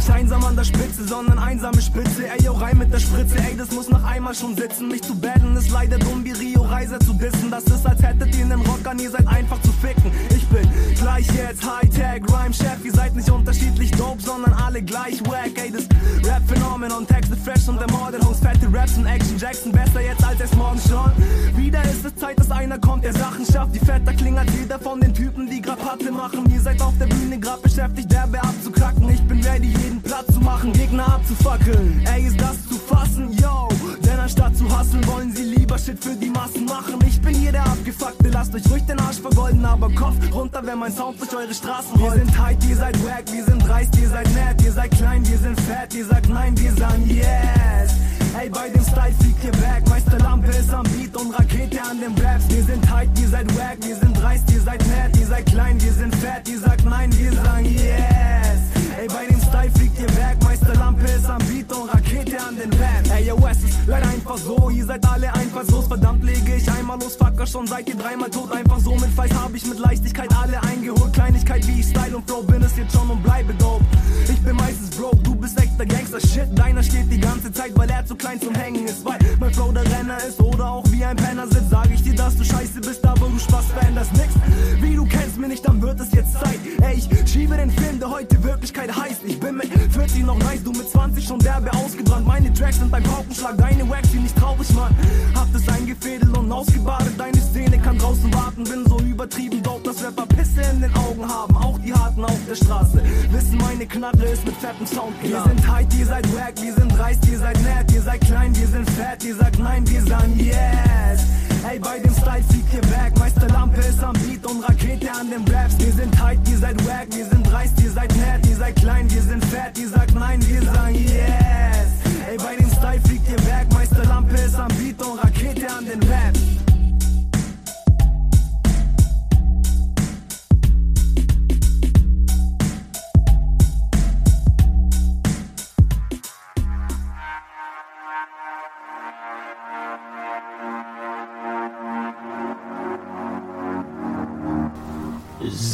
Nicht 0.00 0.12
einsam 0.12 0.42
an 0.46 0.56
der 0.56 0.64
Spitze, 0.64 1.06
sondern 1.06 1.38
einsame 1.38 1.82
Spitze. 1.82 2.26
Ey, 2.26 2.42
yo, 2.42 2.52
rein 2.52 2.78
mit 2.78 2.90
der 2.90 3.00
Spritze, 3.00 3.36
ey, 3.36 3.54
das 3.54 3.70
muss 3.70 3.90
noch 3.90 4.02
einmal 4.02 4.34
schon 4.34 4.56
sitzen. 4.56 4.88
Mich 4.88 5.02
zu 5.02 5.14
battlen 5.14 5.54
ist 5.58 5.70
leider 5.70 5.98
dumm, 5.98 6.24
wie 6.24 6.32
Rio 6.32 6.62
Reiser 6.62 6.98
zu 7.00 7.12
dissen. 7.12 7.50
Das 7.50 7.64
ist, 7.64 7.86
als 7.86 8.02
hättet 8.02 8.34
ihr 8.34 8.46
einen 8.46 8.62
Rock 8.62 8.86
an, 8.86 8.98
ihr 8.98 9.10
seid 9.10 9.26
einfach 9.28 9.60
zu 9.60 9.70
ficken. 9.72 10.10
Ich 10.34 10.46
bin 10.48 10.66
gleich 10.94 11.26
jetzt 11.34 11.62
Hightech, 11.62 12.22
Rhyme-Chef. 12.32 12.82
Ihr 12.82 12.94
seid 12.94 13.14
nicht 13.14 13.28
unterschiedlich 13.28 13.90
dope, 13.90 14.22
sondern 14.22 14.54
alle 14.54 14.80
gleich 14.80 15.20
wack. 15.26 15.52
Ey, 15.56 15.70
das 15.70 15.84
Rap-Phänomenon, 16.26 17.06
Texte 17.06 17.36
fresh 17.36 17.68
und 17.68 17.78
ermordet. 17.78 18.24
Host, 18.24 18.42
fette 18.42 18.72
Raps 18.72 18.96
und 18.96 19.04
Action 19.04 19.36
Jackson, 19.36 19.70
besser 19.70 20.00
jetzt 20.00 20.24
als 20.24 20.40
erst 20.40 20.56
morgen 20.56 20.80
schon. 20.88 21.12
Wieder 21.56 21.82
ist 21.82 22.06
es 22.06 22.16
Zeit, 22.16 22.40
dass 22.40 22.50
einer 22.50 22.78
kommt, 22.78 23.04
der 23.04 23.12
Sachen 23.12 23.44
schafft. 23.44 23.74
Die 23.74 23.80
fetter 23.80 24.14
klingen 24.14 24.38
als 24.38 24.50
jeder 24.58 24.78
von 24.78 24.98
den 24.98 25.12
Typen, 25.12 25.46
die 25.50 25.60
Patte 25.60 26.12
machen. 26.12 26.50
Ihr 26.52 26.60
seid 26.60 26.80
auf 26.80 26.94
der 26.98 27.06
Bühne 27.06 27.38
grad 27.38 27.62
beschäftigt, 27.62 28.10
derbe 28.12 28.40
abzukacken. 28.42 29.08
Ich 29.10 29.22
bin 29.22 29.42
ready, 29.42 29.68
jeden 29.82 29.89
Platz 30.10 30.34
zu 30.34 30.40
machen, 30.40 30.72
Gegner 30.72 31.06
abzufackeln. 31.06 32.04
Ey, 32.12 32.26
ist 32.26 32.40
das 32.40 32.66
zu 32.66 32.74
fassen, 32.74 33.30
yo? 33.40 33.68
Denn 34.04 34.18
anstatt 34.18 34.56
zu 34.56 34.68
hasseln, 34.68 35.06
wollen 35.06 35.32
sie 35.32 35.44
lieber 35.44 35.78
Shit 35.78 36.02
für 36.02 36.16
die 36.16 36.30
Massen 36.30 36.64
machen. 36.64 36.98
Ich 37.06 37.20
bin 37.20 37.32
hier 37.32 37.52
der 37.52 37.64
Abgefuckte, 37.64 38.28
lasst 38.30 38.52
euch 38.52 38.68
ruhig 38.68 38.84
den 38.86 38.98
Arsch 38.98 39.20
vergolden, 39.20 39.64
aber 39.64 39.88
Kopf 39.94 40.16
runter, 40.32 40.62
wenn 40.66 40.80
mein 40.80 40.92
Sound 40.92 41.20
durch 41.20 41.32
eure 41.32 41.54
Straßen 41.54 41.94
rollt. 42.00 42.16
Wir 42.16 42.24
sind 42.24 42.34
tight, 42.34 42.64
ihr 42.68 42.76
seid 42.76 43.04
wack, 43.04 43.22
wir 43.30 43.44
sind 43.44 43.68
dreist, 43.68 43.96
ihr 44.00 44.08
seid 44.08 44.28
nett, 44.34 44.60
ihr 44.64 44.72
seid 44.72 44.90
klein, 44.90 45.24
wir 45.28 45.38
sind 45.38 45.60
fett, 45.60 45.94
ihr 45.94 46.04
sagt 46.04 46.28
nein, 46.28 46.58
wir 46.58 46.72
sagen 46.72 47.08
yes. 47.08 47.92
Ey, 48.36 48.48
bei 48.50 48.68
dem 48.68 48.82
Style 48.82 49.14
fliegt 49.20 49.44
ihr 49.44 49.52
back, 49.62 49.88
Meister 49.88 50.18
Lampe 50.18 50.50
ist 50.50 50.74
am 50.74 50.86
Beat 50.90 51.16
und 51.16 51.38
Rakete 51.38 51.80
an 51.88 52.00
den 52.00 52.18
Raps. 52.18 52.48
Wir 52.48 52.64
sind 52.64 52.84
tight, 52.84 53.10
ihr 53.20 53.28
seid 53.28 53.46
wack, 53.56 53.78
wir 53.80 53.94
sind 53.94 54.20
dreist, 54.20 54.50
ihr 54.50 54.60
seid 54.60 54.84
nett, 54.88 55.16
ihr 55.20 55.26
seid 55.28 55.46
klein, 55.46 55.80
wir 55.80 55.92
sind 55.92 56.12
fett, 56.16 56.48
ihr 56.48 56.58
sagt 56.58 56.84
nein, 56.84 57.16
wir 57.16 57.32
sagen 57.32 57.64
yes. 57.66 58.79
Ey, 59.00 59.08
bei 59.08 59.24
dem 59.24 59.40
Style 59.40 59.70
fliegt 59.70 59.98
ihr 59.98 60.06
back, 60.08 60.36
Meister 60.70 60.84
Lampe 60.84 61.06
ist 61.06 61.28
am 61.28 61.38
Beat 61.38 61.72
und 61.72 61.88
Rakete 61.92 62.40
an 62.40 62.56
den 62.56 62.70
Raps. 62.72 63.10
Ey, 63.10 63.26
yo, 63.26 63.36
es 63.50 63.62
ist 63.62 63.78
leider 63.86 64.08
einfach 64.08 64.36
so, 64.36 64.70
ihr 64.70 64.84
seid 64.84 65.04
alle 65.06 65.32
einfallslos, 65.34 65.86
verdammt 65.88 66.22
lege 66.22 66.56
ich 66.56 66.70
einmal 66.70 66.98
los, 67.00 67.16
Fucker, 67.16 67.46
schon 67.46 67.66
seid 67.66 67.88
ihr 67.88 67.96
dreimal 67.96 68.30
tot, 68.30 68.52
einfach 68.52 68.78
so 68.78 68.94
mit 68.94 69.10
Fleiß 69.10 69.32
hab 69.34 69.54
ich 69.54 69.66
mit 69.66 69.78
Leichtigkeit 69.78 70.28
alle 70.36 70.62
eingeholt. 70.62 71.12
Kleinigkeit 71.12 71.66
wie 71.66 71.80
ich 71.80 71.86
Style 71.86 72.16
und 72.16 72.26
Flow 72.26 72.42
bin 72.42 72.62
es 72.62 72.76
jetzt 72.76 72.92
schon 72.92 73.08
und 73.10 73.22
bleibe 73.22 73.52
dope. 73.54 73.84
Ich 74.28 74.40
bin 74.40 74.56
meistens 74.56 74.90
broke, 74.90 75.16
du 75.18 75.34
bist 75.34 75.58
echter 75.60 75.86
Gangster, 75.86 76.20
shit, 76.20 76.46
deiner 76.56 76.82
steht 76.82 77.10
die 77.10 77.20
ganze 77.20 77.50
Zeit, 77.52 77.72
weil 77.76 77.90
er 77.90 78.04
zu 78.06 78.14
klein 78.14 78.40
zum 78.40 78.54
Hängen 78.54 78.86
ist, 78.86 79.04
weil 79.04 79.18
mein 79.40 79.52
Flow 79.52 79.72
der 79.72 79.84
Renner 79.84 80.18
ist 80.18 80.38
oder 80.40 80.70
auch 80.70 80.84
wie 80.90 81.04
ein 81.04 81.16
Penner 81.16 81.46
sitzt, 81.48 81.70
sag 81.70 81.90
ich 81.90 82.02
dir, 82.02 82.14
dass 82.14 82.36
du 82.36 82.44
scheiße 82.44 82.80
bist, 82.80 83.04
aber 83.04 83.26
du 83.26 83.38
Spaß 83.38 83.66
veränderst 83.76 84.12
nix. 84.12 84.34
Wie 84.80 84.94
du 84.94 85.04
kennst 85.04 85.38
mich 85.38 85.48
nicht, 85.48 85.66
dann 85.66 85.82
wird 85.82 85.98
es 86.00 86.12
jetzt 86.12 86.32
Zeit. 86.34 86.60
Ey, 86.82 86.96
ich 86.96 87.08
schiebe 87.28 87.56
den 87.56 87.70
Film, 87.70 87.98
der 87.98 88.10
heute 88.10 88.42
Wirklichkeit 88.44 88.94
heißt. 88.94 89.22
Ich 89.24 89.40
bin 89.40 89.56
mit 89.56 89.68
40 89.92 90.24
noch 90.24 90.38
nice, 90.38 90.59
du 90.64 90.72
mit 90.72 90.88
20 90.90 91.24
schon 91.24 91.38
derbe 91.38 91.72
ausgebrannt. 91.72 92.26
Meine 92.26 92.52
Tracks 92.52 92.78
sind 92.78 92.92
ein 92.92 93.02
Paukenschlag, 93.02 93.56
deine 93.58 93.88
Wax, 93.88 94.10
die 94.10 94.18
nicht 94.18 94.36
traurig, 94.36 94.72
Mann. 94.74 94.94
Habt 95.34 95.54
es 95.54 95.68
eingefädelt 95.68 96.36
und 96.36 96.50
ausgebadet, 96.52 97.12
deine 97.18 97.40
Szene 97.40 97.78
kann 97.78 97.98
draußen 97.98 98.32
warten. 98.34 98.64
Bin 98.64 98.84
so 98.86 98.98
übertrieben 99.00 99.62
dope, 99.62 99.82
dass 99.84 100.02
Rapper 100.04 100.26
Pisse 100.26 100.62
in 100.72 100.80
den 100.80 100.94
Augen 100.94 101.26
haben. 101.26 101.56
Auch 101.56 101.78
die 101.78 101.92
Harten 101.92 102.24
auf 102.24 102.38
der 102.48 102.54
Straße 102.54 103.02
wissen, 103.30 103.58
meine 103.58 103.86
Knarre 103.86 104.24
ist 104.24 104.44
mit 104.44 104.56
fettem 104.56 104.86
Sound 104.86 105.14
Wir 105.22 105.42
sind 105.42 105.64
tight, 105.64 105.94
ihr 105.94 106.06
seid 106.06 106.36
wack, 106.36 106.54
wir 106.60 106.74
sind 106.74 106.98
dreist, 106.98 107.26
ihr 107.28 107.38
seid 107.38 107.62
nett, 107.62 107.92
ihr 107.92 108.02
seid 108.02 108.20
klein, 108.20 108.56
wir 108.56 108.66
sind 108.66 108.90
fett, 108.90 109.24
ihr 109.24 109.36
sagt 109.36 109.58
nein, 109.58 109.88
wir 109.88 110.02
sagen 110.02 110.38
yes. 110.38 111.49
Ey, 111.68 111.78
bei 111.78 111.98
dem 111.98 112.12
Style 112.14 112.42
fliegt 112.48 112.72
ihr 112.72 112.80
back, 112.80 113.18
Meister 113.18 113.46
Lampe 113.48 113.80
ist 113.80 114.02
am 114.02 114.14
Beat 114.14 114.44
und 114.46 114.62
Rakete 114.64 115.12
an 115.12 115.30
den 115.30 115.44
Raps. 115.54 115.78
Wir 115.78 115.92
sind 115.92 116.14
tight, 116.14 116.38
ihr 116.50 116.58
seid 116.58 116.86
wack, 116.86 117.06
wir 117.10 117.26
sind 117.26 117.50
dreist, 117.50 117.80
ihr 117.82 117.90
seid 117.90 118.16
nett, 118.16 118.46
ihr 118.48 118.56
seid 118.56 118.76
klein, 118.76 119.10
wir 119.10 119.22
sind 119.22 119.44
fett, 119.44 119.78
ihr 119.78 119.88
sagt 119.88 120.14
nein, 120.14 120.40
wir 120.48 120.62
sagen 120.62 120.94
yes. 120.94 121.90
Ey, 122.28 122.36
bei 122.38 122.56
dem 122.56 122.70
Style 122.70 123.00
fliegt 123.04 123.28
ihr 123.28 123.36
back, 123.42 123.70
Meister 123.72 124.04
Lampe 124.04 124.36
ist 124.36 124.56
am 124.56 124.68
Beat 124.78 125.02
und 125.02 125.18
Rakete 125.22 125.70
an 125.70 125.84
den 125.84 126.02
Raps. 126.10 126.49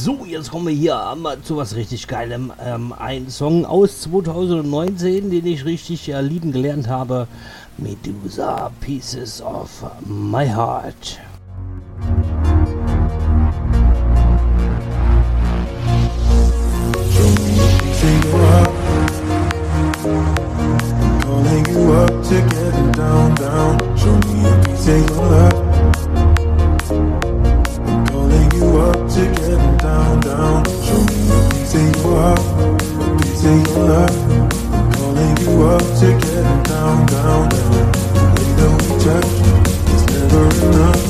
So, 0.06 0.24
jetzt 0.24 0.52
kommen 0.52 0.68
wir 0.68 0.72
hier 0.72 1.16
mal 1.16 1.42
zu 1.42 1.56
was 1.56 1.74
richtig 1.74 2.06
Geilem. 2.06 2.52
Ähm, 2.64 2.94
ein 2.96 3.28
Song 3.28 3.64
aus 3.64 4.02
2019, 4.02 5.32
den 5.32 5.44
ich 5.44 5.64
richtig 5.64 6.08
äh, 6.08 6.20
lieben 6.20 6.52
gelernt 6.52 6.86
habe. 6.86 7.26
Medusa, 7.76 8.70
Pieces 8.80 9.42
of 9.42 9.68
My 10.06 10.46
Heart. 10.46 11.18
Calling 21.20 21.66
you 21.66 21.92
up 21.94 22.22
to 22.22 22.40
get 22.48 22.96
down, 22.96 23.34
down. 23.34 23.98
Show 23.98 24.14
me 24.32 24.46
a 24.46 24.62
piece 24.62 24.86
of 24.86 25.10
your 25.10 25.26
love. 25.26 25.65
Down. 30.46 30.64
Show 30.86 31.00
me 31.06 31.18
of 31.26 31.74
your 31.74 32.18
heart, 32.18 32.38
a 32.38 33.18
piece 33.22 33.76
love. 33.76 34.16
I'm 34.74 34.92
calling 34.92 35.34
you 35.42 35.52
up 35.72 35.86
to 36.00 36.08
get 36.22 36.46
down, 36.70 36.96
down, 37.06 37.42
down. 37.48 37.78
The 38.14 38.24
way 38.34 38.48
that 38.58 38.72
we 38.80 38.88
touch 39.04 39.32
is 39.94 40.02
never 40.12 40.44
enough. 40.66 41.02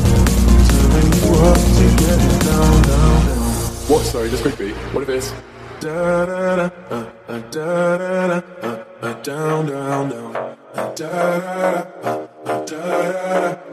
I'm 0.48 0.62
telling 0.72 1.10
you 1.16 1.26
up 1.50 1.60
to 1.76 1.86
get 2.02 2.20
down, 2.46 2.76
down, 2.90 3.16
down. 3.28 3.52
What? 3.90 4.02
Sorry, 4.06 4.28
just 4.30 4.42
quick 4.42 4.58
beat. 4.58 4.74
What 4.94 5.02
if 5.02 5.08
it's 5.08 5.32
Da 5.78 6.24
da 6.24 6.56
da, 6.56 6.70
uh, 6.90 7.10
uh, 7.28 7.38
da 7.50 7.98
da 7.98 8.26
da, 8.28 8.38
uh, 8.62 8.84
uh, 9.02 9.12
down, 9.22 9.66
down, 9.66 10.08
down. 10.08 10.36
Uh, 10.36 10.94
da 10.94 11.10
da 11.28 11.72
da, 11.72 11.82
uh, 12.02 12.26
uh, 12.46 12.64
da 12.64 12.82
da 12.88 13.40
da, 13.40 13.65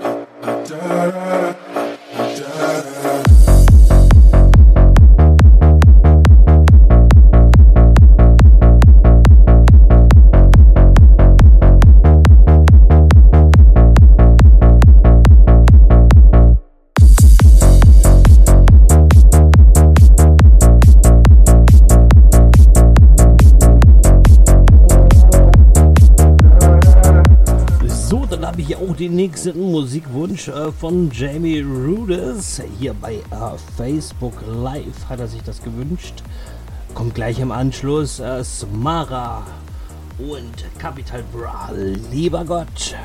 nächsten 29.23 29.71
Musikwunsch 29.71 30.49
äh, 30.49 30.69
von 30.69 31.09
Jamie 31.09 31.61
Rudess. 31.61 32.61
Hier 32.77 32.93
bei 32.93 33.13
äh, 33.13 33.21
Facebook 33.77 34.33
Live 34.45 35.07
hat 35.07 35.21
er 35.21 35.29
sich 35.29 35.41
das 35.43 35.63
gewünscht. 35.63 36.15
Kommt 36.93 37.15
gleich 37.15 37.39
im 37.39 37.53
Anschluss 37.53 38.19
äh, 38.19 38.43
Smara 38.43 39.45
und 40.17 40.65
Capital 40.77 41.23
Bra. 41.31 41.71
Lieber 42.11 42.43
Gott. 42.43 42.97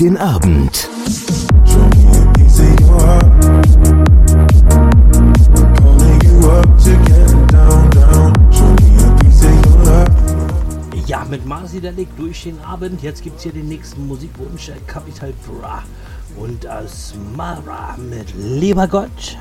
Your 0.00 0.12
love. 0.12 0.40
Ja, 11.06 11.24
mit 11.28 11.44
Marci 11.44 11.80
der 11.80 11.92
Lick 11.92 12.08
durch 12.16 12.44
den 12.44 12.58
Abend. 12.60 13.02
Jetzt 13.02 13.22
gibt's 13.22 13.42
hier 13.42 13.52
den 13.52 13.68
nächsten 13.68 14.06
Musikwunsch, 14.06 14.70
Capital 14.86 15.34
Bra 15.46 15.82
und 16.36 16.66
Asmara 16.66 17.96
mit 17.98 18.32
Lieber 18.36 18.86
Gott. 18.86 19.36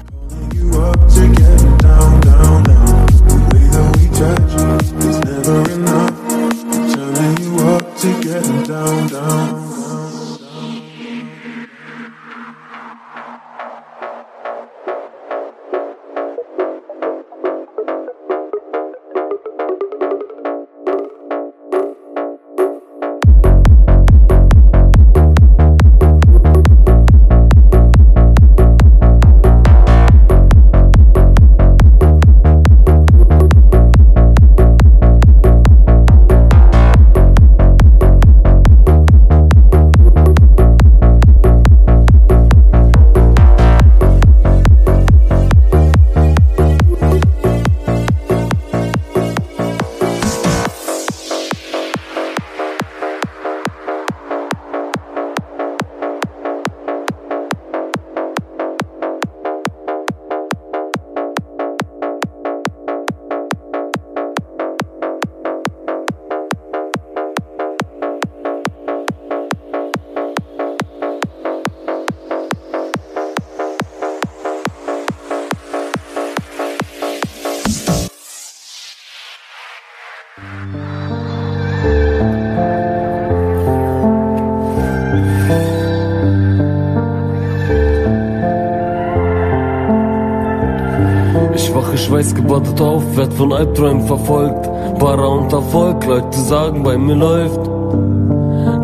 Werd 93.20 93.34
von 93.34 93.52
Albträumen 93.52 94.08
verfolgt. 94.08 94.70
Bara 94.98 95.28
und 95.28 95.52
Erfolg, 95.52 96.06
Leute 96.06 96.40
sagen, 96.40 96.84
bei 96.84 96.98
mir 96.98 97.16
läuft. 97.16 97.60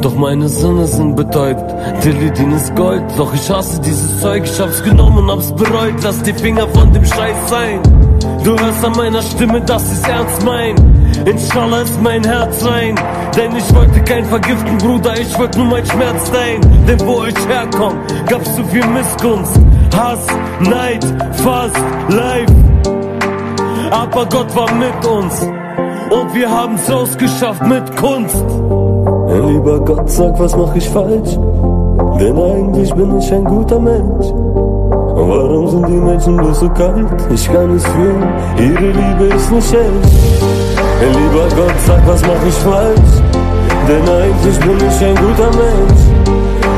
Doch 0.02 0.16
meine 0.16 0.50
Sinne 0.50 0.86
sind 0.88 1.16
betäubt. 1.16 1.74
Teledin 2.02 2.52
ist 2.52 2.76
Gold, 2.76 3.04
doch 3.18 3.34
ich 3.34 3.50
hasse 3.50 3.80
dieses 3.80 4.20
Zeug. 4.20 4.44
Ich 4.44 4.60
hab's 4.60 4.84
genommen 4.84 5.20
und 5.20 5.32
hab's 5.32 5.54
bereut. 5.54 5.96
Lass 6.04 6.22
die 6.22 6.34
Finger 6.34 6.68
von 6.68 6.92
dem 6.92 7.06
Scheiß 7.06 7.50
sein. 7.50 7.80
Du 8.44 8.52
hörst 8.60 8.84
an 8.84 8.92
meiner 8.98 9.22
Stimme, 9.22 9.62
dass 9.62 9.84
ich's 9.94 10.08
ernst 10.08 10.44
mein. 10.44 10.76
Inshallah 11.26 11.82
ist 11.84 12.02
mein 12.02 12.24
Herz 12.24 12.66
rein. 12.66 12.96
Denn 13.38 13.56
ich 13.56 13.74
wollte 13.74 14.02
kein 14.02 14.26
vergiften, 14.26 14.78
Bruder, 14.80 15.14
ich 15.18 15.40
wollte 15.40 15.60
nur 15.60 15.68
mein 15.68 15.86
Schmerz 15.86 16.30
teilen. 16.30 16.62
Denn 16.86 17.00
wo 17.08 17.24
ich 17.24 17.48
herkomm, 17.48 17.94
gab's 18.28 18.54
zu 18.54 18.66
viel 18.66 18.86
Missgunst. 18.88 19.62
Hass, 19.96 20.28
Neid, 20.60 21.06
fast, 21.42 21.78
life. 22.10 22.65
Aber 23.92 24.26
Gott 24.26 24.56
war 24.56 24.72
mit 24.74 25.06
uns. 25.06 25.42
Und 26.10 26.34
wir 26.34 26.50
haben's 26.50 26.90
rausgeschafft 26.90 27.66
mit 27.66 27.96
Kunst. 27.98 28.46
Lieber 29.48 29.80
Gott, 29.80 30.10
sag, 30.10 30.40
was 30.40 30.56
mach 30.56 30.76
ich 30.76 30.88
falsch? 30.90 31.38
Denn 32.20 32.38
eigentlich 32.38 32.94
bin 32.94 33.18
ich 33.18 33.34
ein 33.34 33.44
guter 33.44 33.80
Mensch. 33.80 34.28
Und 34.28 35.30
warum 35.30 35.68
sind 35.70 35.88
die 35.88 35.94
Menschen 35.94 36.38
bloß 36.38 36.60
so 36.60 36.70
kalt? 36.70 37.08
Ich 37.34 37.52
kann 37.52 37.76
es 37.76 37.86
fühlen, 37.86 38.24
ihre 38.58 38.92
Liebe 38.92 39.36
ist 39.36 39.52
nicht 39.52 39.74
echt. 39.74 40.14
Lieber 41.02 41.48
Gott, 41.56 41.74
sag, 41.86 42.08
was 42.08 42.22
mach 42.22 42.48
ich 42.48 42.56
falsch? 42.56 43.22
Denn 43.88 44.10
eigentlich 44.10 44.60
bin 44.60 44.88
ich 44.88 45.06
ein 45.06 45.16
guter 45.16 45.50
Mensch. 45.58 46.15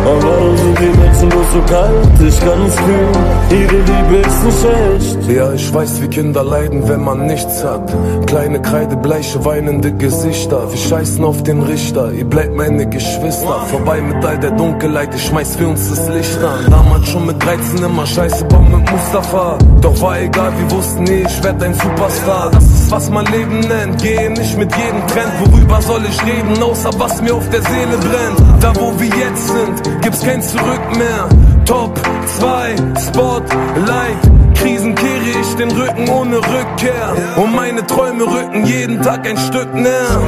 Und 0.07 0.23
warum 0.23 0.55
sind 0.57 0.79
die 0.79 0.97
Menschen 0.97 1.29
bloß 1.29 1.51
so 1.53 1.61
kalt? 1.73 2.21
Ich 2.25 2.39
kann 2.39 2.65
es 2.65 2.75
fühlen, 2.75 3.17
ihre 3.51 3.75
Liebe 3.75 4.27
ist 4.27 4.43
nicht 4.43 4.65
echt. 4.95 5.29
Ja, 5.29 5.51
ich 5.51 5.73
weiß, 5.73 6.01
wie 6.01 6.07
Kinder 6.07 6.43
leiden, 6.43 6.87
wenn 6.87 7.03
man 7.03 7.25
nichts 7.25 7.61
hat. 7.63 7.93
Kleine 8.25 8.61
kreidebleiche, 8.61 9.43
weinende 9.43 9.91
Gesichter. 9.91 10.71
Wir 10.71 10.77
scheißen 10.77 11.23
auf 11.25 11.43
den 11.43 11.61
Richter, 11.61 12.13
ihr 12.13 12.23
bleibt 12.23 12.55
meine 12.55 12.87
Geschwister. 12.87 13.59
Vorbei 13.69 13.99
mit 13.99 14.23
all 14.23 14.37
der 14.39 14.51
Dunkelheit, 14.51 15.13
ich 15.13 15.25
schmeiß 15.25 15.57
für 15.57 15.67
uns 15.67 15.89
das 15.89 16.07
Licht 16.09 16.41
an. 16.41 16.71
Damals 16.71 17.09
schon 17.09 17.25
mit 17.25 17.43
13 17.43 17.83
immer 17.83 18.05
scheiße 18.05 18.45
Bomb 18.45 18.69
mit 18.69 18.89
Mustafa. 18.89 19.57
Doch 19.81 20.01
war 20.01 20.21
egal, 20.21 20.53
wir 20.57 20.77
wussten 20.77 21.03
nie, 21.03 21.25
ich 21.27 21.43
werd 21.43 21.61
ein 21.61 21.73
Superstar. 21.73 22.49
Das 22.51 22.63
was 22.91 23.09
man 23.09 23.25
Leben 23.25 23.59
nennt. 23.59 24.01
Gehe 24.01 24.29
nicht 24.29 24.57
mit 24.57 24.73
jedem 24.75 25.05
Trend, 25.07 25.31
worüber 25.45 25.81
soll 25.81 26.01
ich 26.05 26.21
reden, 26.25 26.61
außer 26.61 26.89
was 26.97 27.21
mir 27.21 27.35
auf 27.35 27.49
der 27.49 27.61
Seele 27.61 27.97
brennt. 27.97 28.63
Da, 28.63 28.73
wo 28.75 28.93
wir 28.99 29.07
jetzt 29.07 29.47
sind, 29.47 30.01
gibt's 30.01 30.21
kein 30.21 30.41
Zurück 30.41 30.81
mehr. 30.97 31.27
Top 31.65 31.99
2, 32.39 32.75
Spotlight. 32.99 34.37
Krisen 34.55 34.95
kehre 34.95 35.41
ich 35.41 35.55
den 35.55 35.71
Rücken 35.71 36.09
ohne 36.09 36.37
Rückkehr. 36.37 37.15
Und 37.35 37.55
meine 37.55 37.85
Träume 37.85 38.23
rücken 38.23 38.65
jeden 38.65 39.01
Tag 39.01 39.27
ein 39.27 39.37
Stück 39.37 39.73
näher. 39.73 40.21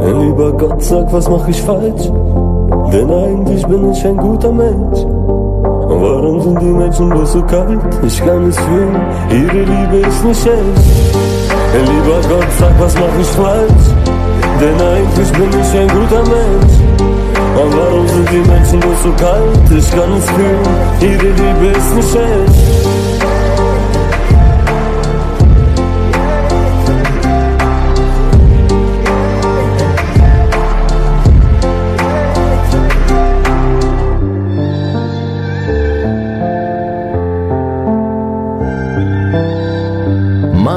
Hey, 0.00 0.12
lieber 0.12 0.52
Gott, 0.52 0.82
sag, 0.82 1.12
was 1.12 1.28
mach 1.28 1.46
ich 1.48 1.60
falsch? 1.62 2.10
Denn 2.92 3.10
eigentlich 3.10 3.66
bin 3.66 3.92
ich 3.92 4.04
ein 4.06 4.16
guter 4.16 4.52
Mensch. 4.52 4.98
Und 5.00 6.02
warum 6.02 6.40
sind 6.40 6.60
die 6.60 6.66
Menschen 6.66 7.10
bloß 7.10 7.32
so 7.32 7.42
kalt? 7.42 7.80
Ich 8.06 8.18
kann 8.24 8.48
es 8.48 8.58
fühlen, 8.58 9.00
ihre 9.30 9.62
Liebe 9.64 10.08
ist 10.08 10.24
nicht 10.24 10.46
echt. 10.46 11.23
Lieber 11.80 12.20
Gott, 12.28 12.46
sag, 12.58 12.78
was 12.78 12.94
mach 12.94 13.18
ich 13.20 13.26
falsch? 13.26 13.86
Denn 14.60 14.80
eigentlich 14.80 15.32
bin 15.32 15.50
ich 15.60 15.78
ein 15.78 15.88
guter 15.88 16.22
Mensch. 16.22 16.74
Und 17.56 17.76
warum 17.76 18.06
sind 18.08 18.30
die 18.30 18.48
Menschen 18.48 18.80
bloß 18.80 19.02
so 19.02 19.12
kalt? 19.12 19.58
Ich 19.76 19.90
kann 19.90 20.12
es 20.12 20.30
fühlen, 20.30 20.58
ihre 21.00 21.30
Liebe 21.30 21.76
ist 21.76 21.94
nicht 21.96 22.14
echt. 22.14 23.23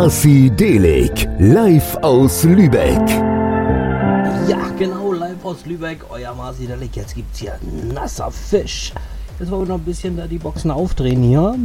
Marci 0.08 0.50
Delig, 0.50 1.28
live 1.38 1.98
aus 1.98 2.46
Lübeck. 2.46 3.10
Ja, 4.48 4.58
genau, 4.80 5.12
live 5.12 5.44
aus 5.44 5.66
Lübeck, 5.66 6.00
euer 6.10 6.34
Marci 6.34 6.66
Delig. 6.66 6.96
Jetzt 6.96 7.14
gibt's 7.14 7.40
hier 7.40 7.60
nasser 7.94 8.32
Fisch. 8.32 8.94
Jetzt 9.38 9.52
wollen 9.52 9.64
wir 9.64 9.74
noch 9.74 9.82
ein 9.82 9.84
bisschen 9.84 10.16
da 10.16 10.26
die 10.26 10.38
Boxen 10.38 10.72
aufdrehen 10.72 11.22
hier. 11.24 11.56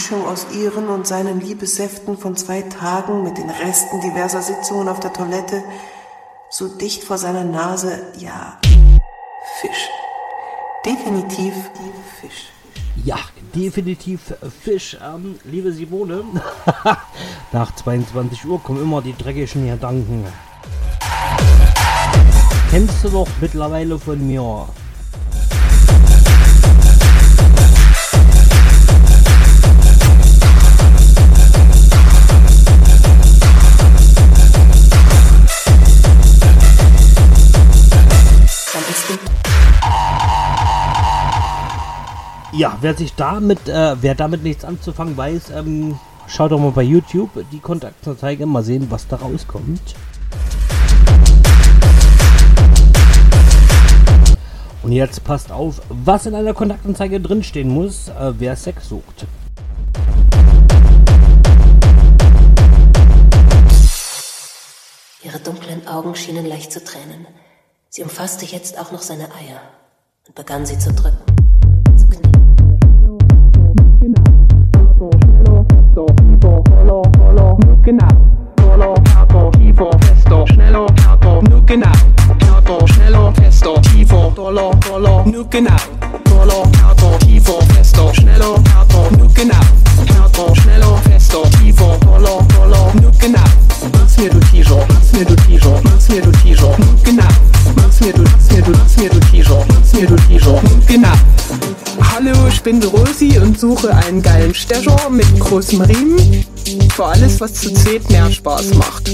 Mischung 0.00 0.26
aus 0.26 0.46
ihren 0.54 0.88
und 0.88 1.06
seinen 1.06 1.42
Liebessäften 1.42 2.16
von 2.16 2.34
zwei 2.34 2.62
Tagen 2.62 3.22
mit 3.22 3.36
den 3.36 3.50
Resten 3.50 4.00
diverser 4.00 4.40
Sitzungen 4.40 4.88
auf 4.88 4.98
der 4.98 5.12
Toilette 5.12 5.62
so 6.48 6.68
dicht 6.68 7.04
vor 7.04 7.18
seiner 7.18 7.44
Nase, 7.44 8.06
ja, 8.16 8.58
Fisch. 9.60 9.90
Definitiv 10.86 11.52
Fisch. 12.18 12.48
Ja, 13.04 13.18
definitiv 13.54 14.32
Fisch. 14.64 14.96
Ähm, 15.04 15.38
liebe 15.44 15.70
Simone, 15.70 16.24
nach 17.52 17.74
22 17.74 18.46
Uhr 18.46 18.62
kommen 18.62 18.80
immer 18.80 19.02
die 19.02 19.14
dreckigen 19.14 19.68
Gedanken. 19.68 20.24
Kennst 22.70 23.04
du 23.04 23.10
doch 23.10 23.28
mittlerweile 23.38 23.98
von 23.98 24.26
mir. 24.26 24.66
Ja, 42.60 42.76
wer 42.82 42.94
sich 42.94 43.14
damit, 43.14 43.70
äh, 43.70 43.96
wer 44.02 44.14
damit 44.14 44.42
nichts 44.42 44.66
anzufangen 44.66 45.16
weiß, 45.16 45.48
ähm, 45.56 45.98
schaut 46.26 46.52
doch 46.52 46.58
mal 46.58 46.72
bei 46.72 46.82
YouTube 46.82 47.30
die 47.50 47.58
Kontaktanzeige, 47.58 48.44
mal 48.44 48.62
sehen, 48.62 48.90
was 48.90 49.08
da 49.08 49.16
rauskommt. 49.16 49.80
Und 54.82 54.92
jetzt 54.92 55.24
passt 55.24 55.50
auf, 55.50 55.80
was 55.88 56.26
in 56.26 56.34
einer 56.34 56.52
Kontaktanzeige 56.52 57.18
drinstehen 57.18 57.70
muss, 57.70 58.10
äh, 58.10 58.34
wer 58.38 58.54
Sex 58.56 58.90
sucht. 58.90 59.26
Ihre 65.22 65.38
dunklen 65.38 65.88
Augen 65.88 66.14
schienen 66.14 66.44
leicht 66.44 66.72
zu 66.72 66.84
tränen. 66.84 67.26
Sie 67.88 68.02
umfasste 68.02 68.44
jetzt 68.44 68.78
auch 68.78 68.92
noch 68.92 69.00
seine 69.00 69.34
Eier 69.34 69.62
und 70.28 70.34
begann 70.34 70.66
sie 70.66 70.78
zu 70.78 70.92
drücken. 70.92 71.49
Tempo, 76.40 76.62
Rollo, 76.70 77.02
Rollo, 77.18 77.58
genau. 77.82 78.08
Rollo, 78.62 78.94
Cargo, 79.02 79.50
Hivo, 79.58 79.90
Festo, 80.00 80.46
Schnello, 80.46 80.86
Cargo, 80.94 81.42
genau. 81.66 81.92
Mach's 93.92 94.16
mir 94.18 94.30
du 94.30 94.40
T-Shirt, 94.46 94.86
mach's 94.88 95.12
mir 95.12 95.24
du 95.24 95.34
T-Shirt, 95.34 95.84
mach's 95.84 96.08
mir 96.08 96.20
du 96.20 96.30
T-Shirt, 96.30 96.76
genau. 97.04 97.24
Mach's 97.76 98.00
mir 98.00 98.12
du, 98.12 98.22
mach's 98.22 98.50
mir 98.50 98.62
du, 98.62 98.70
mach's 98.72 98.96
mir 98.96 99.08
du 99.08 99.20
T-Shirt, 99.20 99.64
mach's 99.68 99.92
mir 99.92 100.06
du 100.06 100.16
T-Shirt, 100.16 100.60
genau. 100.86 101.12
Hallo, 102.12 102.48
ich 102.48 102.62
bin 102.62 102.82
Rosi 102.82 103.38
und 103.38 103.58
suche 103.58 103.94
einen 103.94 104.20
geilen 104.20 104.54
Stecher 104.54 105.08
mit 105.08 105.40
großem 105.40 105.80
Riemen. 105.80 106.44
Für 106.94 107.06
alles, 107.06 107.40
was 107.40 107.54
zu 107.54 107.72
zweit 107.72 108.10
mehr 108.10 108.30
Spaß 108.30 108.74
macht. 108.74 109.10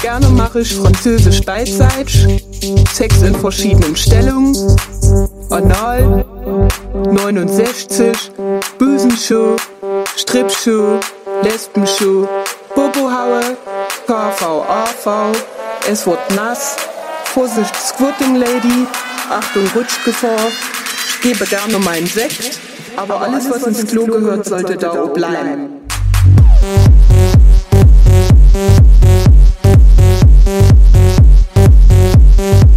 Gerne 0.00 0.28
mache 0.30 0.60
ich 0.60 0.74
französisch 0.74 1.42
beidseitig, 1.42 2.42
Sex 2.92 3.22
in 3.22 3.34
verschiedenen 3.34 3.96
Stellungen, 3.96 4.56
Anal, 5.50 6.24
69, 7.10 8.32
Büsenschuh, 8.78 9.56
Stripschuh, 10.16 10.98
Lesbenschuh, 11.42 12.26
Bobohaue, 12.74 13.56
KVAV, 14.06 15.36
es 15.90 16.06
wird 16.06 16.18
nass, 16.34 16.76
Vorsicht 17.34 17.74
Squirting 17.76 18.36
Lady, 18.36 18.86
Achtung 19.30 19.66
Rutschgefahr, 19.74 20.48
ich 21.08 21.20
gebe 21.22 21.46
gerne 21.46 21.78
meinen 21.78 22.06
Sekt, 22.06 22.58
aber 22.96 23.20
alles 23.20 23.50
was 23.50 23.62
ins 23.62 23.86
Klo 23.86 24.06
gehört 24.06 24.46
sollte 24.46 24.76
da 24.76 24.92
bleiben. 25.06 25.80
Yeah. 32.40 32.70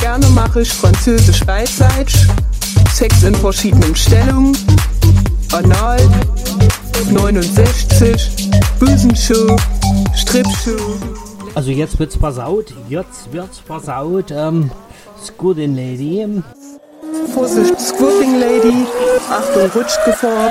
Gerne 0.00 0.28
mache 0.30 0.62
ich 0.62 0.72
französisch 0.72 1.44
beidseitig, 1.44 2.26
Sex 2.92 3.22
in 3.22 3.34
verschiedenen 3.34 3.94
Stellungen, 3.94 4.56
Anal, 5.52 6.00
69, 7.10 8.50
Büsenschuh, 8.78 9.56
Stripschuh. 10.14 10.98
Also 11.54 11.70
jetzt 11.70 11.98
wird's 11.98 12.16
versaut, 12.16 12.74
jetzt 12.88 13.32
wird's 13.32 13.60
versaut, 13.60 14.30
ähm, 14.30 14.70
Squirting 15.24 15.76
Lady. 15.76 16.42
Vorsicht, 17.32 17.80
Squirting 17.80 18.40
Lady, 18.40 18.86
Achtung, 19.30 19.70
Rutschgefahr 19.74 20.50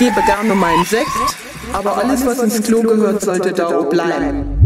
gebe 0.00 0.22
gerne 0.22 0.54
meinen 0.54 0.84
Sekt, 0.86 1.10
aber 1.74 1.98
alles, 1.98 2.24
was 2.24 2.38
ins 2.38 2.62
Klo 2.62 2.80
gehört, 2.80 3.20
sollte 3.20 3.52
da 3.52 3.82
bleiben. 3.82 4.62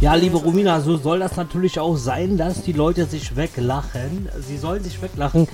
Ja, 0.00 0.14
liebe 0.14 0.38
Romina, 0.38 0.80
so 0.80 0.96
soll 0.96 1.18
das 1.18 1.36
natürlich 1.36 1.78
auch 1.78 1.98
sein, 1.98 2.38
dass 2.38 2.62
die 2.62 2.72
Leute 2.72 3.04
sich 3.04 3.36
weglachen. 3.36 4.30
Sie 4.40 4.56
sollen 4.56 4.82
sich 4.82 5.02
weglachen. 5.02 5.46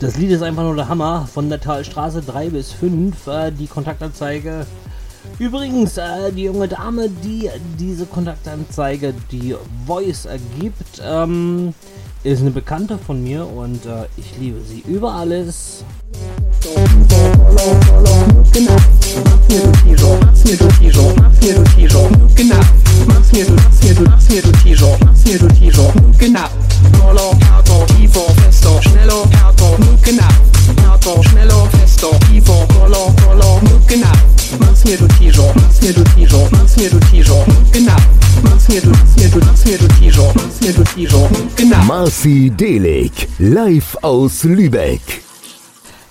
Das 0.00 0.18
Lied 0.18 0.32
ist 0.32 0.42
einfach 0.42 0.64
nur 0.64 0.76
der 0.76 0.88
Hammer. 0.88 1.26
Von 1.32 1.48
der 1.48 1.60
Talstraße 1.60 2.20
3 2.20 2.50
bis 2.50 2.72
5, 2.72 3.26
äh, 3.26 3.50
die 3.52 3.68
Kontaktanzeige 3.68 4.66
Übrigens, 5.38 5.96
äh, 5.98 6.32
die 6.32 6.44
junge 6.44 6.68
Dame, 6.68 7.08
die 7.08 7.50
diese 7.78 8.06
Kontaktanzeige, 8.06 9.14
die 9.30 9.54
Voice 9.86 10.26
ergibt, 10.26 11.02
ähm, 11.04 11.74
ist 12.24 12.40
eine 12.40 12.50
Bekannte 12.50 12.98
von 12.98 13.22
mir 13.22 13.46
und 13.46 13.84
äh, 13.86 14.06
ich 14.16 14.38
liebe 14.38 14.60
sie 14.60 14.84
über 14.86 15.12
alles. 15.12 15.84
Genau. 41.56 41.84
Marci 41.84 42.50
Delik, 42.50 43.28
live 43.38 43.96
aus 44.02 44.44
Lübeck. 44.44 45.31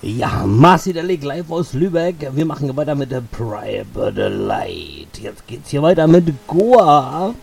Ja, 0.03 0.47
Marci 0.47 0.93
der 0.93 1.03
live 1.03 1.51
aus 1.51 1.73
Lübeck. 1.73 2.15
Wir 2.33 2.43
machen 2.43 2.75
weiter 2.75 2.95
mit 2.95 3.11
der 3.11 3.21
Private 3.21 4.30
Light. 4.30 5.19
Jetzt 5.21 5.45
geht's 5.45 5.69
hier 5.69 5.83
weiter 5.83 6.07
mit 6.07 6.25
Goa. 6.47 7.35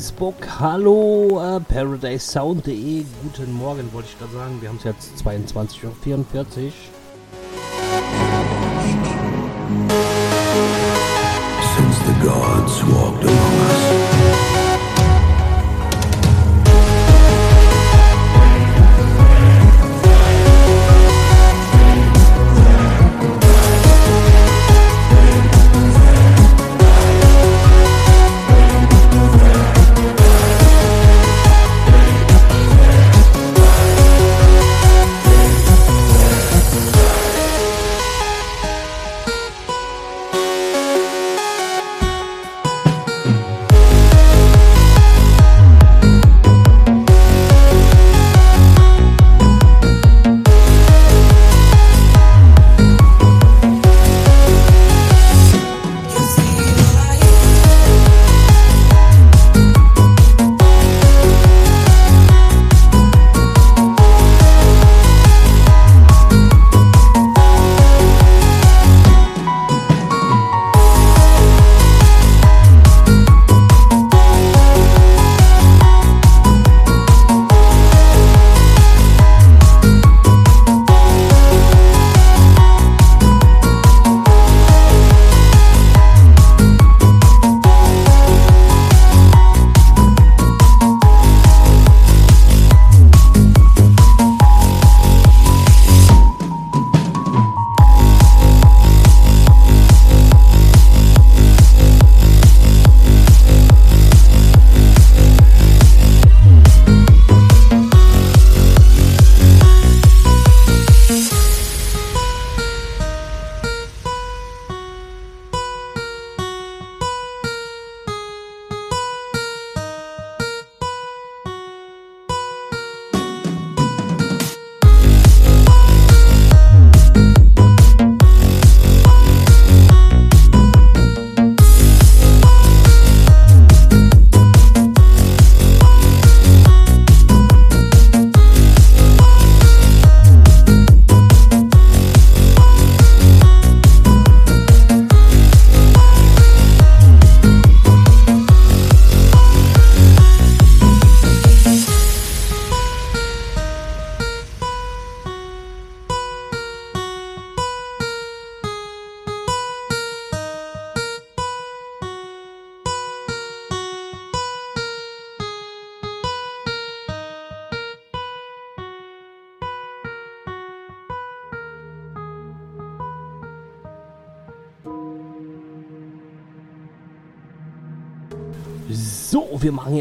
Facebook, 0.00 0.36
Hallo 0.58 1.42
äh, 1.42 1.60
ParadiseSound.de. 1.60 3.04
Guten 3.22 3.52
Morgen, 3.52 3.92
wollte 3.92 4.08
ich 4.08 4.16
da 4.18 4.26
sagen. 4.28 4.56
Wir 4.62 4.70
haben 4.70 4.78
es 4.78 4.84
jetzt 4.84 5.12
22.44 5.22 5.84
Uhr. 5.84 6.72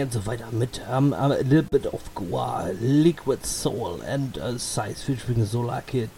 Wir 0.09 0.21
machen 0.21 0.25
jetzt 0.25 0.27
weiter 0.27 0.51
mit 0.51 0.81
ähm, 0.91 1.13
a 1.13 1.27
little 1.27 1.63
bit 1.63 1.85
of 1.88 2.01
Goa, 2.15 2.69
Liquid 2.79 3.45
Soul 3.45 4.01
and 4.07 4.38
uh, 4.38 4.57
Size 4.57 5.03
featuring 5.03 5.45
Solar 5.45 5.81
Kid. 5.81 6.09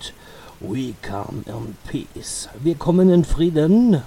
We 0.59 0.93
come 1.01 1.43
in 1.45 1.75
peace. 1.87 2.47
Wir 2.61 2.75
kommen 2.75 3.09
in 3.09 3.25
Frieden. 3.25 4.01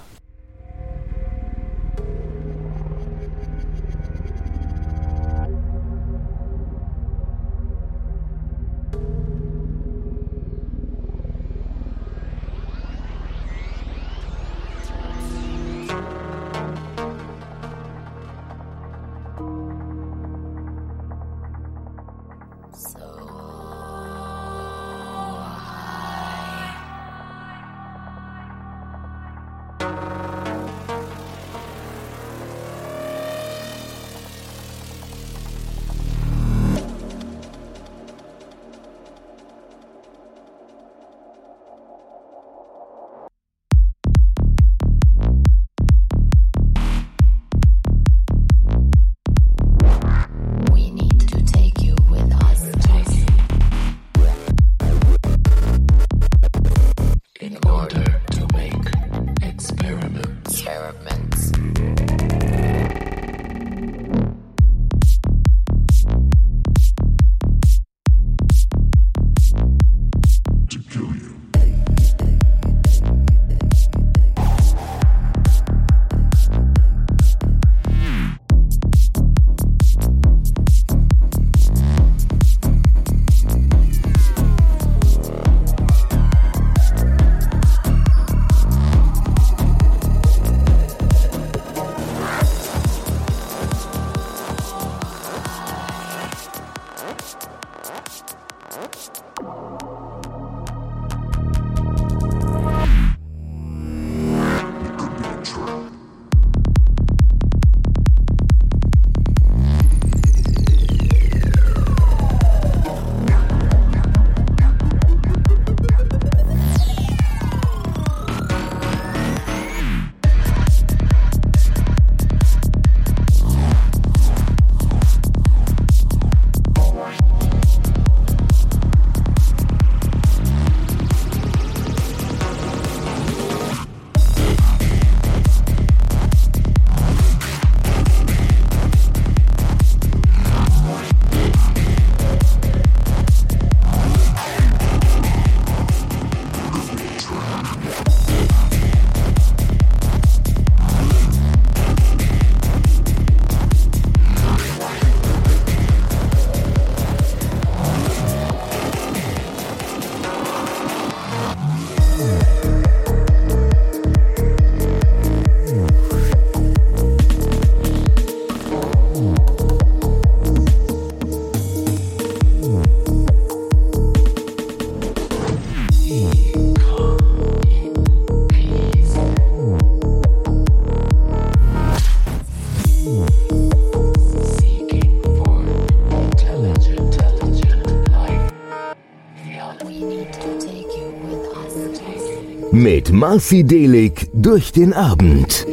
Marci 193.15 193.63
Delig 193.63 194.27
durch 194.33 194.73
den 194.73 194.91
Abend. 194.91 195.65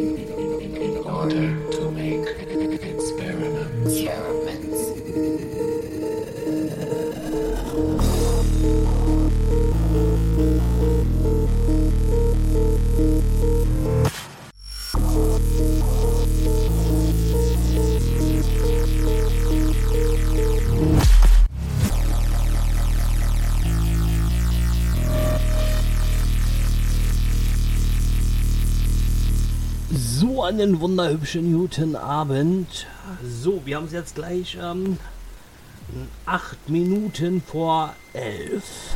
Einen 30.63 30.81
wunderhübschen 30.81 31.53
guten 31.53 31.97
Abend. 31.97 32.87
So, 33.25 33.63
wir 33.65 33.77
haben 33.77 33.87
es 33.87 33.93
jetzt 33.93 34.15
gleich 34.15 34.57
ähm, 34.63 34.97
acht 36.25 36.69
Minuten 36.69 37.43
vor 37.43 37.95
elf. 38.13 38.92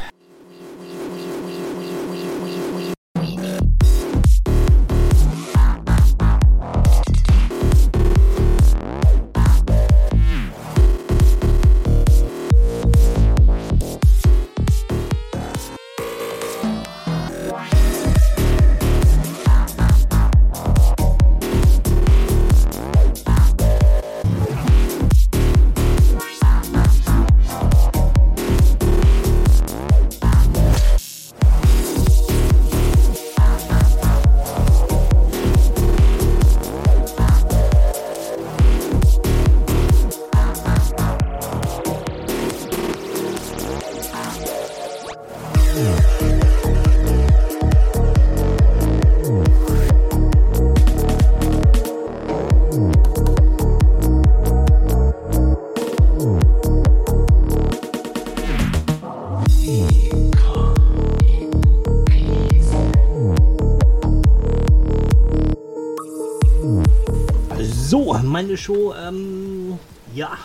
Show, 68.57 68.95
ähm, 68.95 69.79
ja, 70.15 70.37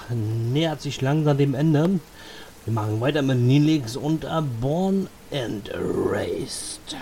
nähert 0.53 0.81
sich 0.81 1.01
langsam 1.01 1.37
dem 1.37 1.53
Ende. 1.53 1.99
Wir 2.65 2.73
machen 2.73 3.01
weiter 3.01 3.21
mit 3.21 3.39
Nilix 3.39 3.95
und 3.95 4.25
Born 4.59 5.07
and 5.31 5.71
Raised. 5.73 6.95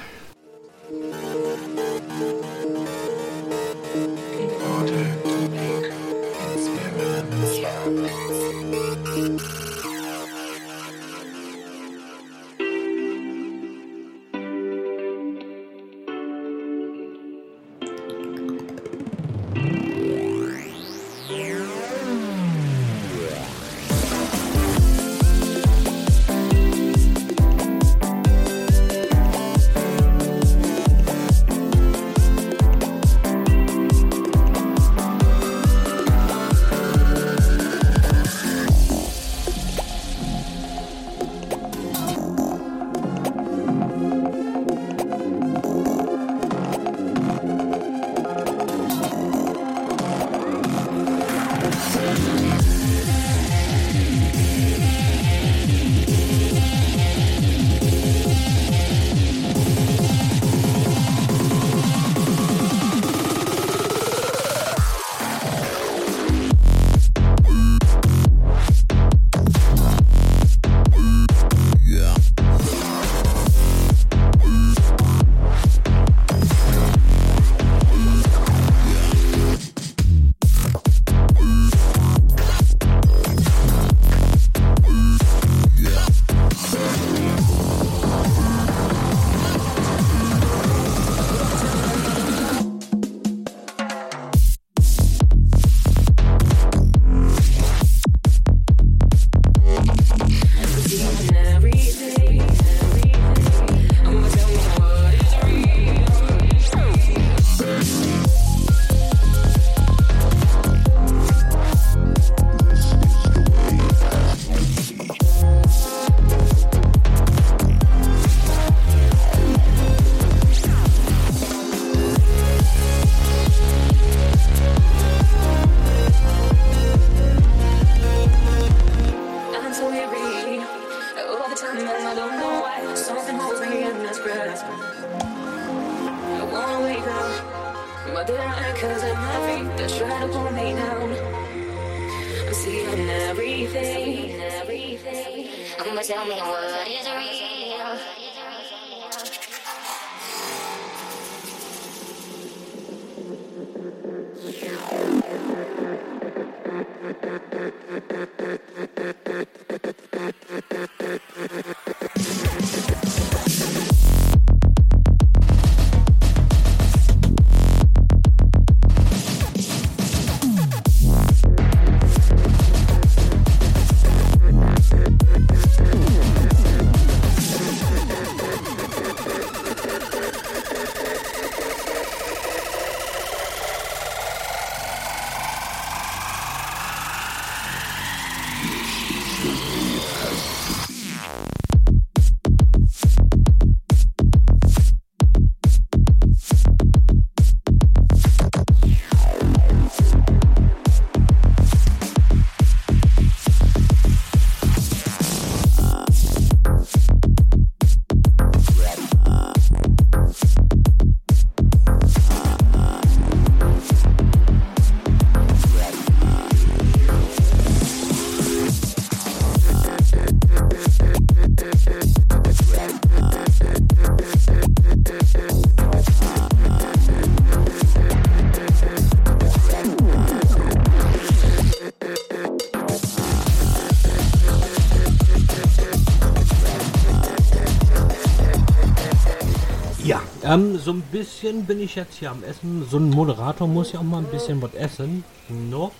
Ähm, 240.50 240.80
so 240.80 240.94
ein 240.94 241.02
bisschen 241.02 241.66
bin 241.66 241.80
ich 241.80 241.94
jetzt 241.94 242.16
hier 242.16 242.32
am 242.32 242.44
Essen. 242.44 242.88
So 242.90 242.98
ein 242.98 243.11
Moderator 243.11 243.68
muss 243.68 243.92
ja 243.92 244.00
auch 244.00 244.03
mal 244.03 244.18
ein 244.18 244.32
bisschen 244.32 244.60
was 244.64 244.74
essen. 244.74 245.24
No. 245.48 245.92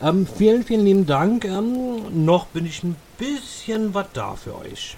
Ähm, 0.00 0.24
vielen, 0.24 0.62
vielen 0.62 0.84
lieben 0.84 1.04
Dank. 1.04 1.44
Ähm, 1.44 2.24
noch 2.24 2.46
bin 2.46 2.64
ich 2.64 2.84
ein 2.84 2.94
bisschen 3.18 3.92
was 3.92 4.06
da 4.12 4.36
für 4.36 4.56
euch. 4.56 4.96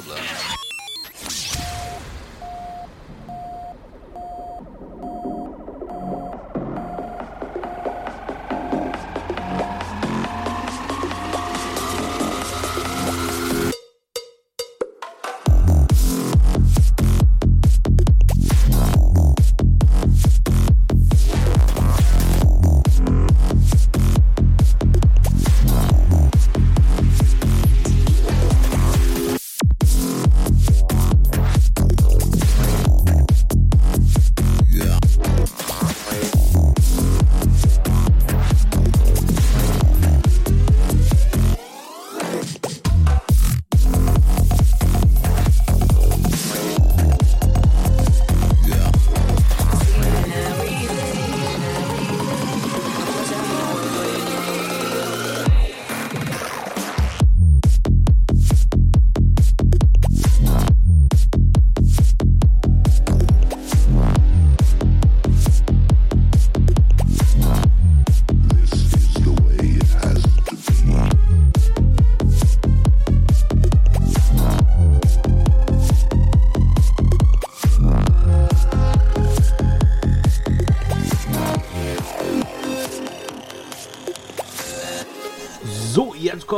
problem. 0.00 0.49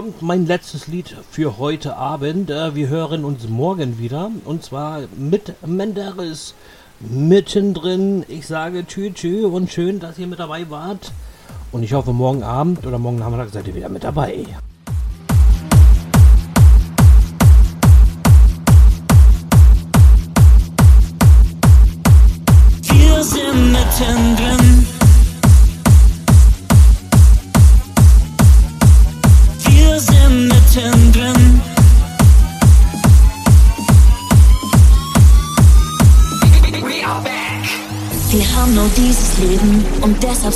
Kommt 0.02 0.20
mein 0.20 0.46
letztes 0.46 0.88
Lied 0.88 1.16
für 1.30 1.58
heute 1.58 1.96
Abend. 1.96 2.50
Äh, 2.50 2.74
wir 2.74 2.88
hören 2.88 3.24
uns 3.24 3.48
morgen 3.48 4.00
wieder. 4.00 4.32
Und 4.44 4.64
zwar 4.64 5.02
mit 5.16 5.54
Menderes 5.64 6.54
mittendrin. 6.98 8.24
Ich 8.26 8.48
sage 8.48 8.84
tschü 8.84 9.12
tschü 9.12 9.46
und 9.46 9.70
schön, 9.70 10.00
dass 10.00 10.18
ihr 10.18 10.26
mit 10.26 10.40
dabei 10.40 10.68
wart. 10.70 11.12
Und 11.70 11.84
ich 11.84 11.92
hoffe, 11.92 12.12
morgen 12.12 12.42
Abend 12.42 12.84
oder 12.84 12.98
morgen 12.98 13.20
Nachmittag 13.20 13.50
seid 13.50 13.68
ihr 13.68 13.76
wieder 13.76 13.88
mit 13.88 14.02
dabei. 14.02 14.44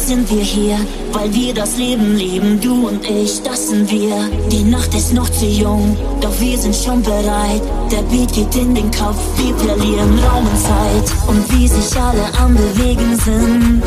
Sind 0.07 0.31
wir 0.31 0.43
hier, 0.43 0.79
weil 1.13 1.35
wir 1.35 1.53
das 1.53 1.77
Leben 1.79 2.15
lieben, 2.15 2.61
du 2.61 2.87
und 2.87 3.05
ich, 3.05 3.43
das 3.43 3.71
sind 3.71 3.91
wir. 3.91 4.31
Die 4.53 4.63
Nacht 4.63 4.95
ist 4.95 5.13
noch 5.13 5.29
zu 5.29 5.47
jung, 5.47 5.97
doch 6.21 6.39
wir 6.39 6.57
sind 6.57 6.77
schon 6.77 7.03
bereit. 7.03 7.61
Der 7.91 8.03
Beat 8.03 8.33
geht 8.33 8.55
in 8.55 8.73
den 8.73 8.89
Kopf, 8.93 9.19
wir 9.37 9.53
verlieren 9.57 10.17
Raum 10.21 10.47
und 10.47 10.61
Zeit 10.61 11.27
und 11.27 11.53
wie 11.53 11.67
sich 11.67 12.01
alle 12.01 12.25
am 12.39 12.55
Bewegen 12.55 13.19
sind. 13.25 13.83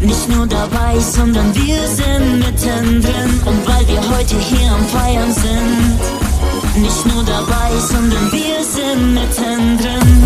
Nicht 0.00 0.28
nur 0.28 0.46
dabei, 0.46 1.00
sondern 1.00 1.54
wir 1.54 1.80
sind 1.88 2.40
mittendrin 2.40 3.40
und 3.46 3.66
weil 3.66 3.88
wir 3.88 4.02
heute 4.14 4.36
hier 4.50 4.70
am 4.70 4.84
Feiern 4.86 5.32
sind. 5.32 6.82
Nicht 6.82 7.06
nur 7.06 7.24
dabei, 7.24 7.70
sondern 7.80 8.30
wir 8.30 8.62
sind 8.62 9.14
mittendrin. 9.14 10.22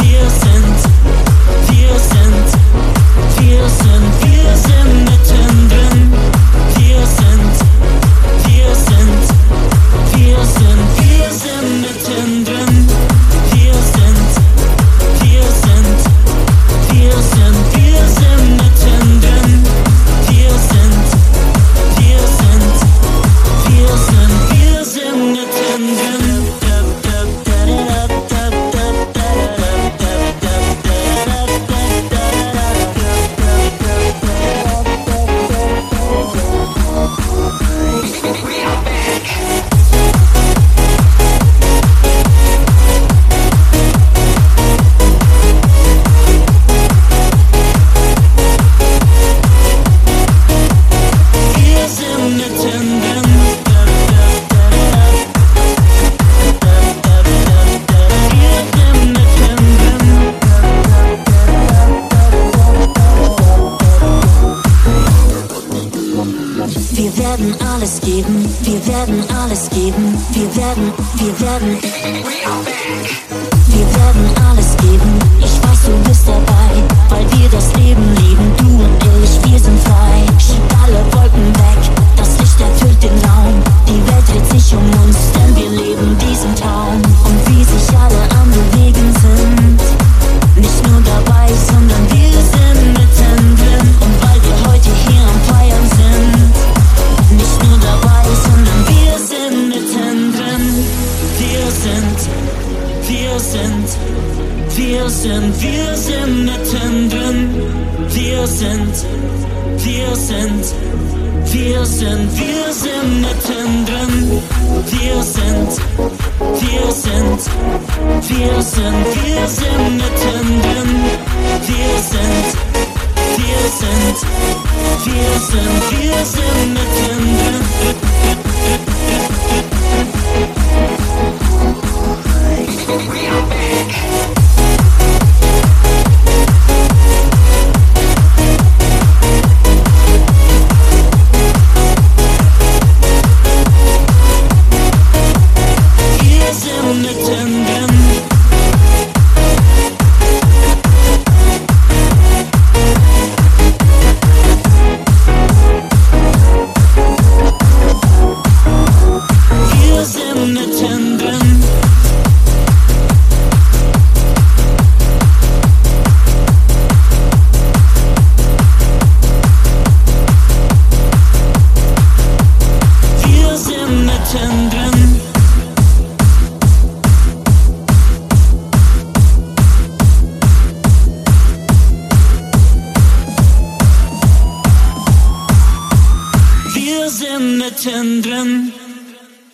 Wir 0.00 0.22
sind, 0.44 0.78
wir 1.68 1.98
sind, 1.98 2.46
wir 3.40 3.68
sind, 3.68 4.21